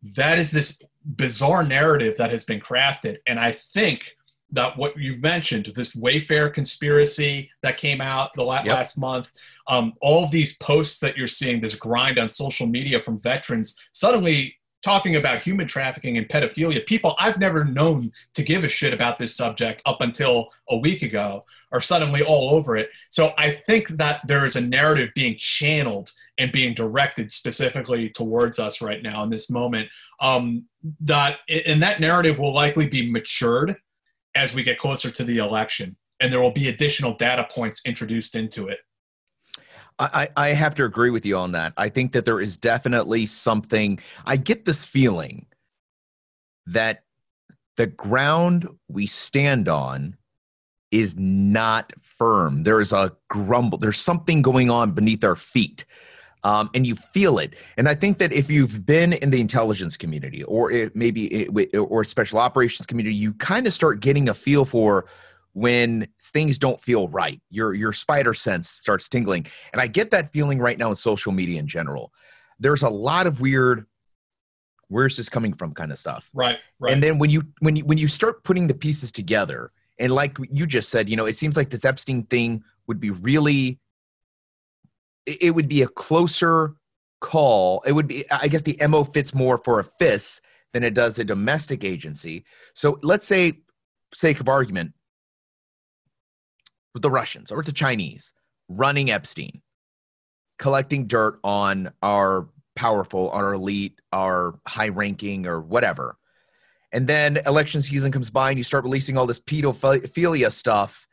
That 0.02 0.38
is 0.38 0.50
this 0.50 0.82
bizarre 1.04 1.62
narrative 1.64 2.16
that 2.18 2.30
has 2.30 2.44
been 2.44 2.60
crafted. 2.60 3.18
And 3.26 3.38
I 3.38 3.52
think 3.52 4.16
that 4.50 4.76
what 4.76 4.96
you've 4.96 5.22
mentioned, 5.22 5.66
this 5.74 5.94
Wayfair 5.94 6.52
conspiracy 6.52 7.50
that 7.62 7.76
came 7.76 8.00
out 8.00 8.30
the 8.34 8.44
last, 8.44 8.66
yep. 8.66 8.76
last 8.76 8.98
month, 8.98 9.30
um, 9.68 9.92
all 10.00 10.24
of 10.24 10.30
these 10.30 10.56
posts 10.56 10.98
that 11.00 11.16
you're 11.16 11.26
seeing, 11.26 11.60
this 11.60 11.76
grind 11.76 12.18
on 12.18 12.28
social 12.28 12.66
media 12.66 13.00
from 13.00 13.20
veterans, 13.20 13.80
suddenly 13.92 14.56
talking 14.82 15.16
about 15.16 15.42
human 15.42 15.66
trafficking 15.66 16.18
and 16.18 16.28
pedophilia, 16.28 16.84
people 16.84 17.14
I've 17.18 17.38
never 17.38 17.64
known 17.64 18.12
to 18.34 18.42
give 18.42 18.64
a 18.64 18.68
shit 18.68 18.92
about 18.92 19.18
this 19.18 19.34
subject 19.34 19.82
up 19.86 20.00
until 20.00 20.50
a 20.68 20.76
week 20.76 21.02
ago 21.02 21.44
are 21.74 21.80
suddenly 21.80 22.22
all 22.22 22.54
over 22.54 22.76
it. 22.76 22.88
So 23.10 23.34
I 23.36 23.50
think 23.50 23.88
that 23.88 24.20
there 24.26 24.46
is 24.46 24.54
a 24.54 24.60
narrative 24.60 25.10
being 25.14 25.34
channeled 25.36 26.12
and 26.38 26.52
being 26.52 26.72
directed 26.72 27.32
specifically 27.32 28.08
towards 28.10 28.58
us 28.60 28.80
right 28.80 29.02
now 29.02 29.24
in 29.24 29.30
this 29.30 29.50
moment. 29.50 29.88
Um, 30.20 30.66
that 31.00 31.38
and 31.48 31.82
that 31.82 32.00
narrative 32.00 32.38
will 32.38 32.54
likely 32.54 32.88
be 32.88 33.10
matured 33.10 33.76
as 34.36 34.54
we 34.54 34.62
get 34.62 34.78
closer 34.78 35.10
to 35.10 35.24
the 35.24 35.38
election, 35.38 35.96
and 36.20 36.32
there 36.32 36.40
will 36.40 36.52
be 36.52 36.68
additional 36.68 37.14
data 37.14 37.46
points 37.50 37.82
introduced 37.84 38.36
into 38.36 38.68
it. 38.68 38.78
I, 39.98 40.28
I 40.36 40.48
have 40.48 40.74
to 40.76 40.84
agree 40.84 41.10
with 41.10 41.24
you 41.24 41.36
on 41.36 41.52
that. 41.52 41.72
I 41.76 41.88
think 41.88 42.12
that 42.12 42.24
there 42.24 42.40
is 42.40 42.56
definitely 42.56 43.26
something. 43.26 44.00
I 44.24 44.36
get 44.36 44.64
this 44.64 44.84
feeling 44.84 45.46
that 46.66 47.04
the 47.76 47.86
ground 47.86 48.68
we 48.88 49.06
stand 49.06 49.68
on 49.68 50.16
is 50.94 51.16
not 51.18 51.92
firm. 52.00 52.62
There 52.62 52.80
is 52.80 52.92
a 52.92 53.12
grumble. 53.28 53.78
There's 53.78 53.98
something 53.98 54.42
going 54.42 54.70
on 54.70 54.92
beneath 54.92 55.24
our 55.24 55.34
feet. 55.34 55.84
Um, 56.44 56.70
and 56.74 56.86
you 56.86 56.94
feel 56.94 57.38
it. 57.38 57.56
And 57.78 57.88
I 57.88 57.94
think 57.94 58.18
that 58.18 58.32
if 58.32 58.50
you've 58.50 58.84
been 58.84 59.14
in 59.14 59.30
the 59.30 59.40
intelligence 59.40 59.96
community 59.96 60.44
or 60.44 60.70
it, 60.70 60.94
maybe 60.94 61.26
it, 61.26 61.76
or 61.76 62.04
special 62.04 62.38
operations 62.38 62.86
community, 62.86 63.16
you 63.16 63.32
kind 63.34 63.66
of 63.66 63.72
start 63.72 64.00
getting 64.00 64.28
a 64.28 64.34
feel 64.34 64.66
for 64.66 65.06
when 65.54 66.06
things 66.20 66.58
don't 66.58 66.80
feel 66.80 67.08
right. 67.08 67.40
Your 67.48 67.72
your 67.72 67.92
spider 67.92 68.34
sense 68.34 68.68
starts 68.68 69.08
tingling. 69.08 69.46
And 69.72 69.80
I 69.80 69.86
get 69.86 70.10
that 70.10 70.32
feeling 70.32 70.58
right 70.58 70.76
now 70.76 70.90
in 70.90 70.96
social 70.96 71.32
media 71.32 71.58
in 71.58 71.66
general. 71.66 72.12
There's 72.60 72.82
a 72.82 72.90
lot 72.90 73.26
of 73.26 73.40
weird 73.40 73.86
where's 74.88 75.16
this 75.16 75.30
coming 75.30 75.54
from 75.54 75.72
kind 75.72 75.90
of 75.92 75.98
stuff. 75.98 76.28
Right, 76.34 76.58
right. 76.78 76.92
And 76.92 77.02
then 77.02 77.18
when 77.18 77.30
you 77.30 77.42
when 77.60 77.74
you 77.74 77.84
when 77.84 77.96
you 77.96 78.06
start 78.06 78.44
putting 78.44 78.66
the 78.66 78.74
pieces 78.74 79.10
together, 79.10 79.72
and 79.98 80.12
like 80.12 80.36
you 80.50 80.66
just 80.66 80.90
said, 80.90 81.08
you 81.08 81.16
know, 81.16 81.26
it 81.26 81.36
seems 81.36 81.56
like 81.56 81.70
this 81.70 81.84
Epstein 81.84 82.24
thing 82.24 82.62
would 82.86 83.00
be 83.00 83.10
really 83.10 83.80
it 85.26 85.54
would 85.54 85.68
be 85.68 85.82
a 85.82 85.88
closer 85.88 86.74
call. 87.20 87.82
It 87.86 87.92
would 87.92 88.06
be 88.06 88.30
I 88.30 88.48
guess 88.48 88.62
the 88.62 88.78
MO 88.88 89.04
fits 89.04 89.34
more 89.34 89.58
for 89.64 89.80
a 89.80 89.84
FIS 89.84 90.40
than 90.72 90.84
it 90.84 90.94
does 90.94 91.18
a 91.18 91.24
domestic 91.24 91.84
agency. 91.84 92.44
So 92.74 92.98
let's 93.02 93.26
say 93.26 93.60
sake 94.12 94.40
of 94.40 94.48
argument 94.48 94.92
with 96.92 97.02
the 97.02 97.10
Russians 97.10 97.50
or 97.50 97.58
with 97.58 97.66
the 97.66 97.72
Chinese 97.72 98.32
running 98.68 99.10
Epstein, 99.10 99.62
collecting 100.58 101.06
dirt 101.06 101.38
on 101.44 101.92
our 102.02 102.48
powerful, 102.76 103.30
our 103.30 103.54
elite, 103.54 104.00
our 104.12 104.58
high 104.66 104.88
ranking, 104.88 105.46
or 105.46 105.60
whatever. 105.60 106.16
And 106.94 107.08
then 107.08 107.38
election 107.44 107.82
season 107.82 108.12
comes 108.12 108.30
by 108.30 108.50
and 108.50 108.58
you 108.58 108.62
start 108.64 108.84
releasing 108.84 109.18
all 109.18 109.26
this 109.26 109.40
pedophilia 109.40 110.50
stuff, 110.50 111.06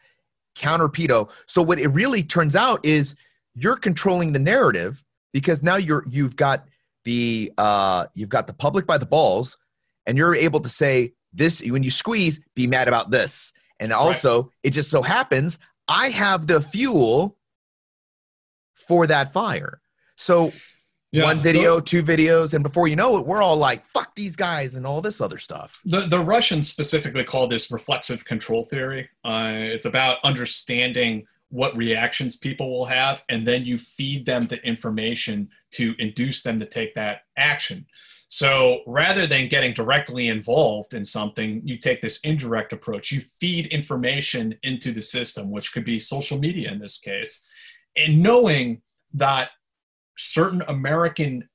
counter 0.56 0.88
pedo. 0.88 1.30
So 1.48 1.64
what 1.64 1.80
it 1.80 1.88
really 1.88 2.22
turns 2.22 2.56
out 2.56 2.86
is 2.86 3.16
you're 3.56 3.76
controlling 3.76 4.32
the 4.32 4.40
narrative 4.40 5.04
because 5.34 5.64
now 5.64 5.76
you're 5.78 6.06
you've 6.08 6.36
got 6.36 6.68
the 7.04 7.52
uh 7.58 8.06
you've 8.14 8.30
got 8.30 8.46
the 8.46 8.54
public 8.54 8.86
by 8.86 8.98
the 9.00 9.08
balls 9.08 9.58
and 10.06 10.18
you're 10.18 10.36
able 10.36 10.60
to 10.60 10.70
say 10.70 11.14
this 11.34 11.62
when 11.64 11.82
you 11.82 11.90
squeeze 11.90 12.40
be 12.56 12.68
mad 12.68 12.88
about 12.88 13.10
this 13.10 13.52
and 13.80 13.92
also 13.92 14.44
right. 14.44 14.52
it 14.64 14.70
just 14.70 14.92
so 14.92 15.02
happens 15.02 15.58
I 15.88 16.10
have 16.10 16.46
the 16.46 16.62
fuel 16.62 17.38
for 18.88 19.08
that 19.08 19.34
fire. 19.34 19.82
So 20.16 20.54
yeah, 21.12 21.24
one 21.24 21.41
video, 21.41 21.76
the, 21.76 21.82
two 21.82 22.03
videos, 22.03 22.53
and 22.53 22.64
before 22.64 22.88
you 22.88 22.95
know 22.95 23.18
it, 23.18 23.26
we're 23.26 23.41
all 23.41 23.57
like, 23.57 23.86
fuck 23.88 24.16
these 24.16 24.36
guys 24.36 24.76
and 24.76 24.88
all 24.88 25.01
this 25.01 25.20
other 25.20 25.38
stuff. 25.38 25.80
The, 25.84 26.01
the 26.01 26.20
Russians 26.20 26.70
specifically 26.70 27.24
call 27.24 27.47
this 27.47 27.70
reflexive 27.70 28.24
control 28.24 28.66
theory. 28.66 29.09
Uh, 29.26 29.51
it's 29.55 29.86
about 29.86 30.18
understanding 30.24 31.26
what 31.49 31.76
reactions 31.76 32.38
people 32.38 32.72
will 32.72 32.86
have, 32.86 33.22
and 33.28 33.45
then 33.45 33.66
you 33.66 33.78
feed 33.78 34.26
them 34.26 34.47
the 34.47 34.66
information 34.66 35.49
to 35.72 35.95
induce 35.99 36.43
them 36.43 36.59
to 36.59 36.66
take 36.66 36.95
that 36.95 37.24
action. 37.36 37.86
So 38.30 38.80
rather 38.88 39.28
than 39.28 39.49
getting 39.49 39.74
directly 39.74 40.30
involved 40.30 40.93
in 40.93 41.03
something, 41.03 41.62
you 41.66 41.78
take 41.78 42.01
this 42.01 42.22
indirect 42.22 42.72
approach. 42.72 43.12
You 43.12 43.20
feed 43.20 43.68
information 43.68 44.57
into 44.64 44.93
the 44.93 45.01
system, 45.01 45.51
which 45.51 45.74
could 45.74 45.84
be 45.84 45.99
social 45.99 46.39
media 46.39 46.72
in 46.72 46.80
this 46.80 46.97
case, 46.97 47.45
and 47.97 48.24
knowing 48.24 48.82
that 49.14 49.49
certain 50.22 50.62
American 50.68 51.50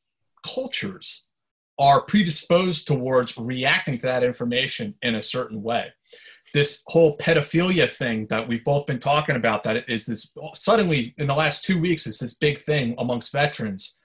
cultures 0.44 1.30
are 1.78 2.02
predisposed 2.02 2.86
towards 2.86 3.36
reacting 3.36 3.96
to 3.98 4.02
that 4.06 4.22
information 4.22 4.94
in 5.02 5.16
a 5.16 5.22
certain 5.22 5.62
way. 5.62 5.92
This 6.54 6.82
whole 6.86 7.18
pedophilia 7.18 7.90
thing 7.90 8.26
that 8.28 8.48
we've 8.48 8.64
both 8.64 8.86
been 8.86 9.00
talking 9.00 9.36
about, 9.36 9.62
that 9.64 9.88
is 9.88 10.06
this 10.06 10.34
suddenly 10.54 11.14
in 11.18 11.26
the 11.26 11.34
last 11.34 11.64
two 11.64 11.78
weeks, 11.78 12.06
is 12.06 12.18
this 12.18 12.34
big 12.34 12.62
thing 12.64 12.94
amongst 12.98 13.32
veterans 13.32 13.98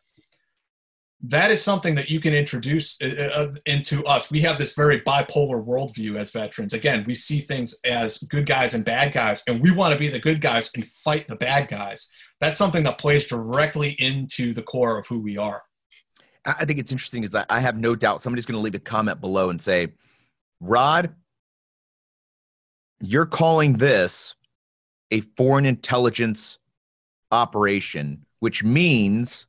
that 1.23 1.51
is 1.51 1.61
something 1.61 1.93
that 1.95 2.09
you 2.09 2.19
can 2.19 2.33
introduce 2.33 2.99
uh, 3.01 3.29
uh, 3.33 3.53
into 3.65 4.03
us. 4.05 4.31
We 4.31 4.41
have 4.41 4.57
this 4.57 4.73
very 4.73 5.01
bipolar 5.01 5.63
worldview 5.63 6.19
as 6.19 6.31
veterans. 6.31 6.73
Again, 6.73 7.03
we 7.05 7.13
see 7.13 7.39
things 7.39 7.79
as 7.85 8.17
good 8.17 8.45
guys 8.45 8.73
and 8.73 8.83
bad 8.83 9.13
guys, 9.13 9.43
and 9.47 9.61
we 9.61 9.71
want 9.71 9.93
to 9.93 9.99
be 9.99 10.09
the 10.09 10.19
good 10.19 10.41
guys 10.41 10.71
and 10.73 10.85
fight 10.85 11.27
the 11.27 11.35
bad 11.35 11.67
guys. 11.67 12.09
That's 12.39 12.57
something 12.57 12.83
that 12.83 12.97
plays 12.97 13.27
directly 13.27 13.91
into 13.99 14.53
the 14.53 14.63
core 14.63 14.97
of 14.97 15.05
who 15.07 15.19
we 15.19 15.37
are. 15.37 15.61
I 16.43 16.65
think 16.65 16.79
it's 16.79 16.91
interesting 16.91 17.23
is 17.23 17.35
I 17.35 17.59
have 17.59 17.77
no 17.77 17.95
doubt 17.95 18.21
somebody's 18.21 18.47
going 18.47 18.57
to 18.57 18.63
leave 18.63 18.73
a 18.73 18.79
comment 18.79 19.21
below 19.21 19.51
and 19.51 19.61
say, 19.61 19.89
Rod, 20.59 21.13
you're 22.99 23.27
calling 23.27 23.73
this 23.73 24.33
a 25.11 25.21
foreign 25.21 25.67
intelligence 25.67 26.57
operation, 27.31 28.25
which 28.39 28.63
means 28.63 29.45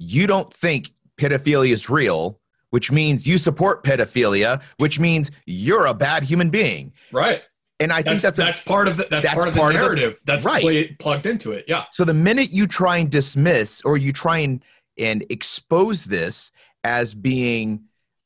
you 0.00 0.26
don't 0.26 0.52
think 0.52 0.90
pedophilia 1.18 1.70
is 1.70 1.90
real, 1.90 2.40
which 2.70 2.90
means 2.90 3.26
you 3.26 3.36
support 3.36 3.84
pedophilia, 3.84 4.62
which 4.78 4.98
means 4.98 5.30
you're 5.44 5.86
a 5.86 5.94
bad 5.94 6.24
human 6.24 6.48
being. 6.48 6.92
Right. 7.12 7.42
And 7.78 7.92
I 7.92 8.02
think 8.02 8.20
that's 8.20 8.36
that's, 8.36 8.38
a, 8.38 8.42
that's 8.42 8.60
part 8.62 8.88
of 8.88 8.96
the 8.96 9.06
that's, 9.10 9.24
that's 9.24 9.34
part 9.34 9.48
of 9.48 9.54
the 9.54 9.72
narrative. 9.72 10.12
Of 10.12 10.18
the, 10.18 10.22
that's 10.24 10.44
right. 10.44 10.98
plugged 10.98 11.26
into 11.26 11.52
it. 11.52 11.66
Yeah. 11.68 11.84
So 11.92 12.04
the 12.04 12.14
minute 12.14 12.50
you 12.50 12.66
try 12.66 12.96
and 12.96 13.10
dismiss 13.10 13.82
or 13.82 13.96
you 13.96 14.12
try 14.12 14.38
and 14.38 14.64
and 14.98 15.24
expose 15.30 16.04
this 16.04 16.50
as 16.82 17.14
being 17.14 17.84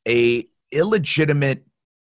a 0.08 0.46
illegitimate 0.72 1.64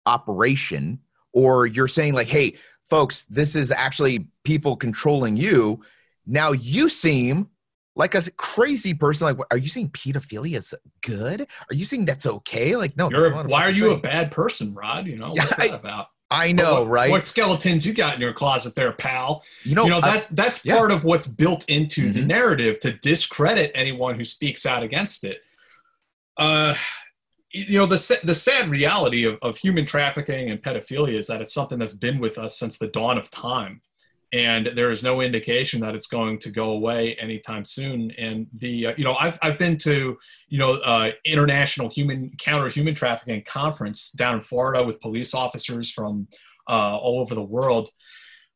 operation, 0.06 1.00
or 1.32 1.66
you're 1.66 1.88
saying 1.88 2.14
like, 2.14 2.28
hey, 2.28 2.56
folks, 2.88 3.24
this 3.24 3.54
is 3.56 3.70
actually 3.70 4.26
people 4.44 4.76
controlling 4.76 5.36
you. 5.36 5.82
Now 6.26 6.52
you 6.52 6.88
seem 6.88 7.48
like 7.96 8.14
a 8.14 8.22
crazy 8.32 8.94
person. 8.94 9.26
Like, 9.26 9.36
are 9.50 9.58
you 9.58 9.68
saying 9.68 9.90
pedophilia 9.90 10.56
is 10.56 10.74
good? 11.02 11.42
Are 11.42 11.74
you 11.74 11.84
saying 11.84 12.04
that's 12.04 12.26
okay? 12.26 12.76
Like, 12.76 12.96
no. 12.96 13.08
A, 13.08 13.46
why 13.46 13.64
are 13.64 13.70
you 13.70 13.86
saying. 13.86 13.98
a 13.98 14.00
bad 14.00 14.30
person, 14.30 14.74
Rod? 14.74 15.06
You 15.06 15.16
know, 15.16 15.30
what's 15.30 15.56
that 15.56 15.72
I, 15.72 15.74
about? 15.74 16.06
I 16.30 16.52
know, 16.52 16.82
what, 16.82 16.90
right? 16.90 17.10
What 17.10 17.26
skeletons 17.26 17.84
you 17.84 17.92
got 17.92 18.14
in 18.14 18.20
your 18.20 18.32
closet 18.32 18.76
there, 18.76 18.92
pal? 18.92 19.42
You 19.64 19.74
know, 19.74 19.84
you 19.84 19.90
know 19.90 20.00
that 20.00 20.28
that's 20.30 20.64
yeah. 20.64 20.76
part 20.76 20.92
of 20.92 21.02
what's 21.02 21.26
built 21.26 21.68
into 21.68 22.04
mm-hmm. 22.04 22.12
the 22.12 22.22
narrative 22.22 22.78
to 22.80 22.92
discredit 22.92 23.72
anyone 23.74 24.14
who 24.14 24.24
speaks 24.24 24.64
out 24.64 24.84
against 24.84 25.24
it. 25.24 25.38
Uh, 26.36 26.76
you 27.50 27.78
know, 27.78 27.86
the 27.86 28.20
the 28.22 28.34
sad 28.34 28.70
reality 28.70 29.24
of, 29.24 29.38
of 29.42 29.56
human 29.56 29.84
trafficking 29.84 30.50
and 30.50 30.62
pedophilia 30.62 31.18
is 31.18 31.26
that 31.26 31.42
it's 31.42 31.52
something 31.52 31.80
that's 31.80 31.94
been 31.94 32.20
with 32.20 32.38
us 32.38 32.56
since 32.56 32.78
the 32.78 32.86
dawn 32.86 33.18
of 33.18 33.28
time 33.30 33.82
and 34.32 34.70
there 34.74 34.90
is 34.90 35.02
no 35.02 35.20
indication 35.20 35.80
that 35.80 35.94
it's 35.94 36.06
going 36.06 36.38
to 36.38 36.50
go 36.50 36.70
away 36.70 37.16
anytime 37.16 37.64
soon. 37.64 38.12
And 38.12 38.46
the 38.54 38.88
uh, 38.88 38.94
you 38.96 39.04
know 39.04 39.16
I've 39.18 39.38
I've 39.42 39.58
been 39.58 39.76
to 39.78 40.16
you 40.48 40.58
know 40.58 40.74
uh, 40.74 41.10
international 41.24 41.90
human 41.90 42.32
counter 42.38 42.68
human 42.68 42.94
trafficking 42.94 43.42
conference 43.44 44.10
down 44.10 44.36
in 44.36 44.40
Florida 44.40 44.84
with 44.84 45.00
police 45.00 45.34
officers 45.34 45.90
from 45.90 46.28
uh, 46.68 46.96
all 46.96 47.20
over 47.20 47.34
the 47.34 47.42
world. 47.42 47.88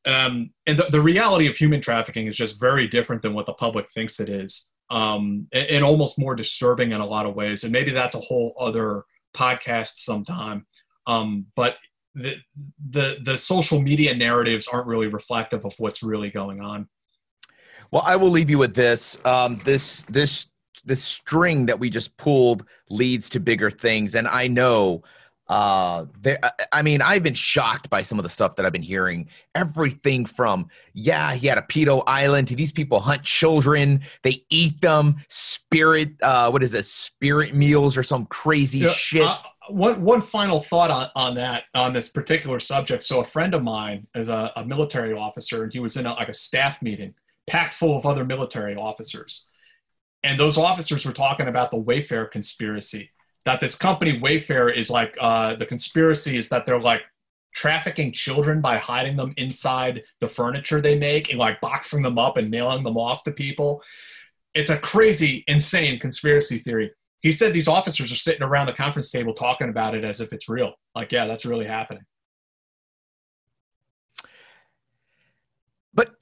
Um, 0.07 0.51
and 0.67 0.77
the, 0.77 0.85
the 0.91 1.01
reality 1.01 1.47
of 1.47 1.57
human 1.57 1.81
trafficking 1.81 2.27
is 2.27 2.37
just 2.37 2.61
very 2.61 2.87
different 2.87 3.23
than 3.23 3.35
what 3.35 3.47
the 3.47 3.55
public 3.55 3.91
thinks 3.91 4.21
it 4.21 4.29
is, 4.29 4.71
um, 4.91 5.49
and, 5.53 5.67
and 5.69 5.85
almost 5.85 6.19
more 6.19 6.37
disturbing 6.37 6.93
in 6.93 7.01
a 7.01 7.07
lot 7.07 7.27
of 7.27 7.35
ways. 7.35 7.65
And 7.65 7.73
maybe 7.73 7.91
that's 7.91 8.15
a 8.15 8.21
whole 8.21 8.55
other 8.59 9.05
podcast 9.35 9.97
sometime. 9.97 10.67
Um, 11.07 11.47
but 11.57 11.77
the, 12.15 12.37
the 12.91 13.19
the 13.23 13.39
social 13.39 13.81
media 13.81 14.15
narratives 14.15 14.69
aren't 14.69 14.87
really 14.87 15.09
reflective 15.09 15.65
of 15.65 15.75
what's 15.79 16.03
really 16.03 16.31
going 16.31 16.61
on. 16.61 16.89
Well, 17.91 18.03
I 18.07 18.17
will 18.17 18.31
leave 18.31 18.51
you 18.51 18.59
with 18.59 18.75
this. 18.75 19.19
Um, 19.25 19.61
this 19.65 20.03
this 20.09 20.49
this 20.85 21.03
string 21.03 21.67
that 21.67 21.79
we 21.79 21.91
just 21.91 22.17
pulled 22.17 22.67
leads 22.91 23.29
to 23.31 23.41
bigger 23.41 23.71
things, 23.71 24.15
and 24.15 24.29
I 24.29 24.49
know. 24.49 25.03
Uh, 25.47 26.07
there, 26.23 26.39
I 26.73 26.81
mean, 26.81 27.03
I've 27.03 27.23
been 27.23 27.35
shocked 27.35 27.91
by 27.91 28.01
some 28.01 28.19
of 28.19 28.23
the 28.23 28.31
stuff 28.31 28.57
that 28.57 28.65
I've 28.65 28.73
been 28.73 28.81
hearing. 28.81 29.29
Everything 29.55 30.25
from, 30.25 30.71
yeah, 30.95 31.35
he 31.35 31.47
had 31.47 31.59
a 31.59 31.63
pedo 31.63 32.03
island 32.07 32.49
to 32.49 32.57
these 32.57 32.73
people 32.73 32.99
hunt 32.99 33.23
children, 33.23 34.01
they 34.23 34.43
eat 34.49 34.81
them, 34.81 35.17
spirit, 35.29 36.15
uh, 36.23 36.49
what 36.49 36.63
is 36.63 36.73
it, 36.73 36.87
spirit 36.87 37.55
meals 37.55 37.99
or 37.99 38.03
some 38.03 38.25
crazy 38.27 38.79
yeah, 38.79 38.89
shit. 38.89 39.23
Uh, 39.23 39.37
one 39.69 40.03
one 40.03 40.21
final 40.21 40.61
thought 40.61 40.91
on, 40.91 41.09
on 41.15 41.35
that 41.37 41.65
on 41.75 41.93
this 41.93 42.09
particular 42.09 42.59
subject. 42.59 43.03
So 43.03 43.21
a 43.21 43.25
friend 43.25 43.55
of 43.55 43.63
mine 43.63 44.07
is 44.15 44.29
a, 44.29 44.53
a 44.57 44.65
military 44.65 45.13
officer, 45.13 45.65
and 45.65 45.73
he 45.73 45.79
was 45.79 45.97
in 45.97 46.07
a, 46.07 46.15
like 46.15 46.29
a 46.29 46.35
staff 46.35 46.83
meeting 46.83 47.15
packed 47.47 47.75
full 47.75 47.97
of 47.97 48.07
other 48.07 48.25
military 48.25 48.75
officers, 48.75 49.49
and 50.23 50.39
those 50.39 50.59
officers 50.59 51.05
were 51.05 51.13
talking 51.13 51.49
about 51.49 51.71
the 51.71 51.83
Wayfair 51.83 52.31
conspiracy. 52.31 53.11
That 53.45 53.61
this 53.61 53.77
company 53.77 54.19
Wayfair 54.19 54.75
is 54.75 54.91
like 54.91 55.17
uh, 55.21 55.55
the 55.55 55.67
conspiracy 55.67 56.39
is 56.39 56.49
that 56.49 56.65
they're 56.65 56.81
like 56.81 57.03
trafficking 57.55 58.13
children 58.13 58.61
by 58.61 58.79
hiding 58.79 59.17
them 59.17 59.33
inside 59.37 60.03
the 60.21 60.29
furniture 60.29 60.81
they 60.81 60.99
make 60.99 61.31
and 61.31 61.39
like 61.39 61.61
boxing 61.61 62.03
them 62.03 62.19
up 62.19 62.37
and 62.37 62.51
mailing 62.51 62.83
them 62.83 62.97
off 62.97 63.23
to 63.23 63.31
people. 63.31 63.83
It's 64.55 64.71
a 64.71 64.79
crazy, 64.79 65.45
insane 65.47 65.99
conspiracy 65.99 66.59
theory 66.59 66.93
he 67.25 67.33
said 67.33 67.55
these 67.55 67.69
officers 67.69 68.13
are 68.13 68.17
sitting 68.17 68.43
around 68.43 68.67
the 68.67 68.75
conference 68.75 69.11
table 69.11 69.33
talking 69.33 69.71
about 69.71 69.95
it 69.95 70.05
as 70.05 70.21
if 70.21 70.35
it's 70.35 70.47
real. 70.47 70.75
Like, 70.95 71.11
yeah, 71.11 71.25
that's 71.25 71.47
really 71.47 71.65
happening. 71.65 72.05
But 75.95 76.15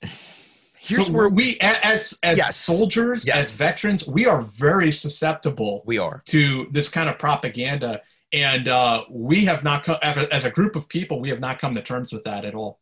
here's 0.79 1.09
so 1.09 1.13
where 1.13 1.29
we, 1.29 1.59
as 1.61 2.17
as 2.23 2.39
yes. 2.39 2.57
soldiers, 2.57 3.27
yes. 3.27 3.37
as 3.37 3.57
veterans, 3.57 4.07
we 4.07 4.27
are 4.27 4.43
very 4.43 4.93
susceptible. 4.93 5.83
We 5.87 5.99
are 5.99 6.23
to 6.27 6.69
this 6.71 6.89
kind 6.89 7.11
of 7.11 7.19
propaganda, 7.19 8.03
and 8.33 8.69
uh, 8.69 9.03
we 9.11 9.45
have 9.47 9.65
not 9.65 9.83
come 9.83 9.99
as 10.03 10.45
a 10.45 10.53
group 10.53 10.77
of 10.77 10.89
people. 10.89 11.19
We 11.19 11.31
have 11.31 11.41
not 11.41 11.59
come 11.59 11.75
to 11.75 11.83
terms 11.83 12.13
with 12.13 12.23
that 12.25 12.45
at 12.45 12.55
all. 12.55 12.79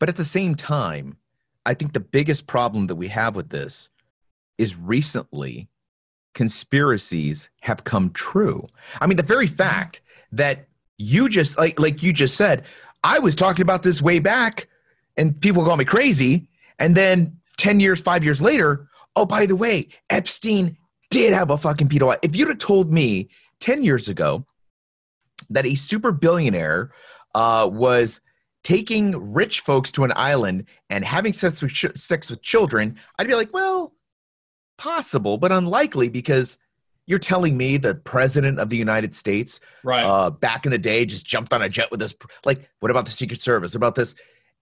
But 0.00 0.08
at 0.08 0.16
the 0.16 0.24
same 0.24 0.56
time, 0.56 1.18
I 1.64 1.74
think 1.74 1.92
the 1.92 2.00
biggest 2.00 2.48
problem 2.48 2.88
that 2.88 2.96
we 2.96 3.06
have 3.08 3.36
with 3.36 3.48
this 3.48 3.90
is 4.58 4.74
recently 4.74 5.69
conspiracies 6.34 7.50
have 7.60 7.84
come 7.84 8.10
true. 8.10 8.66
I 9.00 9.06
mean, 9.06 9.16
the 9.16 9.22
very 9.22 9.46
fact 9.46 10.00
that 10.32 10.68
you 10.98 11.28
just 11.28 11.58
like 11.58 11.78
like 11.80 12.02
you 12.02 12.12
just 12.12 12.36
said, 12.36 12.64
I 13.02 13.18
was 13.18 13.34
talking 13.34 13.62
about 13.62 13.82
this 13.82 14.02
way 14.02 14.18
back, 14.18 14.68
and 15.16 15.40
people 15.40 15.64
call 15.64 15.76
me 15.76 15.84
crazy, 15.84 16.48
and 16.78 16.96
then 16.96 17.38
ten 17.56 17.80
years, 17.80 18.00
five 18.00 18.24
years 18.24 18.40
later, 18.40 18.88
oh 19.16 19.26
by 19.26 19.46
the 19.46 19.56
way, 19.56 19.88
Epstein 20.10 20.76
did 21.10 21.32
have 21.32 21.50
a 21.50 21.58
fucking 21.58 21.88
pedo. 21.88 22.16
If 22.22 22.36
you'd 22.36 22.48
have 22.48 22.58
told 22.58 22.92
me 22.92 23.30
ten 23.60 23.82
years 23.82 24.08
ago 24.08 24.46
that 25.48 25.66
a 25.66 25.74
super 25.74 26.12
billionaire 26.12 26.92
uh, 27.34 27.68
was 27.70 28.20
taking 28.62 29.32
rich 29.32 29.60
folks 29.60 29.90
to 29.92 30.04
an 30.04 30.12
island 30.16 30.66
and 30.90 31.04
having 31.04 31.32
sex 31.32 31.62
with 31.62 31.72
sex 31.96 32.30
with 32.30 32.42
children, 32.42 32.98
I'd 33.18 33.26
be 33.26 33.34
like, 33.34 33.52
well, 33.52 33.92
possible, 34.80 35.36
but 35.36 35.52
unlikely 35.52 36.08
because 36.08 36.58
you're 37.06 37.18
telling 37.18 37.56
me 37.56 37.76
the 37.76 37.94
president 37.94 38.58
of 38.58 38.70
the 38.70 38.76
United 38.76 39.14
States, 39.14 39.60
right, 39.84 40.02
uh, 40.02 40.30
back 40.30 40.64
in 40.64 40.72
the 40.72 40.78
day, 40.78 41.04
just 41.04 41.26
jumped 41.26 41.52
on 41.52 41.62
a 41.62 41.68
jet 41.68 41.90
with 41.90 42.00
this. 42.00 42.14
Like, 42.44 42.68
what 42.80 42.90
about 42.90 43.04
the 43.04 43.10
Secret 43.10 43.40
Service? 43.40 43.72
What 43.72 43.76
about 43.78 43.94
this? 43.94 44.14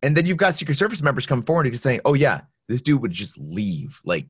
And 0.03 0.17
then 0.17 0.27
you've 0.27 0.37
got 0.37 0.57
Secret 0.57 0.77
Service 0.77 1.03
members 1.03 1.27
come 1.27 1.43
forward 1.43 1.67
and 1.67 1.79
saying, 1.79 2.01
"Oh 2.05 2.15
yeah, 2.15 2.43
this 2.69 2.83
dude 2.83 3.01
would 3.01 3.13
just 3.13 3.39
leave, 3.39 4.01
like, 4.05 4.29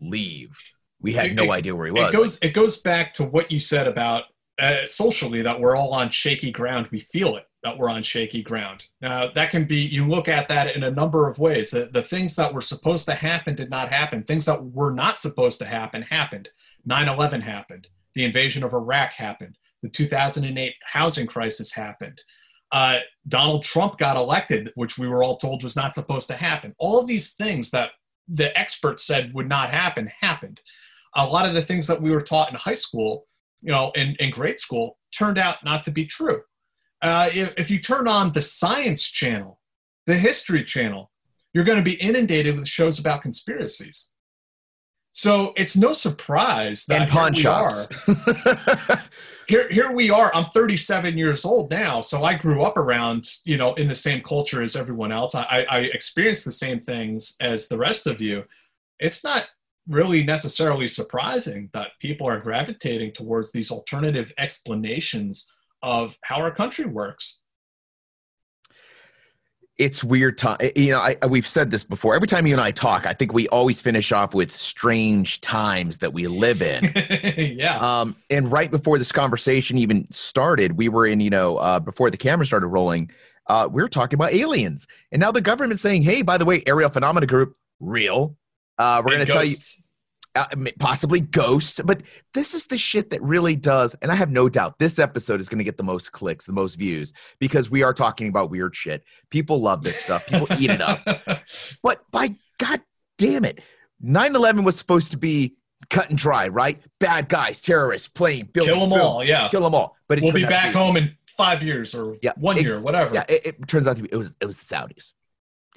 leave. 0.00 0.58
We 1.00 1.12
had 1.12 1.26
it, 1.26 1.34
no 1.34 1.44
it, 1.44 1.50
idea 1.50 1.76
where 1.76 1.86
he 1.86 1.92
was." 1.92 2.08
It 2.08 2.12
goes. 2.12 2.38
It 2.42 2.54
goes 2.54 2.80
back 2.80 3.12
to 3.14 3.24
what 3.24 3.52
you 3.52 3.60
said 3.60 3.86
about 3.86 4.24
uh, 4.58 4.84
socially 4.86 5.42
that 5.42 5.60
we're 5.60 5.76
all 5.76 5.92
on 5.92 6.10
shaky 6.10 6.50
ground. 6.50 6.88
We 6.90 6.98
feel 6.98 7.36
it 7.36 7.44
that 7.62 7.76
we're 7.76 7.90
on 7.90 8.02
shaky 8.02 8.42
ground. 8.42 8.86
Now, 9.02 9.30
that 9.30 9.50
can 9.50 9.64
be, 9.64 9.76
you 9.76 10.06
look 10.06 10.28
at 10.28 10.48
that 10.48 10.74
in 10.74 10.82
a 10.82 10.90
number 10.90 11.28
of 11.28 11.38
ways. 11.38 11.70
The, 11.70 11.90
the 11.92 12.02
things 12.02 12.34
that 12.36 12.54
were 12.54 12.60
supposed 12.60 13.04
to 13.06 13.14
happen 13.14 13.54
did 13.54 13.68
not 13.68 13.90
happen. 13.90 14.22
Things 14.22 14.46
that 14.46 14.64
were 14.64 14.92
not 14.92 15.20
supposed 15.20 15.58
to 15.58 15.66
happen 15.66 16.02
happened. 16.02 16.48
9 16.86 17.08
11 17.08 17.42
happened. 17.42 17.88
The 18.14 18.24
invasion 18.24 18.64
of 18.64 18.72
Iraq 18.72 19.12
happened. 19.12 19.58
The 19.82 19.90
2008 19.90 20.74
housing 20.84 21.26
crisis 21.26 21.72
happened. 21.72 22.22
Uh, 22.72 22.98
Donald 23.28 23.64
Trump 23.64 23.98
got 23.98 24.16
elected, 24.16 24.72
which 24.74 24.96
we 24.96 25.08
were 25.08 25.22
all 25.22 25.36
told 25.36 25.62
was 25.62 25.76
not 25.76 25.94
supposed 25.94 26.28
to 26.28 26.36
happen. 26.36 26.74
All 26.78 26.98
of 26.98 27.06
these 27.06 27.32
things 27.32 27.70
that 27.72 27.90
the 28.26 28.56
experts 28.58 29.04
said 29.04 29.34
would 29.34 29.48
not 29.48 29.70
happen 29.70 30.10
happened. 30.20 30.60
A 31.16 31.26
lot 31.26 31.46
of 31.46 31.54
the 31.54 31.62
things 31.62 31.86
that 31.88 32.00
we 32.00 32.10
were 32.10 32.20
taught 32.20 32.48
in 32.48 32.54
high 32.54 32.74
school, 32.74 33.24
you 33.60 33.72
know, 33.72 33.90
in, 33.96 34.14
in 34.20 34.30
grade 34.30 34.60
school, 34.60 34.98
turned 35.12 35.36
out 35.36 35.64
not 35.64 35.82
to 35.84 35.90
be 35.90 36.06
true 36.06 36.40
uh, 37.02 37.30
if, 37.32 37.54
if 37.56 37.70
you 37.70 37.80
turn 37.80 38.06
on 38.06 38.32
the 38.32 38.42
science 38.42 39.04
channel, 39.04 39.60
the 40.06 40.16
history 40.16 40.64
channel, 40.64 41.10
you're 41.52 41.64
going 41.64 41.78
to 41.78 41.84
be 41.84 41.94
inundated 41.94 42.56
with 42.56 42.68
shows 42.68 42.98
about 42.98 43.22
conspiracies. 43.22 44.12
So 45.12 45.52
it's 45.56 45.76
no 45.76 45.92
surprise 45.92 46.84
that 46.86 47.02
and 47.02 47.10
pawn 47.10 47.34
shops. 47.34 47.88
here, 49.48 49.68
here 49.68 49.90
we 49.90 50.10
are. 50.10 50.30
I'm 50.34 50.46
37 50.46 51.18
years 51.18 51.44
old 51.44 51.70
now, 51.70 52.00
so 52.00 52.22
I 52.22 52.34
grew 52.34 52.62
up 52.62 52.76
around, 52.76 53.28
you 53.44 53.56
know, 53.56 53.74
in 53.74 53.88
the 53.88 53.94
same 53.94 54.22
culture 54.22 54.62
as 54.62 54.76
everyone 54.76 55.10
else. 55.10 55.34
I, 55.34 55.66
I 55.68 55.78
experienced 55.80 56.44
the 56.44 56.52
same 56.52 56.80
things 56.80 57.36
as 57.40 57.66
the 57.66 57.78
rest 57.78 58.06
of 58.06 58.20
you. 58.20 58.44
It's 59.00 59.24
not 59.24 59.46
really 59.88 60.22
necessarily 60.22 60.86
surprising 60.86 61.70
that 61.72 61.98
people 61.98 62.28
are 62.28 62.38
gravitating 62.38 63.12
towards 63.12 63.50
these 63.50 63.72
alternative 63.72 64.32
explanations 64.38 65.50
of 65.82 66.16
how 66.22 66.40
our 66.40 66.50
country 66.50 66.84
works. 66.84 67.40
It's 69.78 70.04
weird 70.04 70.36
time. 70.36 70.58
You 70.76 70.90
know, 70.90 70.98
I, 70.98 71.16
we've 71.26 71.46
said 71.46 71.70
this 71.70 71.84
before. 71.84 72.14
Every 72.14 72.28
time 72.28 72.46
you 72.46 72.52
and 72.52 72.60
I 72.60 72.70
talk, 72.70 73.06
I 73.06 73.14
think 73.14 73.32
we 73.32 73.48
always 73.48 73.80
finish 73.80 74.12
off 74.12 74.34
with 74.34 74.54
strange 74.54 75.40
times 75.40 75.98
that 75.98 76.12
we 76.12 76.26
live 76.26 76.60
in. 76.60 76.92
yeah. 77.56 77.78
Um, 77.78 78.14
and 78.28 78.52
right 78.52 78.70
before 78.70 78.98
this 78.98 79.10
conversation 79.10 79.78
even 79.78 80.10
started, 80.12 80.76
we 80.76 80.90
were 80.90 81.06
in, 81.06 81.20
you 81.20 81.30
know, 81.30 81.56
uh, 81.56 81.80
before 81.80 82.10
the 82.10 82.18
camera 82.18 82.44
started 82.44 82.66
rolling, 82.66 83.10
uh, 83.46 83.70
we 83.72 83.82
were 83.82 83.88
talking 83.88 84.18
about 84.18 84.34
aliens. 84.34 84.86
And 85.12 85.20
now 85.20 85.32
the 85.32 85.40
government's 85.40 85.82
saying, 85.82 86.02
hey, 86.02 86.20
by 86.20 86.36
the 86.36 86.44
way, 86.44 86.62
Aerial 86.66 86.90
Phenomena 86.90 87.26
Group, 87.26 87.56
real. 87.80 88.36
Uh, 88.76 89.00
we're 89.02 89.12
going 89.12 89.26
to 89.26 89.32
tell 89.32 89.44
you 89.44 89.56
uh, 90.36 90.46
possibly 90.78 91.20
ghosts 91.20 91.80
but 91.84 92.02
this 92.34 92.54
is 92.54 92.66
the 92.66 92.78
shit 92.78 93.10
that 93.10 93.20
really 93.22 93.56
does 93.56 93.94
and 94.00 94.12
i 94.12 94.14
have 94.14 94.30
no 94.30 94.48
doubt 94.48 94.78
this 94.78 94.98
episode 95.00 95.40
is 95.40 95.48
going 95.48 95.58
to 95.58 95.64
get 95.64 95.76
the 95.76 95.82
most 95.82 96.12
clicks 96.12 96.46
the 96.46 96.52
most 96.52 96.76
views 96.76 97.12
because 97.38 97.70
we 97.70 97.82
are 97.82 97.94
talking 97.94 98.28
about 98.28 98.50
weird 98.50 98.74
shit. 98.74 99.04
People 99.30 99.60
love 99.60 99.82
this 99.82 100.00
stuff. 100.00 100.26
People 100.26 100.46
eat 100.58 100.70
it 100.70 100.80
up. 100.80 101.00
But 101.82 102.02
by 102.10 102.36
god 102.58 102.80
damn 103.18 103.44
it 103.44 103.60
9-11 104.04 104.64
was 104.64 104.76
supposed 104.76 105.10
to 105.12 105.16
be 105.16 105.56
cut 105.88 106.10
and 106.10 106.18
dry 106.18 106.48
right? 106.48 106.80
Bad 106.98 107.28
guys 107.28 107.60
terrorists 107.62 108.08
plane, 108.08 108.48
building, 108.52 108.74
kill 108.74 108.80
them 108.88 108.98
boom, 108.98 109.00
all 109.00 109.24
yeah. 109.24 109.48
kill 109.48 109.62
them 109.62 109.74
all 109.74 109.96
but 110.08 110.20
we'll 110.22 110.32
be 110.32 110.44
back 110.44 110.72
be, 110.72 110.78
home 110.78 110.96
in 110.96 111.16
five 111.36 111.62
years 111.62 111.94
or 111.94 112.16
yeah, 112.22 112.32
one 112.36 112.56
year 112.56 112.82
whatever. 112.82 113.14
yeah 113.14 113.24
it, 113.28 113.46
it 113.46 113.68
turns 113.68 113.86
out 113.86 113.96
to 113.96 114.02
be 114.02 114.08
it 114.12 114.16
was 114.16 114.34
it 114.40 114.46
was 114.46 114.56
the 114.56 114.74
saudis. 114.74 115.12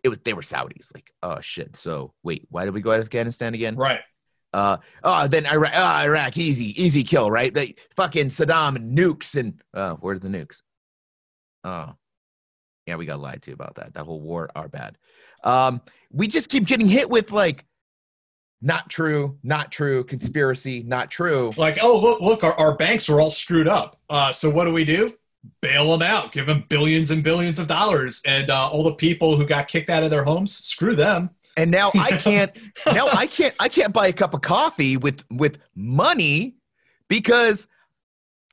It 0.03 0.09
was 0.09 0.19
they 0.19 0.33
were 0.33 0.41
saudis 0.41 0.93
like 0.93 1.11
oh 1.23 1.39
shit 1.41 1.75
so 1.75 2.13
wait 2.23 2.45
why 2.49 2.65
did 2.65 2.73
we 2.73 2.81
go 2.81 2.91
to 2.91 3.01
afghanistan 3.01 3.53
again? 3.53 3.75
Right 3.75 4.01
uh, 4.53 4.77
oh, 5.03 5.27
then 5.27 5.45
Iraq, 5.47 5.71
oh, 5.75 6.05
Iraq, 6.05 6.37
easy, 6.37 6.81
easy 6.81 7.03
kill, 7.03 7.31
right? 7.31 7.53
They 7.53 7.75
fucking 7.95 8.27
Saddam 8.27 8.75
and 8.75 8.97
nukes 8.97 9.35
and 9.35 9.61
uh, 9.73 9.95
where's 9.95 10.19
the 10.19 10.27
nukes? 10.27 10.61
Oh, 11.63 11.93
yeah, 12.85 12.95
we 12.95 13.05
got 13.05 13.19
lied 13.19 13.41
to 13.43 13.53
about 13.53 13.75
that. 13.75 13.93
That 13.93 14.05
whole 14.05 14.21
war 14.21 14.49
are 14.55 14.67
bad. 14.67 14.97
Um, 15.43 15.81
we 16.11 16.27
just 16.27 16.49
keep 16.49 16.65
getting 16.65 16.87
hit 16.87 17.09
with 17.09 17.31
like, 17.31 17.65
not 18.61 18.89
true, 18.89 19.37
not 19.43 19.71
true, 19.71 20.03
conspiracy, 20.05 20.83
not 20.83 21.09
true. 21.11 21.51
Like, 21.57 21.79
oh 21.81 21.99
look, 21.99 22.21
look, 22.21 22.43
our, 22.43 22.53
our 22.53 22.77
banks 22.77 23.09
were 23.09 23.19
all 23.19 23.29
screwed 23.29 23.67
up. 23.67 23.97
Uh, 24.09 24.31
so 24.31 24.49
what 24.49 24.65
do 24.65 24.71
we 24.71 24.85
do? 24.85 25.13
Bail 25.61 25.91
them 25.91 26.01
out, 26.01 26.31
give 26.31 26.45
them 26.45 26.63
billions 26.69 27.11
and 27.11 27.23
billions 27.23 27.59
of 27.59 27.67
dollars, 27.67 28.21
and 28.25 28.49
uh, 28.49 28.69
all 28.69 28.83
the 28.83 28.93
people 28.93 29.35
who 29.35 29.45
got 29.45 29.67
kicked 29.67 29.89
out 29.89 30.03
of 30.03 30.11
their 30.11 30.23
homes, 30.23 30.55
screw 30.55 30.95
them 30.95 31.31
and 31.57 31.71
now 31.71 31.91
I 31.93 32.17
can't 32.17 32.51
now 32.85 33.07
I 33.07 33.27
can't 33.27 33.55
I 33.59 33.69
can't 33.69 33.93
buy 33.93 34.07
a 34.07 34.13
cup 34.13 34.33
of 34.33 34.41
coffee 34.41 34.97
with 34.97 35.23
with 35.29 35.59
money 35.75 36.55
because 37.07 37.67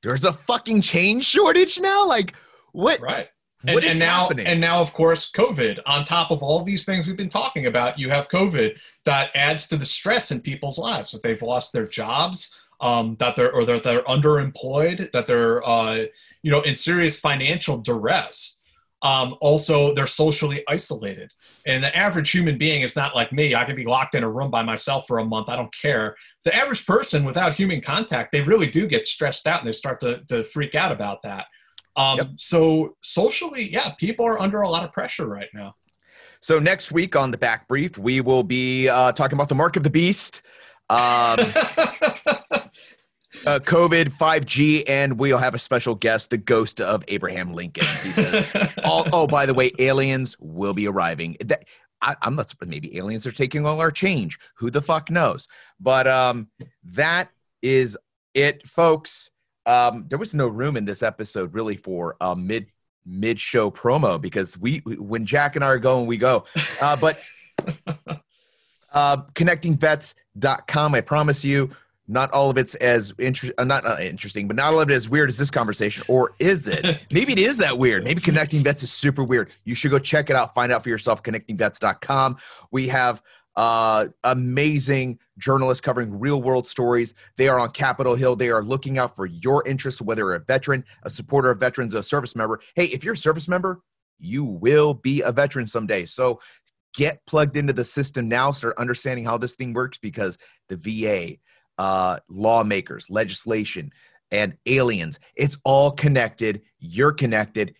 there's 0.02 0.24
a 0.24 0.32
fucking 0.32 0.80
change 0.80 1.24
shortage 1.24 1.80
now. 1.80 2.06
Like 2.06 2.34
what? 2.72 3.00
Right. 3.00 3.28
And, 3.66 3.84
and, 3.84 3.98
now, 3.98 4.22
happening? 4.22 4.46
and 4.46 4.58
now, 4.58 4.80
of 4.80 4.94
course, 4.94 5.30
COVID. 5.30 5.80
On 5.84 6.04
top 6.06 6.30
of 6.30 6.42
all 6.42 6.64
these 6.64 6.86
things 6.86 7.06
we've 7.06 7.16
been 7.16 7.28
talking 7.28 7.66
about, 7.66 7.98
you 7.98 8.08
have 8.08 8.30
COVID 8.30 8.80
that 9.04 9.30
adds 9.34 9.68
to 9.68 9.76
the 9.76 9.84
stress 9.84 10.30
in 10.30 10.40
people's 10.40 10.78
lives 10.78 11.12
that 11.12 11.22
they've 11.22 11.42
lost 11.42 11.74
their 11.74 11.86
jobs, 11.86 12.58
um, 12.80 13.16
that 13.18 13.36
they're 13.36 13.52
or 13.52 13.66
that 13.66 13.82
they're 13.82 14.02
underemployed, 14.04 15.12
that 15.12 15.26
they're 15.26 15.66
uh, 15.68 16.06
you 16.42 16.50
know 16.50 16.62
in 16.62 16.74
serious 16.74 17.20
financial 17.20 17.76
duress. 17.76 18.62
Um, 19.02 19.36
also, 19.40 19.94
they're 19.94 20.06
socially 20.06 20.64
isolated. 20.66 21.32
And 21.66 21.82
the 21.82 21.94
average 21.96 22.30
human 22.30 22.58
being 22.58 22.82
is 22.82 22.96
not 22.96 23.14
like 23.14 23.32
me. 23.32 23.54
I 23.54 23.64
can 23.64 23.76
be 23.76 23.84
locked 23.84 24.14
in 24.14 24.22
a 24.22 24.30
room 24.30 24.50
by 24.50 24.62
myself 24.62 25.06
for 25.06 25.18
a 25.18 25.24
month. 25.24 25.48
I 25.48 25.56
don't 25.56 25.74
care. 25.74 26.16
The 26.44 26.54
average 26.54 26.86
person 26.86 27.24
without 27.24 27.54
human 27.54 27.80
contact, 27.80 28.32
they 28.32 28.40
really 28.40 28.70
do 28.70 28.86
get 28.86 29.06
stressed 29.06 29.46
out 29.46 29.60
and 29.60 29.68
they 29.68 29.72
start 29.72 30.00
to, 30.00 30.22
to 30.28 30.44
freak 30.44 30.74
out 30.74 30.92
about 30.92 31.22
that. 31.22 31.46
Um, 31.96 32.18
yep. 32.18 32.28
So, 32.36 32.96
socially, 33.02 33.70
yeah, 33.72 33.92
people 33.98 34.26
are 34.26 34.40
under 34.40 34.62
a 34.62 34.68
lot 34.68 34.84
of 34.84 34.92
pressure 34.92 35.26
right 35.26 35.48
now. 35.52 35.74
So, 36.40 36.58
next 36.58 36.92
week 36.92 37.16
on 37.16 37.30
the 37.30 37.38
back 37.38 37.68
brief, 37.68 37.98
we 37.98 38.20
will 38.20 38.42
be 38.42 38.88
uh, 38.88 39.12
talking 39.12 39.36
about 39.36 39.48
the 39.48 39.54
mark 39.54 39.76
of 39.76 39.82
the 39.82 39.90
beast. 39.90 40.42
Um, 40.88 41.38
uh, 43.46 43.58
COVID, 43.60 44.08
5G, 44.16 44.84
and 44.86 45.18
we'll 45.18 45.38
have 45.38 45.54
a 45.54 45.58
special 45.58 45.94
guest, 45.94 46.30
the 46.30 46.38
ghost 46.38 46.80
of 46.80 47.04
Abraham 47.08 47.54
Lincoln. 47.54 47.86
all, 48.84 49.06
oh, 49.12 49.26
by 49.26 49.46
the 49.46 49.54
way, 49.54 49.72
aliens 49.78 50.36
will 50.38 50.74
be 50.74 50.86
arriving. 50.86 51.36
That, 51.44 51.64
I, 52.02 52.16
am 52.22 52.36
not. 52.36 52.52
Maybe 52.64 52.96
aliens 52.96 53.26
are 53.26 53.32
taking 53.32 53.66
all 53.66 53.80
our 53.80 53.90
change. 53.90 54.38
Who 54.56 54.70
the 54.70 54.82
fuck 54.82 55.10
knows? 55.10 55.48
But 55.78 56.06
um, 56.06 56.48
that 56.84 57.30
is 57.62 57.96
it, 58.34 58.66
folks. 58.66 59.30
Um, 59.66 60.06
there 60.08 60.18
was 60.18 60.34
no 60.34 60.48
room 60.48 60.76
in 60.76 60.84
this 60.84 61.02
episode 61.02 61.54
really 61.54 61.76
for 61.76 62.16
a 62.20 62.34
mid 62.34 62.70
mid 63.06 63.38
show 63.38 63.70
promo 63.70 64.20
because 64.20 64.58
we 64.58 64.78
when 64.78 65.26
Jack 65.26 65.56
and 65.56 65.64
I 65.64 65.68
are 65.68 65.78
going, 65.78 66.06
we 66.06 66.16
go. 66.16 66.44
Uh, 66.80 66.96
but 66.96 67.20
uh, 68.92 69.18
connectingvets.com. 69.34 70.94
I 70.94 71.00
promise 71.00 71.44
you 71.44 71.70
not 72.10 72.30
all 72.32 72.50
of 72.50 72.58
it's 72.58 72.74
as 72.76 73.14
inter- 73.18 73.52
uh, 73.56 73.64
not 73.64 73.86
uh, 73.86 73.96
interesting, 74.00 74.48
but 74.48 74.56
not 74.56 74.72
all 74.72 74.80
of 74.80 74.90
it 74.90 74.94
as 74.94 75.08
weird 75.08 75.28
as 75.28 75.38
this 75.38 75.50
conversation. 75.50 76.02
Or 76.08 76.32
is 76.40 76.66
it? 76.66 77.00
Maybe 77.10 77.32
it 77.32 77.38
is 77.38 77.56
that 77.58 77.78
weird. 77.78 78.02
Maybe 78.02 78.20
connecting 78.20 78.62
vets 78.62 78.82
is 78.82 78.92
super 78.92 79.22
weird. 79.22 79.50
You 79.64 79.76
should 79.76 79.92
go 79.92 79.98
check 79.98 80.28
it 80.28 80.36
out. 80.36 80.52
Find 80.52 80.72
out 80.72 80.82
for 80.82 80.88
yourself. 80.88 81.22
Connectingvets.com. 81.22 82.36
We 82.72 82.88
have 82.88 83.22
uh, 83.54 84.08
amazing 84.24 85.20
journalists 85.38 85.80
covering 85.80 86.18
real 86.18 86.42
world 86.42 86.66
stories. 86.66 87.14
They 87.36 87.48
are 87.48 87.60
on 87.60 87.70
Capitol 87.70 88.16
Hill. 88.16 88.34
They 88.34 88.50
are 88.50 88.62
looking 88.62 88.98
out 88.98 89.14
for 89.14 89.26
your 89.26 89.66
interests, 89.66 90.02
whether 90.02 90.22
you're 90.22 90.34
a 90.34 90.40
veteran, 90.40 90.84
a 91.04 91.10
supporter 91.10 91.50
of 91.50 91.60
veterans, 91.60 91.94
a 91.94 92.02
service 92.02 92.34
member. 92.34 92.60
Hey, 92.74 92.86
if 92.86 93.04
you're 93.04 93.14
a 93.14 93.18
service 93.18 93.46
member, 93.46 93.82
you 94.18 94.44
will 94.44 94.94
be 94.94 95.22
a 95.22 95.30
veteran 95.30 95.66
someday. 95.66 96.06
So 96.06 96.40
get 96.94 97.24
plugged 97.26 97.56
into 97.56 97.72
the 97.72 97.84
system 97.84 98.28
now. 98.28 98.50
Start 98.50 98.76
understanding 98.78 99.24
how 99.24 99.38
this 99.38 99.54
thing 99.54 99.72
works 99.72 99.98
because 99.98 100.36
the 100.68 100.76
VA 100.76 101.36
uh, 101.80 102.18
lawmakers, 102.28 103.06
legislation, 103.08 103.90
and 104.30 104.56
aliens. 104.66 105.18
It's 105.34 105.56
all 105.64 105.90
connected. 105.90 106.60
You're 106.78 107.12
connected. 107.12 107.74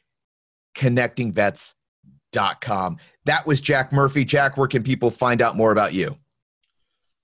ConnectingVets.com. 0.74 2.96
That 3.26 3.46
was 3.46 3.60
Jack 3.60 3.92
Murphy. 3.92 4.24
Jack, 4.24 4.56
where 4.56 4.68
can 4.68 4.82
people 4.82 5.10
find 5.10 5.42
out 5.42 5.54
more 5.54 5.70
about 5.70 5.92
you? 5.92 6.16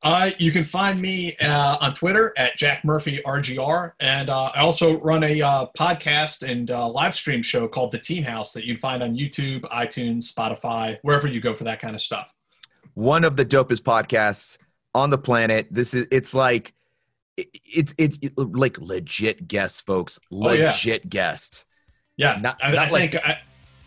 Uh, 0.03 0.33
you 0.39 0.53
can 0.53 0.65
find 0.65 1.01
me 1.01 1.35
uh, 1.39 1.79
on 1.81 1.95
Twitter 1.95 2.35
at 2.37 2.59
Jack 2.59 2.85
Murphy 2.85 3.23
RGR, 3.27 3.93
and 3.99 4.29
uh, 4.29 4.53
I 4.55 4.61
also 4.61 5.01
run 5.01 5.25
a 5.25 5.41
uh, 5.41 5.69
podcast 5.79 6.47
and 6.47 6.71
uh, 6.71 6.87
live 6.91 7.15
stream 7.15 7.41
show 7.41 7.67
called 7.67 7.91
The 7.91 7.99
Team 7.99 8.23
House 8.23 8.53
that 8.53 8.67
you 8.67 8.75
can 8.75 8.81
find 8.81 9.03
on 9.03 9.17
YouTube, 9.17 9.63
iTunes, 9.63 10.31
Spotify, 10.31 10.99
wherever 11.01 11.27
you 11.27 11.41
go 11.41 11.55
for 11.55 11.65
that 11.65 11.81
kind 11.81 11.95
of 11.95 12.03
stuff. 12.03 12.35
One 12.93 13.25
of 13.25 13.37
the 13.37 13.47
dopest 13.47 13.81
podcasts 13.81 14.59
on 14.97 15.11
the 15.11 15.19
planet. 15.19 15.69
This 15.71 15.93
is 15.93 16.07
it's 16.11 16.33
like 16.33 16.73
it's 17.37 17.95
it's 17.99 18.19
it, 18.23 18.33
like 18.37 18.79
legit 18.79 19.47
guest, 19.47 19.85
folks. 19.85 20.19
Legit 20.31 20.61
oh, 20.61 20.89
yeah. 20.89 20.99
guest. 21.09 21.67
Yeah, 22.17 22.39
not, 22.41 22.57
I, 22.63 22.71
not 22.73 22.89
I 22.89 22.91
like, 22.91 23.11
think 23.13 23.27
I, 23.27 23.39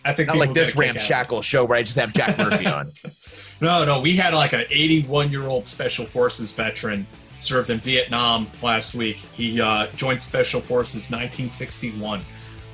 I 0.06 0.14
think 0.14 0.28
not 0.28 0.38
like 0.38 0.54
this 0.54 0.76
ramshackle 0.76 1.42
show 1.42 1.66
where 1.66 1.80
I 1.80 1.84
just 1.84 1.98
have 1.98 2.14
Jack 2.14 2.38
Murphy 2.38 2.68
on. 2.68 2.92
no, 3.62 3.84
no, 3.84 4.00
we 4.00 4.16
had 4.16 4.36
like 4.36 4.54
an 4.54 4.66
81 4.70 5.32
year 5.32 5.48
old 5.48 5.66
special 5.66 6.06
forces 6.06 6.52
veteran 6.52 7.08
served 7.40 7.72
in 7.72 7.80
Vietnam 7.80 8.48
last 8.62 8.94
week. 8.94 9.16
He 9.16 9.60
uh, 9.60 9.88
joined 9.94 10.22
special 10.22 10.62
forces 10.62 11.10
1961. 11.10 12.22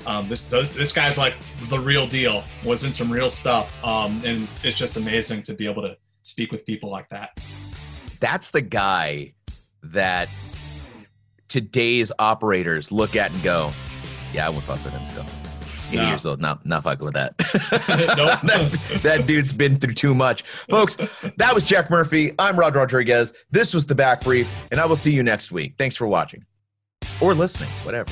Um, 0.06 0.28
this, 0.28 0.50
this 0.50 0.74
this 0.74 0.92
guy's 0.92 1.18
like 1.18 1.36
the 1.70 1.80
real 1.80 2.06
deal. 2.06 2.44
Was 2.66 2.84
in 2.84 2.92
some 2.92 3.10
real 3.10 3.30
stuff, 3.30 3.74
um, 3.84 4.22
and 4.26 4.46
it's 4.62 4.78
just 4.78 4.98
amazing 4.98 5.42
to 5.44 5.54
be 5.54 5.68
able 5.68 5.84
to 5.84 5.96
speak 6.24 6.52
with 6.52 6.66
people 6.66 6.92
like 6.92 7.08
that 7.10 7.40
that's 8.20 8.52
the 8.52 8.62
guy 8.62 9.34
that 9.84 10.30
today's 11.48 12.12
operators 12.20 12.92
look 12.92 13.16
at 13.16 13.32
and 13.32 13.44
go, 13.44 13.72
yeah, 14.34 14.46
I 14.46 14.50
would 14.50 14.64
fuck 14.64 14.84
with 14.84 14.94
him 14.94 15.06
still. 15.06 15.26
80 15.88 15.98
no. 15.98 16.08
years 16.08 16.26
old, 16.26 16.42
not 16.42 16.66
not 16.66 16.84
fucking 16.84 17.06
with 17.06 17.14
that. 17.14 17.36
nope. 18.18 18.42
that. 18.44 19.00
That 19.04 19.28
dude's 19.28 19.54
been 19.54 19.80
through 19.80 19.94
too 19.94 20.16
much. 20.16 20.42
Folks, 20.70 20.98
that 21.38 21.54
was 21.54 21.64
Jack 21.64 21.90
Murphy. 21.90 22.34
I'm 22.40 22.58
Rod 22.58 22.76
Rodriguez. 22.76 23.34
This 23.52 23.74
was 23.74 23.86
the 23.86 23.96
back 23.96 24.22
brief, 24.22 24.52
and 24.72 24.80
I 24.80 24.86
will 24.86 24.96
see 24.96 25.12
you 25.12 25.22
next 25.22 25.52
week. 25.52 25.76
Thanks 25.78 25.96
for 25.96 26.08
watching. 26.08 26.44
Or 27.22 27.34
listening, 27.34 27.70
whatever. 27.84 28.12